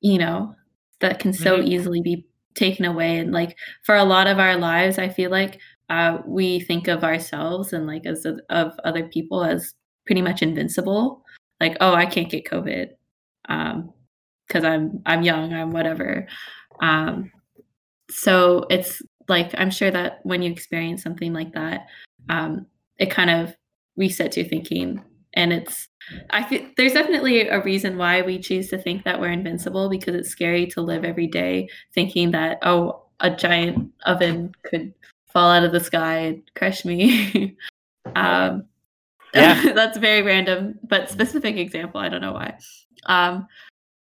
you 0.00 0.18
know, 0.18 0.54
that 1.00 1.18
can 1.18 1.32
so 1.32 1.58
Mhm. 1.58 1.66
easily 1.68 2.02
be 2.02 2.26
taken 2.54 2.84
away. 2.84 3.18
And 3.18 3.32
like 3.32 3.56
for 3.84 3.96
a 3.96 4.04
lot 4.04 4.26
of 4.28 4.38
our 4.38 4.56
lives, 4.56 4.98
I 4.98 5.08
feel 5.08 5.30
like 5.30 5.60
uh, 5.90 6.20
we 6.26 6.60
think 6.60 6.88
of 6.88 7.04
ourselves 7.04 7.72
and 7.72 7.86
like 7.86 8.06
as 8.06 8.24
of, 8.26 8.40
of 8.50 8.78
other 8.84 9.08
people 9.08 9.42
as 9.44 9.74
pretty 10.06 10.22
much 10.22 10.42
invincible. 10.42 11.24
Like, 11.60 11.76
oh, 11.80 11.94
I 11.94 12.06
can't 12.06 12.30
get 12.30 12.44
COVID 12.46 12.90
because 13.48 14.64
I'm 14.64 15.02
I'm 15.06 15.22
young, 15.22 15.52
I'm 15.52 15.70
whatever. 15.70 16.26
Um, 16.80 17.30
so 18.10 18.66
it's 18.70 19.02
like 19.28 19.52
I'm 19.58 19.70
sure 19.70 19.90
that 19.90 20.20
when 20.22 20.42
you 20.42 20.50
experience 20.50 21.02
something 21.02 21.32
like 21.32 21.52
that, 21.54 21.86
um, 22.28 22.66
it 22.98 23.10
kind 23.10 23.30
of 23.30 23.54
resets 23.98 24.36
your 24.36 24.46
thinking, 24.46 25.02
and 25.34 25.52
it's 25.52 25.88
I 26.30 26.42
feel 26.44 26.68
there's 26.76 26.94
definitely 26.94 27.48
a 27.48 27.62
reason 27.62 27.98
why 27.98 28.22
we 28.22 28.38
choose 28.38 28.68
to 28.70 28.78
think 28.78 29.04
that 29.04 29.20
we're 29.20 29.32
invincible 29.32 29.88
because 29.88 30.14
it's 30.14 30.30
scary 30.30 30.66
to 30.68 30.80
live 30.80 31.04
every 31.04 31.26
day 31.26 31.68
thinking 31.94 32.30
that 32.32 32.58
oh 32.62 33.02
a 33.20 33.30
giant 33.30 33.90
oven 34.06 34.52
could 34.62 34.94
fall 35.32 35.50
out 35.50 35.64
of 35.64 35.72
the 35.72 35.80
sky 35.80 36.18
and 36.18 36.42
crush 36.54 36.84
me. 36.84 37.56
um, 38.16 38.64
Yeah. 39.34 39.72
that's 39.74 39.98
very 39.98 40.22
random, 40.22 40.78
but 40.84 41.10
specific 41.10 41.56
example. 41.56 42.00
I 42.00 42.08
don't 42.08 42.20
know 42.20 42.32
why. 42.32 42.58
Um, 43.06 43.46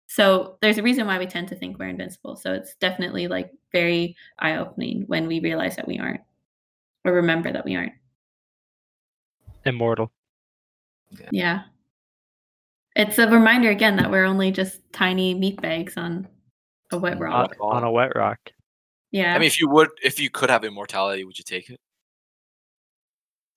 so 0.07 0.59
there's 0.61 0.79
a 0.79 0.83
reason 0.83 1.07
why 1.07 1.19
we 1.19 1.27
tend 1.27 1.49
to 1.49 1.55
think 1.55 1.79
we're 1.79 1.89
invincible. 1.89 2.37
So 2.37 2.53
it's 2.53 2.75
definitely 2.75 3.29
like 3.29 3.51
very 3.73 4.17
eye 4.39 4.57
opening 4.57 5.05
when 5.07 5.27
we 5.27 5.41
realize 5.41 5.77
that 5.77 5.89
we 5.89 5.99
aren't, 5.99 6.21
or 7.05 7.13
remember 7.13 7.53
that 7.53 7.65
we 7.65 7.77
aren't. 7.77 7.95
Immortal. 9.65 10.11
Yeah. 11.31 11.63
It's 12.95 13.19
a 13.19 13.29
reminder 13.29 13.71
again 13.71 13.97
that 13.97 14.11
we're 14.11 14.25
only 14.25 14.51
just 14.51 14.81
tiny 14.93 15.35
meat 15.35 15.61
bags 15.63 15.97
on 15.97 16.29
a 16.91 16.99
wet 16.99 17.15
On, 17.15 17.21
rock. 17.21 17.57
on 17.61 17.85
a 17.85 17.91
wet 17.91 18.15
rock. 18.15 18.39
Yeah. 19.13 19.35
I 19.35 19.39
mean, 19.39 19.47
if 19.47 19.61
you 19.61 19.69
would, 19.71 19.89
if 20.03 20.21
you 20.21 20.31
could 20.31 20.51
have 20.51 20.65
immortality, 20.65 21.25
would 21.25 21.39
you 21.39 21.45
take 21.45 21.71
it? 21.71 21.81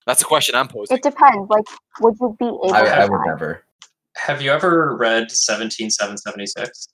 That's 0.05 0.21
a 0.21 0.25
question 0.25 0.55
I'm 0.55 0.67
posing. 0.67 0.97
It 0.97 1.03
depends. 1.03 1.49
Like, 1.49 1.65
would 2.01 2.15
you 2.21 2.35
be 2.39 2.45
able 2.45 2.73
I, 2.73 2.83
to 2.83 2.95
I 2.95 3.05
would 3.09 3.21
never. 3.25 3.63
Have 4.17 4.41
you 4.41 4.51
ever 4.51 4.95
read 4.97 5.31
17776? 5.31 6.87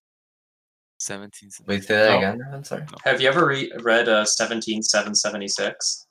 Seventeen. 0.99 1.49
Wait, 1.65 1.83
say 1.83 1.95
that 1.95 2.09
No. 2.11 2.17
again. 2.17 2.39
I'm 2.53 2.63
sorry. 2.63 2.83
Have 3.03 3.19
you 3.21 3.27
ever 3.27 3.47
re- 3.47 3.71
read 3.81 4.07
uh, 4.07 4.23
17776? 4.25 6.07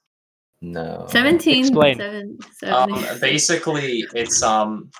No. 0.62 1.06
17, 1.08 1.58
Explain. 1.60 1.96
seven, 1.96 2.38
Um, 2.66 3.04
basically, 3.20 4.04
it's 4.14 4.42
um, 4.42 4.90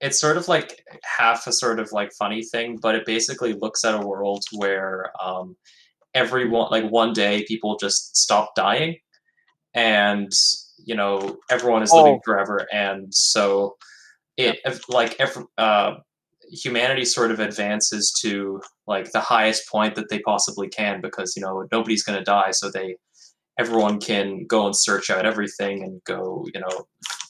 it's 0.00 0.20
sort 0.20 0.36
of 0.36 0.46
like 0.48 0.84
half 1.04 1.46
a 1.46 1.52
sort 1.52 1.78
of 1.78 1.90
like 1.92 2.12
funny 2.18 2.42
thing, 2.42 2.76
but 2.82 2.94
it 2.94 3.06
basically 3.06 3.54
looks 3.54 3.84
at 3.84 3.94
a 3.94 4.06
world 4.06 4.44
where 4.52 5.10
um, 5.22 5.56
everyone 6.12 6.68
like 6.70 6.90
one 6.90 7.12
day 7.12 7.44
people 7.48 7.76
just 7.78 8.16
stop 8.16 8.54
dying, 8.56 8.96
and 9.74 10.32
you 10.84 10.94
know 10.94 11.38
everyone 11.50 11.82
is 11.82 11.92
living 11.92 12.16
Oh. 12.16 12.20
forever, 12.24 12.66
and 12.72 13.14
so 13.14 13.76
it 14.36 14.58
like 14.88 15.16
every, 15.20 15.44
uh, 15.58 15.94
humanity 16.50 17.04
sort 17.04 17.30
of 17.30 17.40
advances 17.40 18.12
to 18.20 18.60
like 18.86 19.10
the 19.12 19.20
highest 19.20 19.68
point 19.70 19.94
that 19.94 20.08
they 20.10 20.18
possibly 20.20 20.68
can 20.68 21.00
because 21.00 21.34
you 21.36 21.42
know 21.42 21.66
nobody's 21.72 22.02
going 22.02 22.18
to 22.18 22.24
die, 22.24 22.50
so 22.50 22.70
they 22.70 22.96
everyone 23.58 24.00
can 24.00 24.44
go 24.46 24.66
and 24.66 24.76
search 24.76 25.10
out 25.10 25.24
everything 25.24 25.82
and 25.84 26.02
go 26.04 26.44
you 26.52 26.60
know 26.60 26.86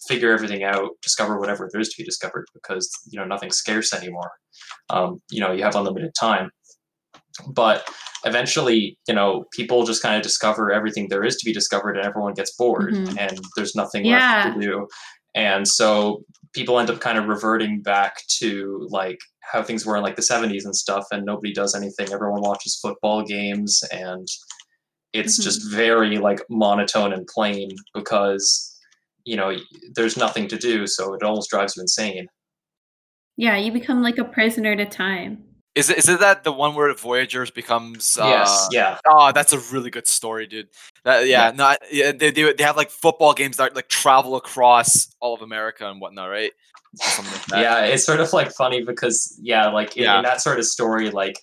figure 0.08 0.32
everything 0.32 0.64
out 0.64 0.90
discover 1.02 1.38
whatever 1.38 1.68
there 1.72 1.80
is 1.80 1.88
to 1.88 1.96
be 1.96 2.04
discovered 2.04 2.46
because 2.54 2.90
you 3.10 3.18
know 3.18 3.24
nothing's 3.24 3.56
scarce 3.56 3.92
anymore. 3.94 4.32
Um, 4.90 5.20
you 5.30 5.40
know 5.40 5.52
you 5.52 5.62
have 5.62 5.76
unlimited 5.76 6.14
time. 6.18 6.50
But 7.48 7.88
eventually 8.24 8.96
you 9.08 9.14
know 9.14 9.44
people 9.52 9.84
just 9.84 10.02
kind 10.02 10.16
of 10.16 10.22
discover 10.22 10.72
everything 10.72 11.08
there 11.08 11.24
is 11.24 11.36
to 11.36 11.44
be 11.44 11.52
discovered 11.52 11.96
and 11.96 12.06
everyone 12.06 12.34
gets 12.34 12.52
bored 12.56 12.94
Mhm. 12.94 13.16
and 13.18 13.40
there's 13.56 13.74
nothing 13.74 14.04
Yeah. 14.04 14.44
left 14.44 14.54
to 14.56 14.60
do 14.60 14.88
and 15.34 15.66
so 15.68 16.22
people 16.52 16.78
end 16.78 16.88
up 16.90 17.00
kind 17.00 17.18
of 17.18 17.26
reverting 17.26 17.82
back 17.82 18.22
to 18.38 18.86
like 18.90 19.18
how 19.52 19.62
things 19.62 19.84
were 19.84 19.96
in 19.96 20.02
like 20.02 20.16
the 20.16 20.22
70s 20.22 20.64
and 20.64 20.74
stuff 20.74 21.04
and 21.12 21.24
nobody 21.26 21.52
does 21.52 21.74
anything 21.74 22.12
everyone 22.12 22.40
watches 22.40 22.78
football 22.80 23.22
games 23.22 23.82
and 23.92 24.26
it's 25.12 25.36
just 25.38 25.70
very 25.70 26.18
like 26.18 26.40
monotone 26.50 27.12
and 27.12 27.26
plain 27.26 27.70
because 27.94 28.70
you 29.24 29.36
know 29.36 29.56
there's 29.94 30.16
nothing 30.16 30.48
to 30.48 30.56
do 30.56 30.86
so 30.86 31.12
it 31.14 31.22
almost 31.22 31.50
drives 31.50 31.76
you 31.76 31.82
insane 31.82 32.26
Yeah, 33.36 33.56
you 33.56 33.72
become 33.72 34.00
like 34.02 34.18
a 34.18 34.24
prisoner 34.24 34.76
to 34.76 34.84
time. 34.86 35.43
Is 35.74 35.90
it 35.90 35.98
is 35.98 36.08
it 36.08 36.20
that 36.20 36.44
the 36.44 36.52
one 36.52 36.74
where 36.74 36.92
Voyagers 36.94 37.50
becomes? 37.50 38.16
Uh, 38.16 38.26
yes 38.26 38.68
yeah 38.70 38.98
Oh, 39.06 39.32
that's 39.32 39.52
a 39.52 39.58
really 39.74 39.90
good 39.90 40.06
story, 40.06 40.46
dude. 40.46 40.68
That, 41.04 41.26
yeah, 41.26 41.46
Yeah. 41.46 41.52
no, 41.56 41.64
I- 41.64 41.78
yeah, 41.90 42.12
they, 42.12 42.30
they 42.30 42.52
they 42.52 42.62
have 42.64 42.76
like 42.76 42.90
football 42.90 43.34
games 43.34 43.56
that 43.56 43.74
like 43.74 43.88
travel 43.88 44.36
across 44.36 45.08
all 45.20 45.34
of 45.34 45.42
America 45.42 45.88
and 45.90 46.00
whatnot, 46.00 46.30
right? 46.30 46.52
Something 46.96 47.32
like 47.32 47.46
that. 47.46 47.60
yeah 47.60 47.84
it's 47.86 48.04
sort 48.04 48.20
of 48.20 48.32
like 48.32 48.52
funny 48.52 48.84
because 48.84 49.36
yeah 49.42 49.68
like 49.68 49.96
in, 49.96 50.04
Yeah. 50.04 50.18
in 50.18 50.22
that 50.24 50.40
sort 50.40 50.60
of 50.60 50.64
story 50.66 51.10
like 51.10 51.40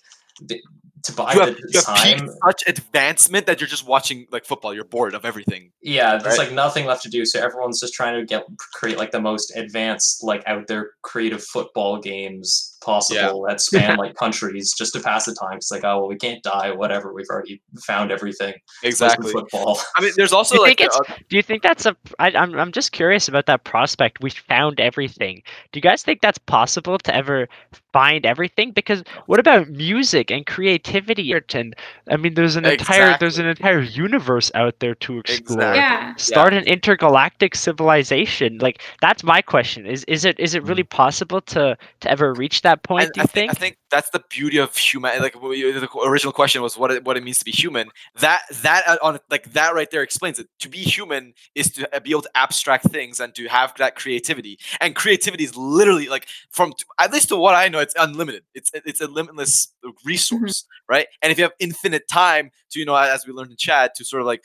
th- 0.48 0.62
to 1.04 1.12
buy 1.12 1.34
You 1.34 1.40
have, 1.40 1.56
the 1.56 1.82
time 1.84 2.30
such 2.46 2.62
advancement 2.68 3.44
that 3.46 3.60
you're 3.60 3.68
just 3.68 3.86
watching 3.86 4.26
like 4.30 4.46
football. 4.46 4.72
You're 4.72 4.84
bored 4.84 5.12
of 5.14 5.26
everything. 5.26 5.70
yeah 5.82 6.16
there's 6.16 6.38
Right. 6.38 6.46
like 6.46 6.54
nothing 6.54 6.86
left 6.86 7.02
to 7.02 7.10
do 7.10 7.26
so 7.26 7.38
everyone's 7.38 7.80
just 7.80 7.92
trying 7.92 8.18
to 8.18 8.24
get 8.24 8.44
create 8.72 8.96
like 8.96 9.10
the 9.10 9.20
most 9.20 9.54
advanced 9.56 10.24
like 10.24 10.42
out 10.46 10.68
there 10.68 10.92
creative 11.02 11.42
football 11.44 11.98
games 12.00 12.71
possible 12.82 13.42
that 13.48 13.60
span 13.68 13.96
like 13.96 14.14
countries 14.14 14.72
just 14.76 14.92
to 14.92 15.00
pass 15.00 15.24
the 15.26 15.34
time 15.34 15.56
it's 15.56 15.70
like 15.70 15.84
oh 15.84 15.98
well 16.00 16.08
we 16.08 16.16
can't 16.16 16.42
die 16.42 16.70
whatever 16.70 17.12
we've 17.12 17.28
already 17.30 17.60
found 17.80 18.10
everything 18.10 18.54
Exactly. 18.82 19.32
football 19.32 19.78
I 19.96 20.02
mean, 20.02 20.12
there's 20.16 20.32
also 20.32 20.54
Do 20.54 20.60
you 20.60 20.66
like 20.68 20.78
think 20.78 20.90
it's- 20.90 21.00
uh, 21.08 21.14
Do 21.28 21.36
you 21.36 21.42
think 21.42 21.62
that's 21.62 21.86
a? 21.86 21.96
I, 22.18 22.30
I'm 22.32 22.54
I'm 22.58 22.72
just 22.72 22.92
curious 22.92 23.28
about 23.28 23.46
that 23.46 23.64
prospect. 23.64 24.22
We 24.22 24.30
found 24.30 24.80
everything. 24.80 25.42
Do 25.72 25.78
you 25.78 25.82
guys 25.82 26.02
think 26.02 26.20
that's 26.20 26.38
possible 26.38 26.98
to 26.98 27.14
ever 27.14 27.48
find 27.92 28.24
everything? 28.26 28.72
Because 28.72 29.02
what 29.26 29.38
about 29.38 29.68
music 29.68 30.30
and 30.30 30.46
creativity? 30.46 31.32
And 31.54 31.74
I 32.10 32.16
mean, 32.16 32.34
there's 32.34 32.56
an 32.56 32.64
entire 32.64 33.16
there's 33.18 33.38
an 33.38 33.46
entire 33.46 33.80
universe 33.80 34.50
out 34.54 34.78
there 34.80 34.94
to 34.96 35.18
explore. 35.18 35.58
Exactly. 35.60 35.78
Yeah. 35.80 36.14
Start 36.16 36.54
an 36.54 36.64
intergalactic 36.64 37.54
civilization. 37.54 38.58
Like 38.58 38.80
that's 39.00 39.22
my 39.22 39.42
question. 39.42 39.86
Is 39.86 40.04
is 40.04 40.24
it 40.24 40.38
is 40.40 40.54
it 40.54 40.62
really 40.64 40.84
possible 40.84 41.40
to 41.54 41.76
to 42.00 42.10
ever 42.10 42.32
reach 42.34 42.62
that 42.62 42.71
point? 42.76 43.04
and 43.04 43.12
do 43.12 43.20
I 43.20 43.24
you 43.24 43.28
think, 43.28 43.50
I 43.50 43.54
think 43.54 43.78
that's 43.90 44.10
the 44.10 44.22
beauty 44.30 44.58
of 44.58 44.76
human. 44.76 45.20
Like 45.20 45.34
the 45.34 45.88
original 46.04 46.32
question 46.32 46.62
was 46.62 46.78
what 46.78 46.90
it, 46.90 47.04
what 47.04 47.16
it 47.16 47.24
means 47.24 47.38
to 47.38 47.44
be 47.44 47.50
human. 47.50 47.90
That 48.20 48.42
that 48.62 48.82
uh, 48.86 48.98
on 49.02 49.18
like 49.30 49.52
that 49.52 49.74
right 49.74 49.90
there 49.90 50.02
explains 50.02 50.38
it. 50.38 50.48
To 50.60 50.68
be 50.68 50.78
human 50.78 51.34
is 51.54 51.70
to 51.72 51.94
uh, 51.94 52.00
be 52.00 52.10
able 52.10 52.22
to 52.22 52.30
abstract 52.34 52.84
things 52.90 53.20
and 53.20 53.34
to 53.34 53.48
have 53.48 53.74
that 53.76 53.96
creativity. 53.96 54.58
And 54.80 54.94
creativity 54.94 55.44
is 55.44 55.56
literally 55.56 56.08
like 56.08 56.26
from 56.50 56.72
at 56.98 57.12
least 57.12 57.28
to 57.28 57.36
what 57.36 57.54
I 57.54 57.68
know, 57.68 57.80
it's 57.80 57.94
unlimited. 57.98 58.44
It's 58.54 58.70
it's 58.74 59.00
a 59.00 59.06
limitless 59.06 59.72
resource, 60.04 60.64
right? 60.88 61.06
And 61.20 61.30
if 61.30 61.38
you 61.38 61.44
have 61.44 61.52
infinite 61.58 62.08
time 62.08 62.50
to 62.70 62.78
you 62.78 62.86
know, 62.86 62.96
as 62.96 63.26
we 63.26 63.32
learned 63.32 63.50
in 63.50 63.56
chat, 63.56 63.94
to 63.96 64.04
sort 64.04 64.22
of 64.22 64.26
like 64.26 64.42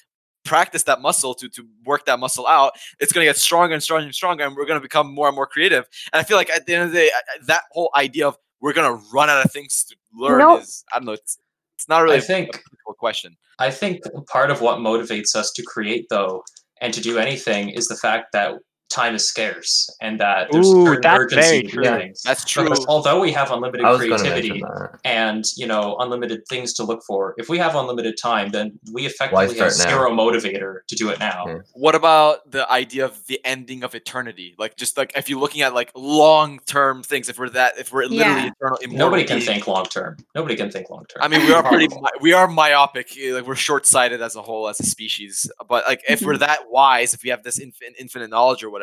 practice 0.48 0.84
that 0.84 1.02
muscle 1.02 1.34
to 1.36 1.48
to 1.50 1.66
work 1.86 2.06
that 2.06 2.20
muscle 2.20 2.48
out 2.48 2.74
it's 3.00 3.12
going 3.14 3.24
to 3.26 3.30
get 3.30 3.38
stronger 3.38 3.74
and 3.74 3.84
stronger 3.84 4.06
and 4.06 4.16
stronger 4.16 4.44
and 4.46 4.56
we're 4.56 4.66
going 4.66 4.80
to 4.80 4.84
become 4.84 5.14
more 5.14 5.28
and 5.28 5.36
more 5.36 5.46
creative 5.48 5.86
and 6.14 6.20
i 6.20 6.24
feel 6.24 6.38
like 6.38 6.50
at 6.50 6.66
the 6.66 6.74
end 6.74 6.84
of 6.84 6.92
the 6.92 6.98
day 6.98 7.12
I- 7.14 7.18
I- 7.36 7.46
that 7.48 7.64
whole 7.72 7.92
idea 7.96 8.28
of 8.28 8.38
we're 8.62 8.74
gonna 8.74 9.00
run 9.14 9.30
out 9.30 9.46
of 9.46 9.52
things 9.52 9.84
to 9.90 9.96
learn 10.14 10.40
know- 10.40 10.58
is 10.58 10.84
I 10.92 10.98
don't 10.98 11.06
know. 11.06 11.12
It's 11.12 11.38
it's 11.76 11.88
not 11.88 12.00
really 12.02 12.16
I 12.16 12.20
a 12.20 12.22
think 12.22 12.54
difficult 12.54 12.98
question. 12.98 13.38
I 13.60 13.70
think 13.70 14.02
part 14.28 14.50
of 14.50 14.62
what 14.62 14.80
motivates 14.80 15.36
us 15.36 15.52
to 15.52 15.62
create, 15.64 16.08
though, 16.10 16.44
and 16.82 16.92
to 16.92 17.00
do 17.02 17.20
anything 17.20 17.70
is 17.70 17.88
the 17.88 17.96
fact 17.96 18.32
that 18.34 18.56
time 18.90 19.16
is 19.16 19.28
scarce 19.28 19.90
and 20.02 20.20
that 20.20 20.48
there's 20.52 20.68
Ooh, 20.68 20.84
a 20.84 20.86
certain 20.86 21.02
that's 21.02 21.20
urgency 21.20 21.50
very 21.50 21.64
true. 21.64 21.84
things. 21.84 22.22
That's 22.24 22.46
true. 22.46 22.64
Because 22.64 22.86
although 22.88 23.20
we 23.20 23.32
have 23.34 23.52
unlimited 23.52 23.86
I 23.86 23.92
was 23.92 24.00
going 24.00 24.12
to 24.12 24.18
creativity 24.30 24.64
and 25.04 25.46
you 25.56 25.68
know 25.68 25.98
unlimited 26.00 26.42
things 26.50 26.74
to 26.76 26.84
look 26.84 27.04
for, 27.06 27.34
if 27.38 27.50
we 27.50 27.58
have 27.58 27.76
unlimited 27.76 28.18
time, 28.22 28.50
then 28.50 28.80
we 28.94 29.06
effectively 29.06 29.58
have 29.58 29.72
start 29.72 29.90
now? 29.90 29.98
zero 29.98 30.12
motivator 30.12 30.80
to 30.88 30.96
do 30.96 31.10
it 31.10 31.20
now. 31.20 31.44
Yeah. 31.48 31.58
What 31.74 31.96
about 31.96 32.50
the 32.52 32.70
idea 32.72 33.06
of 33.06 33.26
the 33.28 33.40
ending 33.46 33.84
of 33.84 33.94
eternity? 33.96 34.56
Like 34.58 34.76
just 34.78 34.98
like 34.98 35.12
if 35.16 35.30
you're 35.30 35.40
looking 35.40 35.62
at 35.62 35.74
like 35.74 35.92
long 35.96 36.60
term 36.66 37.04
things, 37.04 37.30
if 37.30 37.38
we're 37.38 37.50
that 37.50 37.78
if 37.78 37.92
we're 37.92 38.04
literally 38.06 38.44
Yeah. 38.44 38.52
eternal, 38.62 38.78
Nobody 38.90 39.24
can 39.26 39.42
think 39.42 39.68
long 39.68 39.86
term. 39.86 40.18
Nobody 40.34 40.56
can 40.56 40.72
think 40.72 40.90
long 40.90 41.06
term. 41.06 41.22
I 41.22 41.28
mean, 41.28 41.46
we 41.46 41.52
are 41.54 41.64
pretty 41.68 41.88
we 42.22 42.34
are 42.34 42.48
myopic. 42.48 43.18
eh, 43.18 43.34
Like 43.34 43.46
we're 43.46 43.56
short 43.56 43.86
sighted 43.86 44.22
as 44.22 44.36
a 44.36 44.42
whole 44.42 44.68
as 44.68 44.80
a 44.80 44.84
species. 44.86 45.50
But 45.68 45.86
like 45.88 46.04
if 46.08 46.22
we're 46.22 46.38
that 46.38 46.70
wise, 46.70 47.14
if 47.14 47.24
we 47.24 47.30
have 47.30 47.44
this 47.44 47.60
infin- 47.60 47.96
infinite 48.00 48.30
knowledge 48.30 48.64
or 48.64 48.70
whatever, 48.70 48.77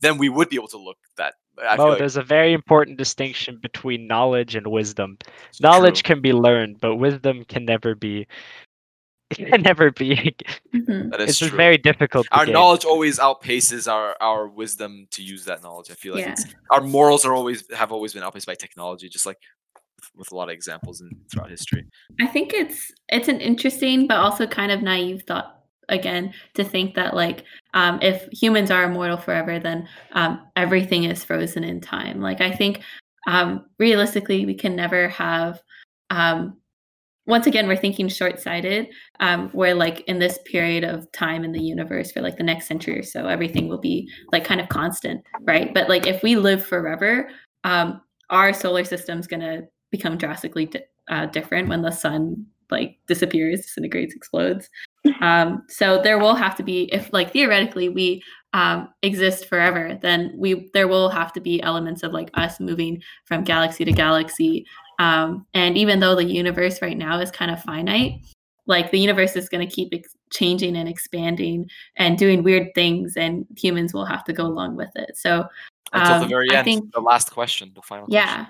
then 0.00 0.18
we 0.18 0.28
would 0.28 0.48
be 0.48 0.56
able 0.56 0.68
to 0.68 0.78
look 0.78 0.98
that. 1.16 1.34
I 1.62 1.76
feel 1.76 1.86
Oh, 1.86 1.88
like 1.90 1.98
there's 1.98 2.16
a 2.16 2.22
very 2.22 2.52
important 2.52 2.98
distinction 2.98 3.58
between 3.60 4.06
knowledge 4.06 4.54
and 4.54 4.66
wisdom. 4.68 5.16
it's 5.48 5.60
Knowledge 5.60 6.02
true. 6.02 6.14
can 6.14 6.22
be 6.22 6.32
learned, 6.32 6.78
but 6.80 6.96
wisdom 6.96 7.44
can 7.44 7.64
never 7.64 7.94
be. 7.94 8.26
It 9.30 9.36
can 9.52 9.62
never 9.62 9.90
be. 9.90 10.34
Mhm. 10.74 11.10
That 11.10 11.20
is 11.20 11.30
It's 11.30 11.38
just 11.38 11.50
true. 11.50 11.56
very 11.56 11.76
difficult. 11.78 12.26
To 12.26 12.38
our 12.38 12.46
gain. 12.46 12.54
knowledge 12.54 12.84
always 12.84 13.18
outpaces 13.18 13.90
our 13.90 14.16
our 14.20 14.48
wisdom 14.48 15.06
to 15.10 15.22
use 15.22 15.44
that 15.46 15.62
knowledge. 15.62 15.90
I 15.90 15.94
feel 15.94 16.14
like 16.14 16.24
Yeah. 16.24 16.32
it's 16.32 16.44
our 16.70 16.80
morals 16.80 17.24
are 17.26 17.34
always 17.34 17.64
have 17.74 17.92
always 17.92 18.14
been 18.14 18.22
outpaced 18.22 18.46
by 18.46 18.54
technology, 18.54 19.08
just 19.08 19.26
like 19.26 19.38
with- 19.96 20.10
with 20.14 20.32
a 20.32 20.36
lot 20.36 20.44
of 20.48 20.54
examples 20.54 21.00
in 21.00 21.10
throughout 21.30 21.50
history. 21.50 21.84
I 22.20 22.26
think 22.26 22.54
it's 22.54 22.90
it's 23.08 23.28
an 23.28 23.40
interesting 23.40 24.06
but 24.06 24.16
also 24.18 24.46
kind 24.46 24.70
of 24.72 24.80
naive 24.80 25.24
thought 25.26 25.56
again 25.90 26.32
to 26.54 26.62
think 26.64 26.94
that 26.94 27.14
like 27.14 27.44
um, 27.78 28.00
if 28.02 28.28
humans 28.32 28.72
are 28.72 28.82
immortal 28.82 29.16
forever, 29.16 29.60
then 29.60 29.88
um, 30.12 30.40
everything 30.56 31.04
is 31.04 31.22
frozen 31.22 31.62
in 31.62 31.80
time. 31.80 32.20
Like 32.20 32.40
I 32.40 32.50
think 32.50 32.82
um, 33.28 33.66
realistically, 33.78 34.44
we 34.44 34.54
can 34.54 34.74
never 34.74 35.08
have. 35.10 35.62
Um, 36.10 36.56
once 37.26 37.46
again, 37.46 37.68
we're 37.68 37.76
thinking 37.76 38.08
short-sighted. 38.08 38.88
Um, 39.20 39.50
where 39.50 39.76
like 39.76 40.00
in 40.08 40.18
this 40.18 40.40
period 40.44 40.82
of 40.82 41.10
time 41.12 41.44
in 41.44 41.52
the 41.52 41.62
universe 41.62 42.10
for 42.10 42.20
like 42.20 42.36
the 42.36 42.42
next 42.42 42.66
century 42.66 42.98
or 42.98 43.04
so, 43.04 43.28
everything 43.28 43.68
will 43.68 43.80
be 43.80 44.10
like 44.32 44.44
kind 44.44 44.60
of 44.60 44.68
constant, 44.70 45.22
right? 45.42 45.72
But 45.72 45.88
like 45.88 46.04
if 46.04 46.20
we 46.24 46.34
live 46.34 46.66
forever, 46.66 47.30
um, 47.62 48.00
our 48.30 48.52
solar 48.52 48.82
system's 48.84 49.28
gonna 49.28 49.62
become 49.92 50.18
drastically 50.18 50.66
di- 50.66 50.84
uh, 51.08 51.26
different 51.26 51.68
when 51.68 51.82
the 51.82 51.92
sun 51.92 52.44
like 52.72 52.98
disappears, 53.06 53.60
disintegrates, 53.60 54.14
explodes. 54.14 54.68
Um, 55.20 55.62
so 55.68 56.00
there 56.02 56.18
will 56.18 56.34
have 56.34 56.56
to 56.56 56.62
be, 56.62 56.88
if 56.92 57.12
like 57.12 57.32
theoretically 57.32 57.88
we 57.88 58.22
um, 58.52 58.88
exist 59.02 59.46
forever, 59.46 59.98
then 60.00 60.32
we 60.36 60.70
there 60.72 60.88
will 60.88 61.08
have 61.10 61.32
to 61.34 61.40
be 61.40 61.62
elements 61.62 62.02
of 62.02 62.12
like 62.12 62.30
us 62.34 62.60
moving 62.60 63.02
from 63.24 63.44
galaxy 63.44 63.84
to 63.84 63.92
galaxy. 63.92 64.66
Um, 64.98 65.46
and 65.54 65.76
even 65.76 66.00
though 66.00 66.14
the 66.14 66.24
universe 66.24 66.82
right 66.82 66.96
now 66.96 67.20
is 67.20 67.30
kind 67.30 67.50
of 67.50 67.62
finite, 67.62 68.20
like 68.66 68.90
the 68.90 68.98
universe 68.98 69.36
is 69.36 69.48
going 69.48 69.66
to 69.66 69.74
keep 69.74 69.90
ex- 69.92 70.16
changing 70.30 70.76
and 70.76 70.88
expanding 70.88 71.68
and 71.96 72.18
doing 72.18 72.42
weird 72.42 72.68
things, 72.74 73.16
and 73.16 73.46
humans 73.56 73.94
will 73.94 74.06
have 74.06 74.24
to 74.24 74.32
go 74.32 74.44
along 74.46 74.76
with 74.76 74.90
it. 74.96 75.16
So 75.16 75.46
Until 75.92 76.18
the 76.18 76.22
um, 76.24 76.28
very 76.28 76.50
I 76.50 76.56
end, 76.56 76.64
think 76.64 76.92
the 76.92 77.00
last 77.00 77.30
question, 77.30 77.72
the 77.74 77.82
final 77.82 78.06
question. 78.06 78.46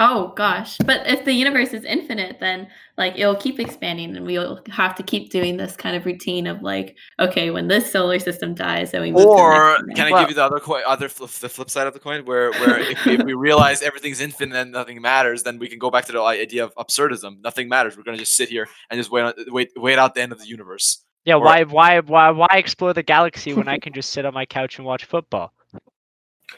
Yeah. 0.00 0.06
Oh 0.10 0.32
gosh. 0.36 0.76
But 0.78 1.06
if 1.06 1.24
the 1.24 1.32
universe 1.32 1.72
is 1.72 1.84
infinite, 1.84 2.40
then 2.40 2.66
like 2.98 3.16
it'll 3.16 3.36
keep 3.36 3.60
expanding 3.60 4.16
and 4.16 4.26
we'll 4.26 4.60
have 4.70 4.94
to 4.96 5.02
keep 5.04 5.30
doing 5.30 5.56
this 5.56 5.76
kind 5.76 5.94
of 5.96 6.04
routine 6.04 6.46
of 6.48 6.62
like, 6.62 6.96
okay, 7.20 7.50
when 7.50 7.68
this 7.68 7.90
solar 7.92 8.18
system 8.18 8.54
dies, 8.54 8.90
then 8.90 9.02
we 9.02 9.12
move 9.12 9.22
to 9.22 9.26
the 9.26 9.32
Or 9.32 9.78
next 9.86 9.96
can 9.96 10.06
I 10.08 10.10
Well- 10.10 10.22
give 10.22 10.30
you 10.30 10.34
the 10.34 10.44
other 10.44 10.58
coin, 10.58 10.82
other 10.86 11.08
flip, 11.08 11.30
the 11.30 11.48
flip 11.48 11.70
side 11.70 11.86
of 11.86 11.94
the 11.94 12.00
coin, 12.00 12.24
where 12.24 12.50
where 12.52 12.78
if, 12.80 13.06
if 13.06 13.22
we 13.24 13.34
realize 13.34 13.82
everything's 13.82 14.20
infinite 14.20 14.56
and 14.56 14.72
nothing 14.72 15.00
matters, 15.00 15.44
then 15.44 15.58
we 15.58 15.68
can 15.68 15.78
go 15.78 15.90
back 15.90 16.06
to 16.06 16.12
the 16.12 16.20
idea 16.20 16.64
of 16.64 16.74
absurdism. 16.74 17.40
Nothing 17.42 17.68
matters. 17.68 17.96
We're 17.96 18.02
gonna 18.02 18.18
just 18.18 18.34
sit 18.36 18.48
here 18.48 18.68
and 18.90 18.98
just 18.98 19.10
wait 19.12 19.34
wait 19.48 19.70
wait 19.76 19.98
out 19.98 20.14
the 20.14 20.22
end 20.22 20.32
of 20.32 20.38
the 20.40 20.46
universe. 20.46 21.04
Yeah, 21.24 21.36
Or- 21.36 21.44
why, 21.44 21.64
why, 21.64 22.00
why, 22.00 22.30
why 22.30 22.48
explore 22.52 22.92
the 22.92 23.02
galaxy 23.02 23.54
when 23.54 23.66
I 23.68 23.78
can 23.78 23.94
just 23.94 24.10
sit 24.10 24.26
on 24.26 24.34
my 24.34 24.44
couch 24.44 24.76
and 24.76 24.86
watch 24.86 25.06
football? 25.06 25.54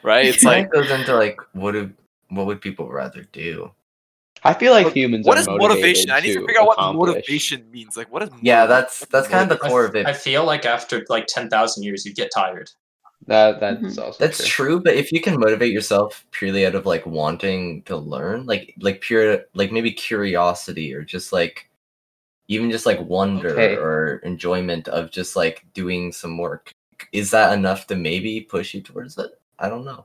Right? 0.03 0.27
It's 0.27 0.43
It 0.43 0.47
like 0.47 0.73
goes 0.73 0.91
into 0.91 1.15
like 1.15 1.39
what 1.53 1.73
do 1.73 1.93
what 2.29 2.47
would 2.47 2.61
people 2.61 2.89
rather 2.91 3.23
do? 3.33 3.71
I 4.45 4.53
feel 4.55 4.73
like 4.73 4.85
What- 4.87 4.97
humans. 4.97 5.27
what 5.27 5.39
are 5.39 5.41
is 5.41 5.49
motivation? 5.49 6.11
I 6.11 6.21
need 6.21 6.35
to 6.35 6.41
to 6.41 6.47
figure 6.47 6.61
out 6.61 6.67
what 6.69 6.75
accomplish. 6.79 7.09
motivation 7.15 7.71
means. 7.71 7.97
Like 7.97 8.13
what 8.13 8.23
is 8.23 8.31
Yeah, 8.43 8.67
that's 8.67 9.05
that's 9.07 9.29
kind 9.29 9.43
of 9.43 9.49
the 9.49 9.69
core 9.69 9.85
of 9.85 9.97
it. 9.97 10.07
I 10.07 10.13
feel 10.13 10.45
like 10.45 10.65
after 10.67 11.05
like 11.09 11.27
ten 11.27 11.49
thousand 11.49 11.83
years, 11.85 12.05
you 12.05 12.13
get 12.15 12.31
tired. 12.35 12.71
That 13.27 13.59
that's 13.61 13.81
Mhm. 13.97 14.03
also 14.03 14.19
That's 14.25 14.47
true, 14.47 14.79
but 14.79 14.95
if 14.95 15.11
you 15.11 15.21
can 15.21 15.41
motivate 15.41 15.73
yourself 15.73 16.27
purely 16.33 16.67
out 16.67 16.75
of 16.75 16.85
like 16.87 17.05
wanting 17.07 17.83
to 17.85 17.97
learn, 17.97 18.45
like 18.47 18.75
like 18.79 19.01
pure 19.01 19.41
like 19.55 19.73
maybe 19.73 19.91
curiosity 19.91 20.95
or 20.95 21.03
just 21.03 21.33
like 21.33 21.69
even 22.49 22.71
just 22.71 22.87
like 22.87 23.01
wonder 23.01 23.51
Okay. 23.51 23.75
or 23.77 24.19
enjoyment 24.19 24.87
of 24.89 25.11
just 25.11 25.35
like 25.35 25.65
doing 25.75 26.13
some 26.13 26.39
work, 26.39 26.71
is 27.13 27.31
that 27.33 27.53
enough 27.55 27.87
to 27.89 27.97
maybe 27.97 28.41
push 28.43 28.75
you 28.75 28.81
towards 28.83 29.19
it? 29.19 29.33
I 29.59 29.69
don't 29.69 29.85
know. 29.85 30.05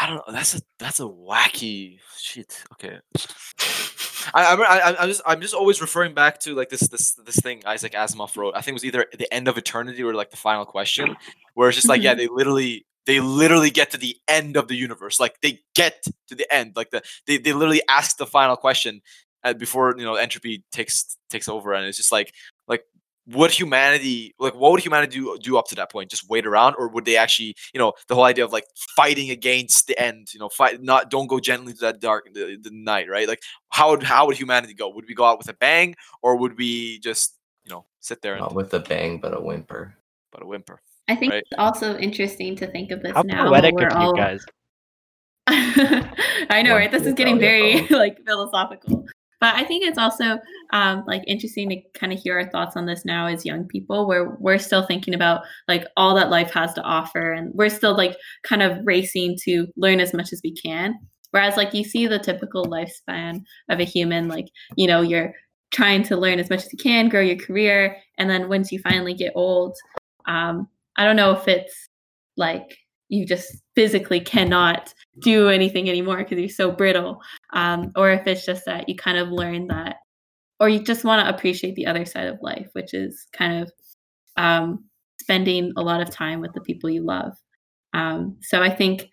I 0.00 0.06
don't 0.06 0.16
know. 0.16 0.32
That's 0.32 0.54
a 0.54 0.60
that's 0.78 1.00
a 1.00 1.04
wacky 1.04 1.98
shit. 2.16 2.64
Okay. 2.72 2.98
I, 4.34 4.52
I'm, 4.52 4.60
I, 4.62 4.96
I'm 5.00 5.08
just 5.08 5.22
I'm 5.26 5.40
just 5.40 5.54
always 5.54 5.80
referring 5.80 6.14
back 6.14 6.38
to 6.40 6.54
like 6.54 6.68
this 6.68 6.88
this 6.88 7.12
this 7.14 7.36
thing 7.36 7.62
Isaac 7.66 7.92
Asimov 7.92 8.36
wrote. 8.36 8.54
I 8.56 8.60
think 8.60 8.72
it 8.72 8.74
was 8.74 8.84
either 8.84 9.06
the 9.18 9.32
end 9.32 9.48
of 9.48 9.58
eternity 9.58 10.02
or 10.02 10.14
like 10.14 10.30
the 10.30 10.36
final 10.36 10.64
question, 10.64 11.16
where 11.54 11.68
it's 11.68 11.76
just 11.76 11.88
like 11.88 12.02
yeah, 12.02 12.14
Mhm. 12.14 12.18
they 12.18 12.28
literally 12.28 12.86
they 13.06 13.20
literally 13.20 13.70
get 13.70 13.90
to 13.90 13.98
the 13.98 14.16
end 14.28 14.56
of 14.56 14.68
the 14.68 14.76
universe. 14.76 15.18
Like 15.20 15.40
they 15.40 15.60
get 15.74 16.02
to 16.28 16.34
the 16.34 16.46
end. 16.54 16.72
Like 16.76 16.90
the 16.90 17.02
they, 17.26 17.38
they 17.38 17.52
literally 17.52 17.82
ask 17.88 18.16
the 18.18 18.26
final 18.26 18.56
question 18.56 19.00
uh, 19.42 19.54
before 19.54 19.94
you 19.98 20.04
know 20.04 20.14
entropy 20.14 20.64
takes 20.72 21.16
takes 21.30 21.48
over, 21.48 21.72
and 21.72 21.86
it's 21.86 21.96
just 21.96 22.12
like 22.12 22.32
would 23.32 23.50
humanity 23.50 24.34
like 24.38 24.54
what 24.54 24.72
would 24.72 24.80
humanity 24.80 25.18
do, 25.20 25.38
do 25.42 25.56
up 25.58 25.66
to 25.68 25.74
that 25.74 25.90
point 25.90 26.10
just 26.10 26.28
wait 26.28 26.46
around 26.46 26.74
or 26.78 26.88
would 26.88 27.04
they 27.04 27.16
actually 27.16 27.54
you 27.74 27.78
know 27.78 27.92
the 28.08 28.14
whole 28.14 28.24
idea 28.24 28.44
of 28.44 28.52
like 28.52 28.64
fighting 28.96 29.30
against 29.30 29.86
the 29.86 29.98
end 30.00 30.28
you 30.32 30.40
know 30.40 30.48
fight 30.48 30.82
not 30.82 31.10
don't 31.10 31.26
go 31.26 31.38
gently 31.38 31.72
to 31.72 31.78
that 31.80 32.00
dark 32.00 32.26
the, 32.32 32.56
the 32.62 32.70
night 32.72 33.08
right 33.08 33.28
like 33.28 33.40
how 33.68 33.90
would 33.90 34.02
how 34.02 34.26
would 34.26 34.36
humanity 34.36 34.74
go 34.74 34.88
would 34.88 35.06
we 35.06 35.14
go 35.14 35.24
out 35.24 35.38
with 35.38 35.48
a 35.48 35.54
bang 35.54 35.94
or 36.22 36.36
would 36.36 36.56
we 36.56 36.98
just 37.00 37.36
you 37.64 37.70
know 37.70 37.84
sit 38.00 38.22
there 38.22 38.32
and 38.34 38.40
Not 38.40 38.54
with 38.54 38.72
a 38.74 38.80
bang, 38.80 39.18
but 39.18 39.36
a 39.36 39.40
whimper. 39.40 39.94
but 40.32 40.42
a 40.42 40.46
whimper 40.46 40.80
I 41.08 41.16
think 41.16 41.32
Right. 41.32 41.42
it's 41.42 41.58
also 41.58 41.98
interesting 41.98 42.54
to 42.56 42.66
think 42.68 42.90
of 42.92 43.02
this 43.02 43.12
How 43.12 43.22
now. 43.22 43.48
poetic 43.48 43.74
we're 43.74 43.88
of 43.88 43.96
all... 43.96 44.10
you 44.10 44.16
guys. 44.16 44.44
I 45.48 46.62
know, 46.62 46.70
One 46.72 46.80
right? 46.82 46.90
This 46.92 47.04
is 47.04 47.14
getting 47.14 47.38
very 47.38 47.80
um, 47.80 47.86
like 47.90 48.24
philosophical. 48.24 49.06
But 49.40 49.54
I 49.56 49.64
think 49.64 49.84
it's 49.84 49.98
also 49.98 50.38
um, 50.72 51.04
like 51.06 51.22
interesting 51.26 51.70
to 51.70 51.80
kind 51.94 52.12
of 52.12 52.18
hear 52.18 52.38
our 52.38 52.50
thoughts 52.50 52.76
on 52.76 52.86
this 52.86 53.04
now 53.04 53.26
as 53.26 53.46
young 53.46 53.66
people, 53.66 54.06
where 54.06 54.36
we're 54.38 54.58
still 54.58 54.86
thinking 54.86 55.14
about 55.14 55.42
like 55.66 55.86
all 55.96 56.14
that 56.14 56.30
life 56.30 56.52
has 56.52 56.74
to 56.74 56.82
offer, 56.82 57.32
and 57.32 57.52
we're 57.54 57.70
still 57.70 57.96
like 57.96 58.16
kind 58.44 58.62
of 58.62 58.78
racing 58.84 59.36
to 59.44 59.66
learn 59.76 60.00
as 60.00 60.12
much 60.12 60.32
as 60.32 60.40
we 60.44 60.54
can. 60.54 60.94
Whereas 61.30 61.56
like 61.56 61.72
you 61.74 61.84
see 61.84 62.06
the 62.06 62.18
typical 62.18 62.66
lifespan 62.66 63.42
of 63.70 63.80
a 63.80 63.84
human, 63.84 64.28
like 64.28 64.48
you 64.76 64.86
know 64.86 65.00
you're 65.00 65.32
trying 65.70 66.02
to 66.02 66.16
learn 66.16 66.38
as 66.38 66.50
much 66.50 66.64
as 66.64 66.72
you 66.72 66.78
can, 66.78 67.08
grow 67.08 67.20
your 67.20 67.36
career, 67.36 67.96
and 68.18 68.28
then 68.28 68.48
once 68.48 68.70
you 68.70 68.78
finally 68.80 69.14
get 69.14 69.32
old, 69.34 69.76
um, 70.26 70.68
I 70.96 71.04
don't 71.04 71.16
know 71.16 71.32
if 71.32 71.48
it's 71.48 71.88
like 72.36 72.76
you 73.10 73.26
just 73.26 73.60
physically 73.74 74.20
cannot 74.20 74.94
do 75.18 75.48
anything 75.48 75.88
anymore 75.88 76.18
because 76.18 76.38
you're 76.38 76.48
so 76.48 76.70
brittle. 76.70 77.20
Um, 77.52 77.92
or 77.96 78.10
if 78.10 78.26
it's 78.26 78.46
just 78.46 78.64
that 78.66 78.88
you 78.88 78.94
kind 78.94 79.18
of 79.18 79.28
learn 79.28 79.66
that 79.66 79.96
or 80.60 80.68
you 80.68 80.78
just 80.80 81.04
want 81.04 81.26
to 81.26 81.34
appreciate 81.34 81.74
the 81.74 81.86
other 81.86 82.04
side 82.04 82.28
of 82.28 82.38
life 82.42 82.68
which 82.72 82.94
is 82.94 83.26
kind 83.32 83.62
of 83.62 83.72
um, 84.36 84.84
spending 85.20 85.72
a 85.76 85.82
lot 85.82 86.00
of 86.00 86.10
time 86.10 86.40
with 86.40 86.52
the 86.54 86.60
people 86.60 86.88
you 86.88 87.04
love. 87.04 87.32
Um, 87.92 88.36
so 88.40 88.62
i 88.62 88.70
think 88.70 89.08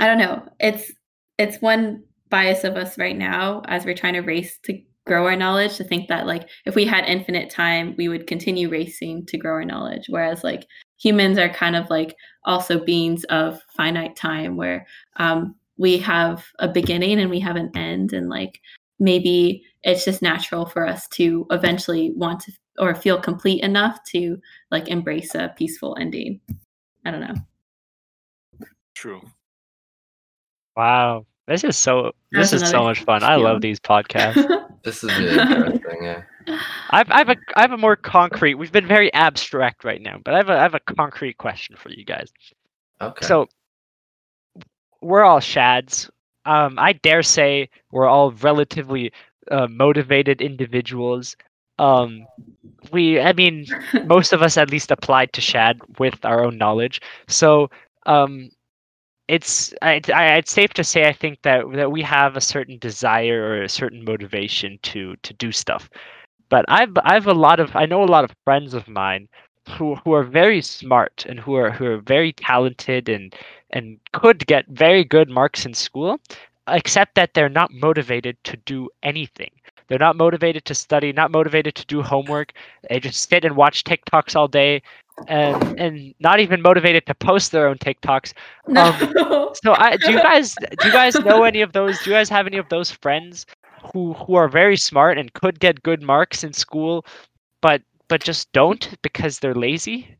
i 0.00 0.06
don't 0.06 0.18
know 0.18 0.42
it's 0.58 0.90
it's 1.38 1.62
one 1.62 2.02
bias 2.28 2.64
of 2.64 2.74
us 2.76 2.98
right 2.98 3.16
now 3.16 3.62
as 3.68 3.84
we're 3.84 3.94
trying 3.94 4.14
to 4.14 4.20
race 4.20 4.58
to 4.64 4.82
grow 5.06 5.26
our 5.26 5.36
knowledge 5.36 5.76
to 5.76 5.84
think 5.84 6.08
that 6.08 6.26
like 6.26 6.48
if 6.66 6.74
we 6.74 6.84
had 6.84 7.04
infinite 7.04 7.50
time 7.50 7.94
we 7.96 8.08
would 8.08 8.26
continue 8.26 8.68
racing 8.68 9.26
to 9.26 9.38
grow 9.38 9.54
our 9.54 9.64
knowledge. 9.64 10.04
Whereas 10.08 10.44
like 10.44 10.66
humans 10.98 11.38
are 11.38 11.48
kind 11.48 11.74
of 11.74 11.88
like 11.90 12.14
also 12.44 12.82
beings 12.82 13.24
of 13.24 13.62
finite 13.76 14.16
time 14.16 14.56
where 14.56 14.86
um, 15.16 15.54
we 15.76 15.98
have 15.98 16.46
a 16.58 16.68
beginning 16.68 17.20
and 17.20 17.30
we 17.30 17.40
have 17.40 17.56
an 17.56 17.70
end 17.74 18.12
and 18.12 18.28
like 18.28 18.60
maybe 18.98 19.64
it's 19.82 20.04
just 20.04 20.22
natural 20.22 20.66
for 20.66 20.86
us 20.86 21.08
to 21.08 21.46
eventually 21.50 22.12
want 22.16 22.40
to 22.40 22.52
or 22.78 22.94
feel 22.94 23.20
complete 23.20 23.62
enough 23.62 24.02
to 24.04 24.38
like 24.70 24.88
embrace 24.88 25.34
a 25.34 25.54
peaceful 25.56 25.96
ending 26.00 26.40
i 27.04 27.10
don't 27.10 27.20
know 27.20 27.34
true 28.94 29.22
Wow. 30.76 31.26
This 31.46 31.64
is 31.64 31.76
so 31.76 32.12
this 32.32 32.52
was 32.52 32.62
is 32.62 32.70
so 32.70 32.82
much 32.84 33.02
fun. 33.04 33.22
I 33.22 33.36
love 33.36 33.60
these 33.60 33.80
podcasts. 33.80 34.46
This 34.82 35.04
is 35.04 35.10
really 35.18 35.38
interesting. 35.38 35.74
Yeah. 35.74 35.79
I've 36.90 37.10
I've 37.10 37.28
a 37.28 37.36
I 37.56 37.62
have 37.62 37.72
a 37.72 37.76
more 37.76 37.96
concrete. 37.96 38.54
We've 38.54 38.72
been 38.72 38.86
very 38.86 39.12
abstract 39.12 39.84
right 39.84 40.00
now, 40.00 40.18
but 40.24 40.34
I 40.34 40.38
have 40.38 40.48
a 40.48 40.58
I 40.58 40.62
have 40.62 40.74
a 40.74 40.80
concrete 40.80 41.38
question 41.38 41.76
for 41.76 41.90
you 41.90 42.04
guys. 42.04 42.32
Okay. 43.00 43.26
So 43.26 43.48
we're 45.00 45.22
all 45.22 45.40
shads. 45.40 46.10
Um, 46.46 46.78
I 46.78 46.92
dare 46.92 47.22
say 47.22 47.68
we're 47.90 48.06
all 48.06 48.32
relatively 48.32 49.12
uh, 49.50 49.66
motivated 49.68 50.40
individuals. 50.40 51.36
Um, 51.78 52.26
we, 52.92 53.20
I 53.20 53.32
mean, 53.32 53.66
most 54.06 54.32
of 54.32 54.42
us 54.42 54.56
at 54.56 54.70
least 54.70 54.90
applied 54.90 55.32
to 55.34 55.40
shad 55.40 55.78
with 55.98 56.24
our 56.24 56.44
own 56.44 56.58
knowledge. 56.58 57.00
So 57.28 57.70
um, 58.06 58.50
it's 59.28 59.72
I, 59.80 60.00
I, 60.12 60.36
it's 60.36 60.52
safe 60.52 60.74
to 60.74 60.84
say 60.84 61.06
I 61.06 61.12
think 61.12 61.42
that 61.42 61.64
that 61.74 61.92
we 61.92 62.02
have 62.02 62.36
a 62.36 62.40
certain 62.40 62.78
desire 62.78 63.42
or 63.42 63.62
a 63.62 63.68
certain 63.68 64.04
motivation 64.04 64.78
to 64.82 65.16
to 65.22 65.32
do 65.34 65.52
stuff. 65.52 65.88
But 66.50 66.66
I've 66.68 66.92
I've 67.04 67.26
a 67.28 67.34
lot 67.34 67.60
of 67.60 67.76
I 67.76 67.86
know 67.86 68.02
a 68.04 68.06
lot 68.14 68.24
of 68.24 68.32
friends 68.44 68.74
of 68.74 68.88
mine 68.88 69.28
who 69.70 69.96
who 69.96 70.12
are 70.14 70.24
very 70.24 70.62
smart 70.62 71.24
and 71.28 71.40
who 71.40 71.54
are 71.56 71.70
who 71.70 71.86
are 71.86 71.98
very 71.98 72.32
talented 72.32 73.08
and 73.08 73.34
and 73.70 73.98
could 74.12 74.46
get 74.46 74.66
very 74.68 75.04
good 75.04 75.30
marks 75.30 75.66
in 75.66 75.74
school, 75.74 76.20
except 76.68 77.14
that 77.16 77.34
they're 77.34 77.48
not 77.48 77.72
motivated 77.72 78.36
to 78.44 78.56
do 78.58 78.88
anything. 79.02 79.50
They're 79.88 79.98
not 79.98 80.16
motivated 80.16 80.64
to 80.66 80.74
study, 80.74 81.12
not 81.12 81.30
motivated 81.32 81.74
to 81.76 81.86
do 81.86 82.02
homework. 82.02 82.52
They 82.88 83.00
just 83.00 83.28
sit 83.28 83.44
and 83.44 83.56
watch 83.56 83.84
TikToks 83.84 84.36
all 84.36 84.48
day, 84.48 84.82
and 85.28 85.62
and 85.78 86.14
not 86.20 86.40
even 86.40 86.62
motivated 86.62 87.06
to 87.06 87.14
post 87.14 87.52
their 87.52 87.68
own 87.68 87.78
TikToks. 87.78 88.32
no 88.66 88.84
um, 88.90 89.14
So 89.62 89.74
I 89.76 89.96
do 89.96 90.12
you 90.12 90.20
guys 90.20 90.54
do 90.80 90.88
you 90.88 90.92
guys 90.92 91.20
know 91.20 91.44
any 91.44 91.60
of 91.62 91.72
those? 91.72 92.00
Do 92.00 92.10
you 92.10 92.16
guys 92.16 92.28
have 92.30 92.46
any 92.46 92.58
of 92.58 92.68
those 92.68 92.90
friends 92.90 93.46
who 93.92 94.12
who 94.14 94.34
are 94.34 94.48
very 94.48 94.76
smart 94.76 95.18
and 95.18 95.32
could 95.32 95.60
get 95.60 95.82
good 95.82 96.02
marks 96.02 96.44
in 96.44 96.52
school, 96.52 97.04
but 97.60 97.82
but 98.08 98.22
just 98.22 98.52
don't 98.52 98.96
because 99.02 99.38
they're 99.38 99.54
lazy? 99.54 100.16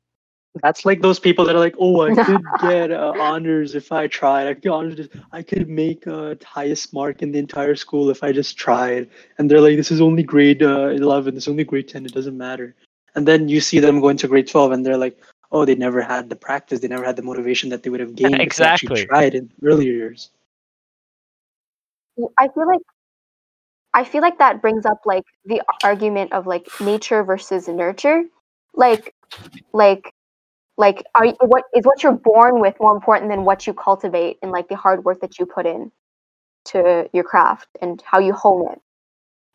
That's 0.63 0.85
like 0.85 1.01
those 1.01 1.21
people 1.21 1.45
that 1.45 1.55
are 1.55 1.61
like, 1.61 1.77
oh, 1.79 2.03
I 2.03 2.25
could 2.25 2.43
get 2.63 2.91
uh, 2.91 3.13
honors 3.21 3.75
if 3.75 3.93
I 3.93 4.09
tried. 4.09 4.49
I 4.49 4.55
could, 4.55 4.67
honors, 4.67 5.09
I 5.31 5.43
could 5.43 5.69
make 5.69 6.07
uh, 6.07 6.35
highest 6.45 6.93
mark 6.93 7.23
in 7.23 7.31
the 7.31 7.39
entire 7.39 7.77
school 7.77 8.11
if 8.11 8.25
I 8.25 8.33
just 8.33 8.57
tried. 8.57 9.09
And 9.39 9.49
they're 9.49 9.61
like, 9.61 9.77
this 9.77 9.93
is 9.93 10.01
only 10.01 10.25
grade 10.25 10.63
uh, 10.63 10.89
11, 10.89 11.35
this 11.35 11.45
is 11.45 11.49
only 11.49 11.63
grade 11.63 11.89
10, 11.89 12.05
it 12.07 12.13
doesn't 12.13 12.37
matter. 12.37 12.75
And 13.15 13.29
then 13.29 13.49
you 13.49 13.61
see 13.61 13.79
them 13.79 14.01
going 14.01 14.17
to 14.19 14.29
grade 14.29 14.49
12 14.49 14.73
and 14.73 14.85
they're 14.85 14.97
like, 14.97 15.19
oh, 15.53 15.65
they 15.65 15.77
never 15.77 16.01
had 16.01 16.29
the 16.29 16.37
practice, 16.37 16.81
they 16.81 16.89
never 16.89 17.05
had 17.05 17.17
the 17.17 17.23
motivation 17.23 17.69
that 17.71 17.85
they 17.85 17.91
would 17.91 18.01
have 18.01 18.17
gained 18.17 18.35
if 18.35 18.39
they 18.39 18.45
Exactly. 18.45 18.89
actually 18.89 19.07
tried 19.07 19.35
in 19.37 19.53
earlier 19.63 19.93
years. 19.93 20.31
I 22.39 22.49
feel 22.49 22.67
like 22.67 22.83
I 23.95 24.05
feel 24.05 24.23
like 24.23 24.39
that 24.39 24.63
brings 24.63 24.87
up 24.87 24.99
like 25.05 25.25
the 25.45 25.63
argument 25.83 26.33
of 26.33 26.47
like 26.47 26.69
nature 26.81 27.25
versus 27.25 27.69
nurture. 27.69 28.23
Like 28.75 29.15
like 29.73 30.13
like 30.79 31.05
are 31.15 31.27
you, 31.27 31.35
what 31.41 31.65
is 31.75 31.85
what 31.85 32.03
you're 32.03 32.13
born 32.13 32.61
with 32.61 32.77
more 32.81 32.95
important 32.95 33.31
than 33.31 33.45
what 33.45 33.67
you 33.67 33.75
cultivate 33.75 34.39
and 34.43 34.53
like 34.53 34.69
the 34.69 34.77
hard 34.77 35.05
work 35.05 35.21
that 35.21 35.39
you 35.39 35.47
put 35.47 35.67
in 35.67 35.93
to 36.67 37.09
your 37.13 37.25
craft 37.25 37.69
and 37.83 38.03
how 38.07 38.19
you 38.21 38.33
hone 38.35 38.73
it. 38.73 38.81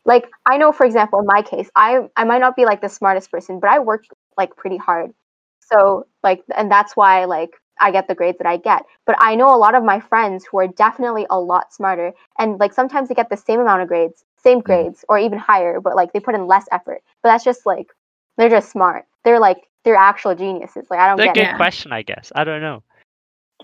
Like 0.04 0.26
I 0.46 0.58
know 0.58 0.72
for 0.72 0.86
example 0.86 1.20
in 1.20 1.26
my 1.26 1.42
case, 1.42 1.70
I 1.76 2.08
I 2.16 2.24
might 2.24 2.40
not 2.40 2.56
be 2.56 2.64
like 2.64 2.80
the 2.80 2.88
smartest 2.88 3.30
person, 3.30 3.60
but 3.60 3.70
I 3.70 3.80
work 3.80 4.04
like 4.38 4.56
pretty 4.56 4.76
hard. 4.78 5.12
So 5.60 6.06
like 6.22 6.42
and 6.56 6.70
that's 6.70 6.96
why 6.96 7.24
like 7.26 7.50
I 7.80 7.90
get 7.90 8.08
the 8.08 8.14
grades 8.14 8.38
that 8.38 8.46
I 8.46 8.56
get. 8.56 8.84
But 9.04 9.16
I 9.18 9.34
know 9.34 9.54
a 9.54 9.58
lot 9.58 9.74
of 9.74 9.84
my 9.84 10.00
friends 10.00 10.44
who 10.44 10.58
are 10.58 10.68
definitely 10.68 11.26
a 11.30 11.38
lot 11.38 11.72
smarter 11.72 12.12
and 12.38 12.58
like 12.58 12.72
sometimes 12.72 13.08
they 13.08 13.14
get 13.14 13.30
the 13.30 13.36
same 13.36 13.60
amount 13.60 13.82
of 13.82 13.88
grades, 13.88 14.24
same 14.42 14.60
grades 14.60 15.04
or 15.08 15.18
even 15.18 15.38
higher, 15.38 15.80
but 15.80 15.96
like 15.96 16.12
they 16.12 16.20
put 16.20 16.34
in 16.34 16.46
less 16.46 16.66
effort. 16.72 17.02
But 17.22 17.30
that's 17.30 17.44
just 17.44 17.66
like 17.66 17.88
they're 18.36 18.48
just 18.48 18.70
smart. 18.70 19.04
They're 19.24 19.40
like 19.40 19.68
they're 19.84 19.96
actual 19.96 20.34
geniuses. 20.34 20.86
Like 20.90 21.00
I 21.00 21.08
don't 21.08 21.16
That's 21.16 21.30
a 21.30 21.34
good 21.34 21.54
it. 21.54 21.56
Question, 21.56 21.92
I 21.92 22.02
guess. 22.02 22.32
I 22.34 22.44
don't 22.44 22.60
know. 22.60 22.82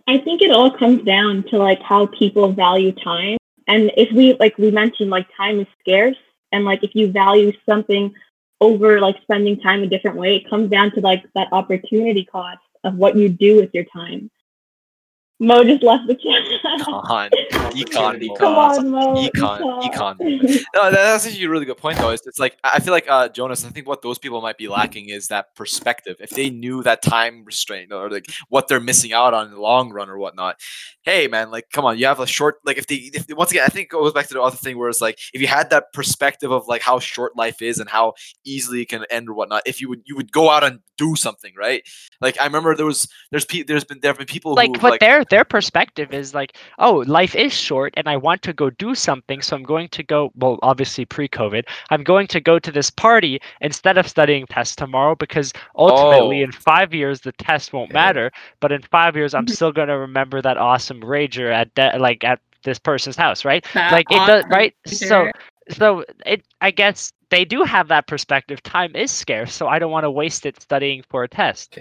I 0.07 0.19
think 0.19 0.43
it 0.43 0.51
all 0.51 0.71
comes 0.71 1.03
down 1.05 1.45
to 1.51 1.59
like 1.59 1.81
how 1.83 2.07
people 2.07 2.53
value 2.53 2.93
time. 2.93 3.39
And 3.69 3.93
if 3.97 4.13
we 4.13 4.35
like 4.35 4.59
we 4.59 4.71
mentioned 4.71 5.11
like 5.11 5.27
time 5.37 5.61
is 5.61 5.67
scarce 5.81 6.17
and 6.53 6.65
like 6.65 6.83
if 6.83 6.95
you 6.95 7.11
value 7.11 7.53
something 7.69 8.15
over 8.61 9.01
like 9.01 9.17
spending 9.23 9.59
time 9.61 9.83
a 9.83 9.87
different 9.87 10.17
way, 10.17 10.37
it 10.37 10.49
comes 10.51 10.71
down 10.71 10.93
to 10.93 11.01
like 11.01 11.25
that 11.35 11.49
opportunity 11.53 12.25
cost 12.25 12.61
of 12.85 12.95
what 12.95 13.17
you 13.17 13.29
do 13.29 13.57
with 13.57 13.71
your 13.75 13.85
time. 13.85 14.31
Mo 15.43 15.65
just 15.65 15.83
left 15.83 16.07
the 16.07 16.15
chat. 16.15 16.43
econ, 16.79 17.31
econ, 17.73 17.97
Opportunity 17.97 18.31
Come 18.39 18.55
on, 18.55 18.91
Mo. 18.91 19.15
econ, 19.17 19.83
econ. 19.83 20.65
No, 20.75 20.91
that's 20.91 21.27
actually 21.27 21.45
a 21.45 21.49
really 21.49 21.65
good 21.65 21.79
point, 21.79 21.99
though. 21.99 22.11
It's, 22.11 22.27
it's 22.27 22.39
like 22.39 22.57
I 22.63 22.73
I 22.75 22.79
feel 22.79 22.93
like 22.93 23.09
uh, 23.09 23.29
Jonas. 23.29 23.65
I 23.65 23.71
think 23.71 23.89
what 23.89 24.03
those 24.03 24.19
people 24.19 24.41
might 24.41 24.57
be 24.57 24.69
lacking 24.69 25.09
is 25.09 25.29
that 25.29 25.55
perspective. 25.57 26.17
If 26.21 26.31
they 26.31 26.49
knew 26.49 26.83
that 26.85 27.03
time 27.03 27.45
restraint 27.45 27.93
or 27.93 28.09
like 28.09 28.27
what 28.49 28.69
they're 28.69 28.81
missing 28.81 29.13
out 29.13 29.35
on 29.35 29.49
in 29.49 29.55
the 29.55 29.61
long 29.61 29.91
run 29.91 30.09
or 30.09 30.17
whatnot. 30.17 30.61
Hey, 31.03 31.27
man, 31.27 31.51
like 31.51 31.71
come 31.73 31.85
on, 31.85 31.99
you 31.99 32.07
have 32.07 32.21
a 32.21 32.27
short. 32.27 32.57
Like 32.65 32.79
if 32.79 32.87
they, 32.87 33.11
if 33.13 33.27
once 33.31 33.51
again, 33.51 33.65
I 33.65 33.69
think 33.69 33.87
it 33.87 33.91
goes 33.91 34.13
back 34.13 34.29
to 34.29 34.35
the 34.35 34.43
other 34.43 34.57
thing 34.57 34.79
where 34.79 34.89
it's 34.89 35.01
like 35.01 35.19
if 35.35 35.41
you 35.41 35.49
had 35.49 35.71
that 35.71 35.93
perspective 35.93 36.53
of 36.53 36.69
like 36.69 36.83
how 36.83 37.01
short 37.01 37.37
life 37.37 37.61
is 37.61 37.81
and 37.81 37.91
how 37.91 38.15
easily 38.45 38.83
it 38.83 38.89
can 38.89 39.05
end 39.11 39.29
or 39.29 39.35
whatnot. 39.35 39.63
If 39.67 39.81
you 39.81 39.89
would, 39.89 40.03
you 40.05 40.15
would 40.17 40.31
go 40.31 40.51
out 40.51 40.63
and 40.63 40.79
do 40.97 41.17
something, 41.17 41.53
right? 41.59 41.83
Like 42.21 42.41
I 42.41 42.45
remember 42.45 42.77
there 42.77 42.87
was, 42.87 43.09
there's, 43.31 43.45
pe- 43.45 43.63
there's 43.63 43.85
been, 43.85 43.99
there 44.01 44.11
have 44.11 44.19
been 44.19 44.27
people 44.27 44.55
like 44.55 44.69
who 44.69 44.75
but 44.75 44.91
like, 44.93 45.01
their 45.01 45.25
their 45.33 45.45
perspective 45.45 46.13
is 46.13 46.35
like 46.35 46.53
oh 46.79 46.95
life 47.19 47.35
is 47.35 47.53
short 47.53 47.93
and 47.97 48.07
i 48.09 48.17
want 48.17 48.43
to 48.43 48.53
go 48.53 48.69
do 48.85 48.95
something 48.95 49.41
so 49.43 49.57
i'm 49.57 49.63
going 49.75 49.89
to 49.89 50.03
go 50.03 50.31
well 50.37 50.59
obviously 50.63 51.05
pre-covid 51.05 51.65
i'm 51.91 52.05
going 52.05 52.27
to 52.27 52.41
go 52.41 52.59
to 52.59 52.71
this 52.71 52.91
party 52.91 53.41
instead 53.61 53.97
of 53.99 54.07
studying 54.07 54.47
tests 54.47 54.77
tomorrow 54.77 55.15
because 55.15 55.53
ultimately 55.77 56.41
Oh. 56.41 56.45
in 56.45 56.53
five 56.53 56.93
years 56.95 57.21
the 57.23 57.33
test 57.33 57.73
won't 57.73 57.91
Yeah. 57.91 58.03
matter 58.05 58.27
but 58.61 58.71
in 58.73 58.83
five 58.83 59.17
years 59.17 59.33
i'm 59.35 59.47
Mhm. 59.47 59.55
still 59.59 59.73
going 59.73 59.89
to 59.89 59.99
remember 59.99 60.43
that 60.43 60.57
awesome 60.59 61.01
rager 61.01 61.53
at 61.53 61.75
de- 61.75 61.99
like 61.99 62.23
at 62.25 62.39
this 62.65 62.79
person's 62.79 63.17
house 63.17 63.45
right 63.45 63.65
That 63.75 63.93
like 63.93 64.07
it 64.11 64.23
does 64.27 64.45
awesome 64.45 64.51
right 64.59 64.75
so 64.87 65.31
so 65.79 66.05
it 66.27 66.45
i 66.61 66.71
guess 66.71 67.13
they 67.31 67.45
do 67.45 67.63
have 67.75 67.89
that 67.89 68.07
perspective 68.07 68.63
time 68.63 68.95
is 68.95 69.11
scarce 69.11 69.53
so 69.55 69.67
i 69.67 69.79
don't 69.79 69.91
want 69.97 70.05
to 70.05 70.11
waste 70.11 70.45
it 70.47 70.61
studying 70.61 71.03
for 71.11 71.25
a 71.25 71.29
test 71.29 71.79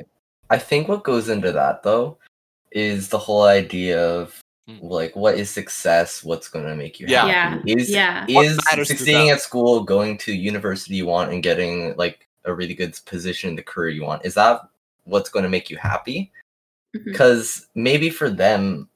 I 0.50 0.58
think 0.58 0.90
what 0.90 1.04
goes 1.04 1.30
into 1.30 1.52
that 1.54 1.84
though 1.84 2.18
is 2.72 3.10
the 3.10 3.18
whole 3.20 3.44
idea 3.44 4.04
of 4.04 4.42
Mm. 4.70 4.78
like 4.82 5.16
what 5.16 5.36
is 5.36 5.50
success? 5.50 6.24
What's 6.24 6.48
gonna 6.48 6.76
make 6.76 7.00
you 7.00 7.08
Yeah. 7.08 7.26
happy? 7.26 7.74
Is 7.74 7.90
yeah. 7.90 8.26
is 8.30 8.60
matters 8.70 8.88
succeeding 8.88 9.30
at 9.30 9.42
school, 9.42 9.84
going 9.84 10.18
to 10.20 10.34
university 10.34 10.96
you 10.96 11.08
want, 11.08 11.32
and 11.32 11.42
getting 11.42 11.96
like 11.98 12.28
a 12.46 12.54
really 12.54 12.74
good 12.76 12.98
position 13.06 13.50
in 13.50 13.56
the 13.56 13.64
career 13.64 13.90
you 13.90 14.04
want? 14.04 14.26
Is 14.26 14.36
that 14.36 14.62
what's 15.06 15.30
going 15.30 15.44
to 15.44 15.50
make 15.50 15.70
you 15.70 15.78
happy? 15.78 16.32
Because 16.92 17.68
maybe 17.74 18.10
for 18.10 18.30
them, 18.30 18.88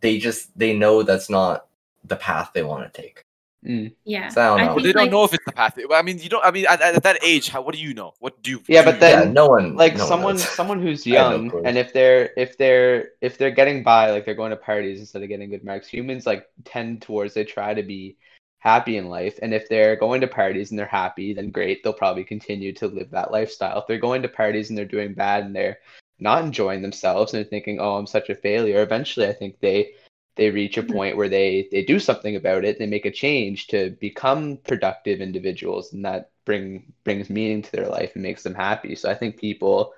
they 0.00 0.18
just 0.18 0.56
they 0.56 0.72
know 0.76 1.02
that's 1.02 1.28
not 1.30 1.66
the 2.04 2.16
path 2.16 2.50
they 2.54 2.62
want 2.62 2.92
to 2.92 3.02
take. 3.02 3.24
Mm. 3.66 3.92
Yeah. 4.04 4.28
So 4.28 4.54
I 4.54 4.58
don't 4.58 4.58
know. 4.58 4.66
But 4.66 4.74
think, 4.74 4.86
they 4.86 4.92
don't 4.92 5.02
like- 5.02 5.10
know 5.10 5.24
if 5.24 5.34
it's 5.34 5.44
the 5.44 5.52
path. 5.52 5.78
I 5.92 6.02
mean, 6.02 6.18
you 6.18 6.28
don't. 6.28 6.44
I 6.44 6.50
mean, 6.50 6.66
at, 6.68 6.80
at 6.80 7.02
that 7.02 7.18
age, 7.24 7.48
how, 7.48 7.62
what 7.62 7.74
do 7.74 7.80
you 7.80 7.94
know? 7.94 8.12
What 8.20 8.42
do 8.42 8.50
you? 8.52 8.62
Yeah, 8.68 8.82
do 8.82 8.92
but 8.92 9.00
then- 9.00 9.26
yeah, 9.28 9.32
no 9.32 9.48
one 9.48 9.74
like 9.76 9.96
no 9.96 10.06
someone 10.06 10.34
knows. 10.36 10.48
someone 10.48 10.80
who's 10.80 11.06
I 11.06 11.10
have 11.10 11.30
no 11.30 11.36
young 11.36 11.50
clue. 11.50 11.62
and 11.64 11.76
if 11.76 11.92
they're 11.92 12.30
if 12.36 12.56
they're 12.58 13.10
if 13.20 13.38
they're 13.38 13.50
getting 13.50 13.82
by 13.82 14.10
like 14.10 14.24
they're 14.24 14.34
going 14.34 14.50
to 14.50 14.56
parties 14.56 15.00
instead 15.00 15.22
of 15.22 15.28
getting 15.28 15.50
good 15.50 15.64
marks 15.64 15.88
humans 15.88 16.26
like 16.26 16.46
tend 16.64 17.02
towards 17.02 17.34
they 17.34 17.44
try 17.44 17.74
to 17.74 17.82
be 17.82 18.16
happy 18.58 18.96
in 18.96 19.08
life 19.08 19.38
and 19.42 19.52
if 19.54 19.68
they're 19.68 19.96
going 19.96 20.20
to 20.20 20.26
parties 20.26 20.70
and 20.70 20.78
they're 20.78 20.86
happy 20.86 21.32
then 21.34 21.50
great 21.50 21.82
they'll 21.82 21.92
probably 21.92 22.24
continue 22.24 22.72
to 22.72 22.88
live 22.88 23.10
that 23.10 23.30
lifestyle 23.30 23.78
if 23.78 23.86
they're 23.86 23.98
going 23.98 24.22
to 24.22 24.28
parties 24.28 24.70
and 24.70 24.78
they're 24.78 24.84
doing 24.84 25.14
bad 25.14 25.44
and 25.44 25.54
they're 25.54 25.78
not 26.18 26.42
enjoying 26.44 26.82
themselves 26.82 27.32
and 27.32 27.38
they're 27.44 27.50
thinking 27.50 27.78
oh 27.78 27.94
i'm 27.96 28.06
such 28.06 28.28
a 28.28 28.34
failure 28.34 28.82
eventually 28.82 29.28
i 29.28 29.32
think 29.32 29.58
they 29.60 29.90
they 30.36 30.50
reach 30.50 30.76
a 30.78 30.82
Mhm. 30.82 30.92
point 30.92 31.16
where 31.16 31.28
they 31.28 31.68
they 31.72 31.82
do 31.82 31.98
something 31.98 32.36
about 32.36 32.64
it 32.64 32.78
they 32.78 32.86
make 32.86 33.06
a 33.06 33.10
change 33.10 33.66
to 33.68 33.90
become 34.00 34.58
productive 34.66 35.20
individuals 35.20 35.92
and 35.92 36.04
that 36.04 36.30
bring 36.44 36.92
brings 37.04 37.30
meaning 37.30 37.62
to 37.62 37.72
their 37.72 37.88
life 37.88 38.12
and 38.14 38.22
makes 38.22 38.42
them 38.42 38.54
happy 38.54 38.94
so 38.94 39.10
i 39.10 39.14
think 39.14 39.36
people 39.38 39.92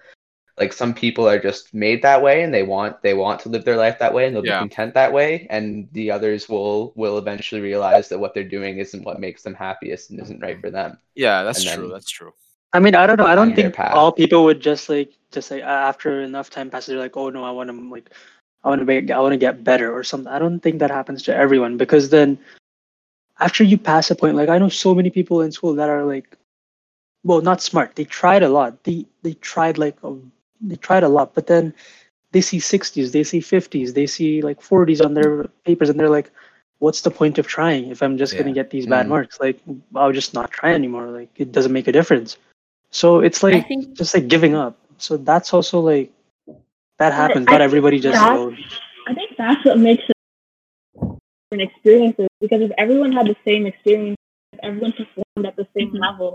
like 0.59 0.73
some 0.73 0.93
people 0.95 1.29
are 1.29 1.39
just 1.39 1.73
made 1.75 2.03
that 2.03 2.23
way 2.23 2.43
and 2.43 2.53
they 2.53 2.63
want 2.63 3.01
they 3.03 3.15
want 3.15 3.41
to 3.41 3.49
live 3.49 3.65
their 3.65 3.77
life 3.77 3.99
that 3.99 4.13
way 4.13 4.27
and 4.27 4.35
they'll 4.35 4.43
Yeah. 4.43 4.53
be 4.63 4.69
content 4.69 4.95
that 4.95 5.13
way 5.13 5.47
and 5.51 5.89
the 5.93 6.11
others 6.11 6.49
will 6.49 6.93
will 6.97 7.19
eventually 7.19 7.61
realize 7.61 8.09
that 8.09 8.19
what 8.19 8.35
they're 8.35 8.45
doing 8.45 8.79
isn't 8.79 9.05
what 9.05 9.21
makes 9.21 9.43
them 9.43 9.55
happiest 9.55 10.11
and 10.11 10.21
isn't 10.21 10.43
right 10.43 10.61
for 10.61 10.71
them 10.71 10.99
yeah, 11.15 11.43
that's 11.43 11.59
and 11.59 11.75
true. 11.75 11.91
That's 11.93 12.11
true. 12.11 12.33
I 12.73 12.81
mean, 12.81 12.95
I 12.95 13.07
don't 13.07 13.17
know. 13.19 13.27
I 13.27 13.35
don't 13.35 13.55
think 13.55 13.77
all 13.91 14.13
people 14.13 14.45
would 14.45 14.61
just 14.61 14.89
like 14.89 15.13
just 15.33 15.51
like 15.51 15.63
after 15.63 16.23
enough 16.23 16.51
time 16.51 16.71
passes, 16.71 16.89
they're 16.89 16.99
like, 16.99 17.17
oh 17.17 17.31
no, 17.31 17.45
I 17.45 17.51
want 17.51 17.71
to 17.71 17.91
like, 17.91 18.11
I 18.65 18.69
want 18.69 18.81
to 18.81 18.85
make, 18.85 19.11
I 19.11 19.19
want 19.21 19.33
to 19.33 19.39
get 19.39 19.65
better 19.65 19.93
or 19.93 20.03
something. 20.03 20.33
I 20.33 20.39
don't 20.39 20.61
think 20.61 20.79
that 20.81 20.91
happens 20.91 21.23
to 21.25 21.35
everyone 21.35 21.77
because 21.77 22.11
then, 22.11 22.39
after 23.41 23.63
you 23.65 23.79
pass 23.79 24.11
a 24.11 24.15
point, 24.17 24.37
like 24.37 24.49
I 24.49 24.59
know 24.59 24.69
so 24.69 24.95
many 24.95 25.11
people 25.11 25.41
in 25.43 25.53
school 25.53 25.75
that 25.75 25.89
are 25.89 26.05
like, 26.05 26.37
well, 27.25 27.41
not 27.41 27.63
smart. 27.63 27.97
They 27.97 28.05
tried 28.05 28.43
a 28.43 28.49
lot. 28.49 28.85
They 28.85 29.07
they 29.23 29.35
tried 29.35 29.79
like 29.79 29.97
a, 30.03 30.15
they 30.61 30.77
tried 30.77 31.03
a 31.05 31.09
lot, 31.09 31.35
but 31.35 31.47
then 31.47 31.73
they 32.33 32.41
see 32.41 32.59
60s, 32.61 33.13
they 33.13 33.25
see 33.25 33.41
50s, 33.41 33.95
they 33.95 34.07
see 34.07 34.43
like 34.43 34.61
40s 34.61 35.01
on 35.01 35.15
their 35.15 35.45
papers, 35.65 35.89
and 35.89 35.99
they're 35.99 36.11
like, 36.11 36.31
what's 36.79 37.03
the 37.03 37.11
point 37.11 37.39
of 37.39 37.47
trying 37.47 37.89
if 37.91 38.03
I'm 38.03 38.19
just 38.19 38.35
Yeah. 38.35 38.41
gonna 38.43 38.53
get 38.55 38.71
these 38.71 38.87
bad 38.87 39.07
Mm. 39.07 39.11
marks? 39.11 39.41
Like 39.41 39.59
I'll 39.95 40.13
just 40.13 40.35
not 40.35 40.51
try 40.51 40.73
anymore. 40.73 41.07
Like 41.07 41.31
it 41.37 41.53
doesn't 41.53 41.73
make 41.73 41.89
a 41.89 41.93
difference. 41.93 42.37
So 42.91 43.21
it's 43.21 43.43
like 43.43 43.67
think 43.69 43.95
just 43.97 44.15
like 44.15 44.29
giving 44.29 44.55
up. 44.55 44.77
So 44.99 45.17
that's 45.17 45.53
also 45.55 45.81
like 45.81 46.11
that 46.99 47.13
happens. 47.13 47.47
Not 47.49 47.61
everybody 47.61 48.01
just 48.01 48.19
goes. 48.19 48.55
I 49.07 49.15
think 49.15 49.37
that's 49.37 49.65
what 49.65 49.79
makes 49.79 50.05
it 50.09 50.13
different 51.51 51.71
experiences 51.71 52.29
because 52.41 52.63
if 52.63 52.71
everyone 52.79 53.13
had 53.13 53.27
the 53.27 53.37
same 53.47 53.67
experience, 53.67 54.17
if 54.53 54.61
everyone 54.63 54.93
performed 54.93 55.47
at 55.47 55.57
the 55.57 55.67
same 55.77 55.91
Mhm. 55.93 56.01
level, 56.01 56.35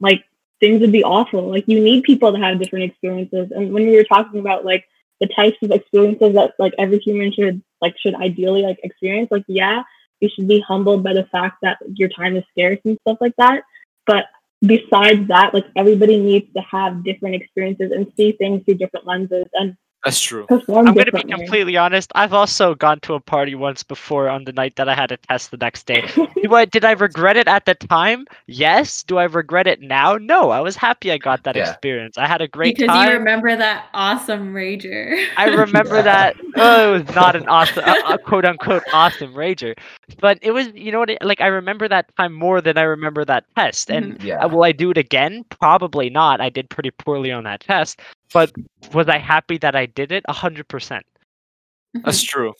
like 0.00 0.24
things 0.60 0.80
would 0.80 0.92
be 0.92 1.04
awful. 1.04 1.50
Like 1.50 1.64
you 1.68 1.80
need 1.80 2.04
people 2.04 2.32
to 2.32 2.38
have 2.38 2.58
different 2.58 2.84
experiences. 2.84 3.50
And 3.52 3.72
when 3.72 3.86
we 3.86 3.96
were 3.96 4.04
talking 4.04 4.40
about 4.40 4.64
like 4.64 4.86
the 5.20 5.26
types 5.28 5.58
of 5.62 5.70
experiences 5.70 6.34
that 6.34 6.54
like 6.58 6.74
every 6.78 6.98
human 6.98 7.32
should 7.32 7.62
like 7.80 7.96
should 7.98 8.14
ideally 8.14 8.62
like 8.62 8.78
experience, 8.82 9.30
like 9.30 9.44
yeah, 9.48 9.82
you 10.20 10.28
should 10.28 10.48
be 10.48 10.60
humbled 10.60 11.02
by 11.02 11.14
the 11.14 11.24
fact 11.26 11.58
that 11.62 11.78
your 11.94 12.08
time 12.08 12.36
is 12.36 12.44
scarce 12.50 12.78
and 12.84 12.98
stuff 13.02 13.18
like 13.20 13.36
that. 13.36 13.62
But 14.06 14.26
besides 14.62 15.28
that, 15.28 15.54
like 15.54 15.66
everybody 15.76 16.18
needs 16.18 16.52
to 16.54 16.60
have 16.62 17.04
different 17.04 17.36
experiences 17.36 17.92
and 17.92 18.12
see 18.16 18.32
things 18.32 18.64
through 18.64 18.74
different 18.74 19.06
lenses 19.06 19.46
and 19.54 19.76
That's 20.04 20.20
true. 20.20 20.46
I'm 20.50 20.94
going 20.94 21.04
to 21.04 21.12
be 21.12 21.22
completely 21.24 21.76
honest. 21.76 22.10
I've 22.14 22.32
also 22.32 22.74
gone 22.74 23.00
to 23.00 23.12
a 23.14 23.20
party 23.20 23.54
once 23.54 23.82
before 23.82 24.30
on 24.30 24.44
the 24.44 24.52
night 24.52 24.76
that 24.76 24.88
I 24.88 24.94
had 24.94 25.12
a 25.12 25.18
test 25.18 25.50
the 25.50 25.58
next 25.58 25.86
day. 25.86 26.02
Do 26.42 26.54
I, 26.54 26.64
did 26.64 26.86
I 26.86 26.92
regret 26.92 27.36
it 27.36 27.46
at 27.46 27.66
the 27.66 27.74
time? 27.74 28.24
Yes. 28.46 29.02
Do 29.02 29.18
I 29.18 29.24
regret 29.24 29.66
it 29.66 29.82
now? 29.82 30.16
No. 30.16 30.48
I 30.50 30.60
was 30.60 30.74
happy 30.74 31.12
I 31.12 31.18
got 31.18 31.42
that 31.44 31.54
Yeah. 31.54 31.68
experience. 31.70 32.16
I 32.16 32.26
had 32.26 32.40
a 32.40 32.48
great 32.48 32.76
because 32.76 32.88
time. 32.88 33.08
you 33.10 33.14
remember 33.18 33.54
that 33.56 33.88
awesome 33.92 34.54
rager. 34.54 35.22
I 35.36 35.48
remember 35.48 35.96
Yeah. 35.96 36.02
that. 36.02 36.36
Oh, 36.56 36.94
it 36.94 37.06
was 37.06 37.14
not 37.14 37.36
an 37.36 37.46
awesome, 37.46 37.84
a, 37.84 38.14
a 38.14 38.18
quote 38.24 38.46
unquote 38.46 38.82
awesome 38.92 39.34
rager, 39.34 39.76
but 40.18 40.38
it 40.40 40.52
was. 40.52 40.68
You 40.74 40.92
know 40.92 41.00
what? 41.00 41.10
It, 41.10 41.18
like 41.22 41.42
I 41.42 41.46
remember 41.48 41.88
that 41.88 42.06
time 42.16 42.32
more 42.32 42.62
than 42.62 42.78
I 42.78 42.82
remember 42.82 43.24
that 43.26 43.44
test. 43.54 43.90
And 43.90 44.22
Yeah. 44.22 44.38
uh, 44.44 44.48
will 44.48 44.64
I 44.64 44.72
do 44.72 44.90
it 44.90 44.96
again? 44.98 45.44
Probably 45.60 46.08
not. 46.08 46.40
I 46.40 46.48
did 46.48 46.70
pretty 46.70 46.90
poorly 46.90 47.30
on 47.32 47.44
that 47.44 47.60
test. 47.60 48.00
But 48.32 48.52
was 48.92 49.08
I 49.08 49.18
happy 49.18 49.58
that 49.58 49.74
I 49.74 49.86
did 49.86 50.12
it? 50.12 50.24
A 50.28 50.32
hundred 50.32 50.68
percent. 50.68 51.04
That's 52.04 52.22
mm-hmm. 52.22 52.38
true. 52.38 52.54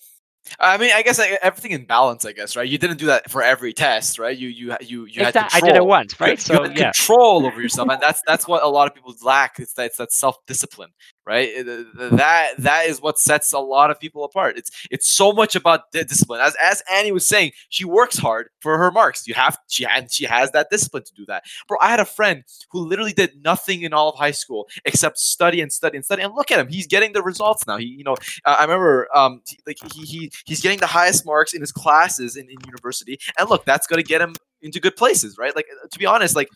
I 0.58 0.78
mean, 0.78 0.90
I 0.92 1.02
guess 1.02 1.18
like, 1.18 1.38
everything 1.42 1.72
in 1.72 1.84
balance. 1.84 2.24
I 2.24 2.32
guess 2.32 2.56
right. 2.56 2.68
You 2.68 2.78
didn't 2.78 2.96
do 2.96 3.06
that 3.06 3.30
for 3.30 3.42
every 3.42 3.72
test, 3.72 4.18
right? 4.18 4.36
You 4.36 4.48
you 4.48 4.76
you 4.80 5.04
you 5.04 5.20
had 5.24 5.36
Exact- 5.36 5.54
I 5.54 5.60
did 5.60 5.76
it 5.76 5.84
once, 5.84 6.16
You- 6.18 6.26
right? 6.26 6.38
You, 6.38 6.42
So 6.42 6.62
had 6.62 6.76
yeah. 6.76 6.92
control 6.92 7.46
over 7.46 7.60
yourself, 7.60 7.88
and 7.88 8.00
that's 8.00 8.22
that's 8.26 8.48
what 8.48 8.62
a 8.62 8.68
lot 8.68 8.88
of 8.88 8.94
people 8.94 9.14
lack. 9.22 9.60
It's 9.60 9.74
that 9.74 9.86
it's 9.86 9.98
that 9.98 10.12
self 10.12 10.36
discipline, 10.46 10.90
right? 11.26 11.48
Th- 11.54 11.86
That 12.12 12.54
that 12.58 12.86
is 12.86 13.00
what 13.00 13.18
sets 13.18 13.52
a 13.52 13.58
lot 13.58 13.90
of 13.90 14.00
people 14.00 14.24
apart. 14.24 14.58
It's 14.58 14.70
it's 14.90 15.10
so 15.10 15.32
much 15.32 15.54
about 15.54 15.90
di- 15.92 16.04
discipline. 16.04 16.40
As 16.40 16.56
as 16.60 16.82
Annie 16.92 17.12
was 17.12 17.26
saying, 17.26 17.52
she 17.68 17.84
works 17.84 18.18
hard 18.18 18.48
for 18.60 18.78
her 18.78 18.90
marks. 18.90 19.26
You 19.28 19.34
have 19.34 19.58
she 19.68 19.84
and 19.86 20.10
she 20.10 20.24
has 20.24 20.50
that 20.52 20.68
discipline 20.70 21.04
to 21.04 21.12
do 21.14 21.24
that. 21.26 21.44
Bro, 21.68 21.78
I 21.80 21.90
had 21.90 22.00
a 22.00 22.04
friend 22.04 22.44
who 22.70 22.80
literally 22.86 23.12
did 23.12 23.42
nothing 23.44 23.82
in 23.82 23.92
all 23.92 24.08
of 24.10 24.16
high 24.16 24.30
school 24.30 24.68
except 24.84 25.18
study 25.18 25.60
and 25.60 25.72
study 25.72 25.96
and 25.96 26.04
study. 26.04 26.22
And 26.22 26.34
look 26.34 26.50
at 26.50 26.58
him, 26.58 26.68
he's 26.68 26.86
getting 26.86 27.12
the 27.12 27.22
results 27.22 27.66
now. 27.66 27.76
He 27.76 27.86
you 27.86 28.04
know 28.04 28.16
uh, 28.44 28.56
I 28.58 28.62
remember 28.62 29.08
um 29.14 29.42
like 29.66 29.76
he, 29.94 30.02
he 30.04 30.32
he's 30.46 30.60
getting 30.60 30.78
the 30.78 30.86
highest 30.86 31.24
marks 31.26 31.52
in 31.54 31.60
his 31.60 31.72
classes 31.72 32.36
in, 32.36 32.44
in 32.48 32.56
university, 32.66 33.18
and 33.38 33.48
look, 33.48 33.64
that's 33.64 33.86
gonna 33.86 34.02
get 34.02 34.20
him 34.20 34.34
into 34.62 34.80
good 34.80 34.96
places, 34.96 35.36
right? 35.38 35.54
Like 35.54 35.66
uh, 35.72 35.86
to 35.90 35.98
be 35.98 36.06
honest, 36.06 36.36
like 36.36 36.48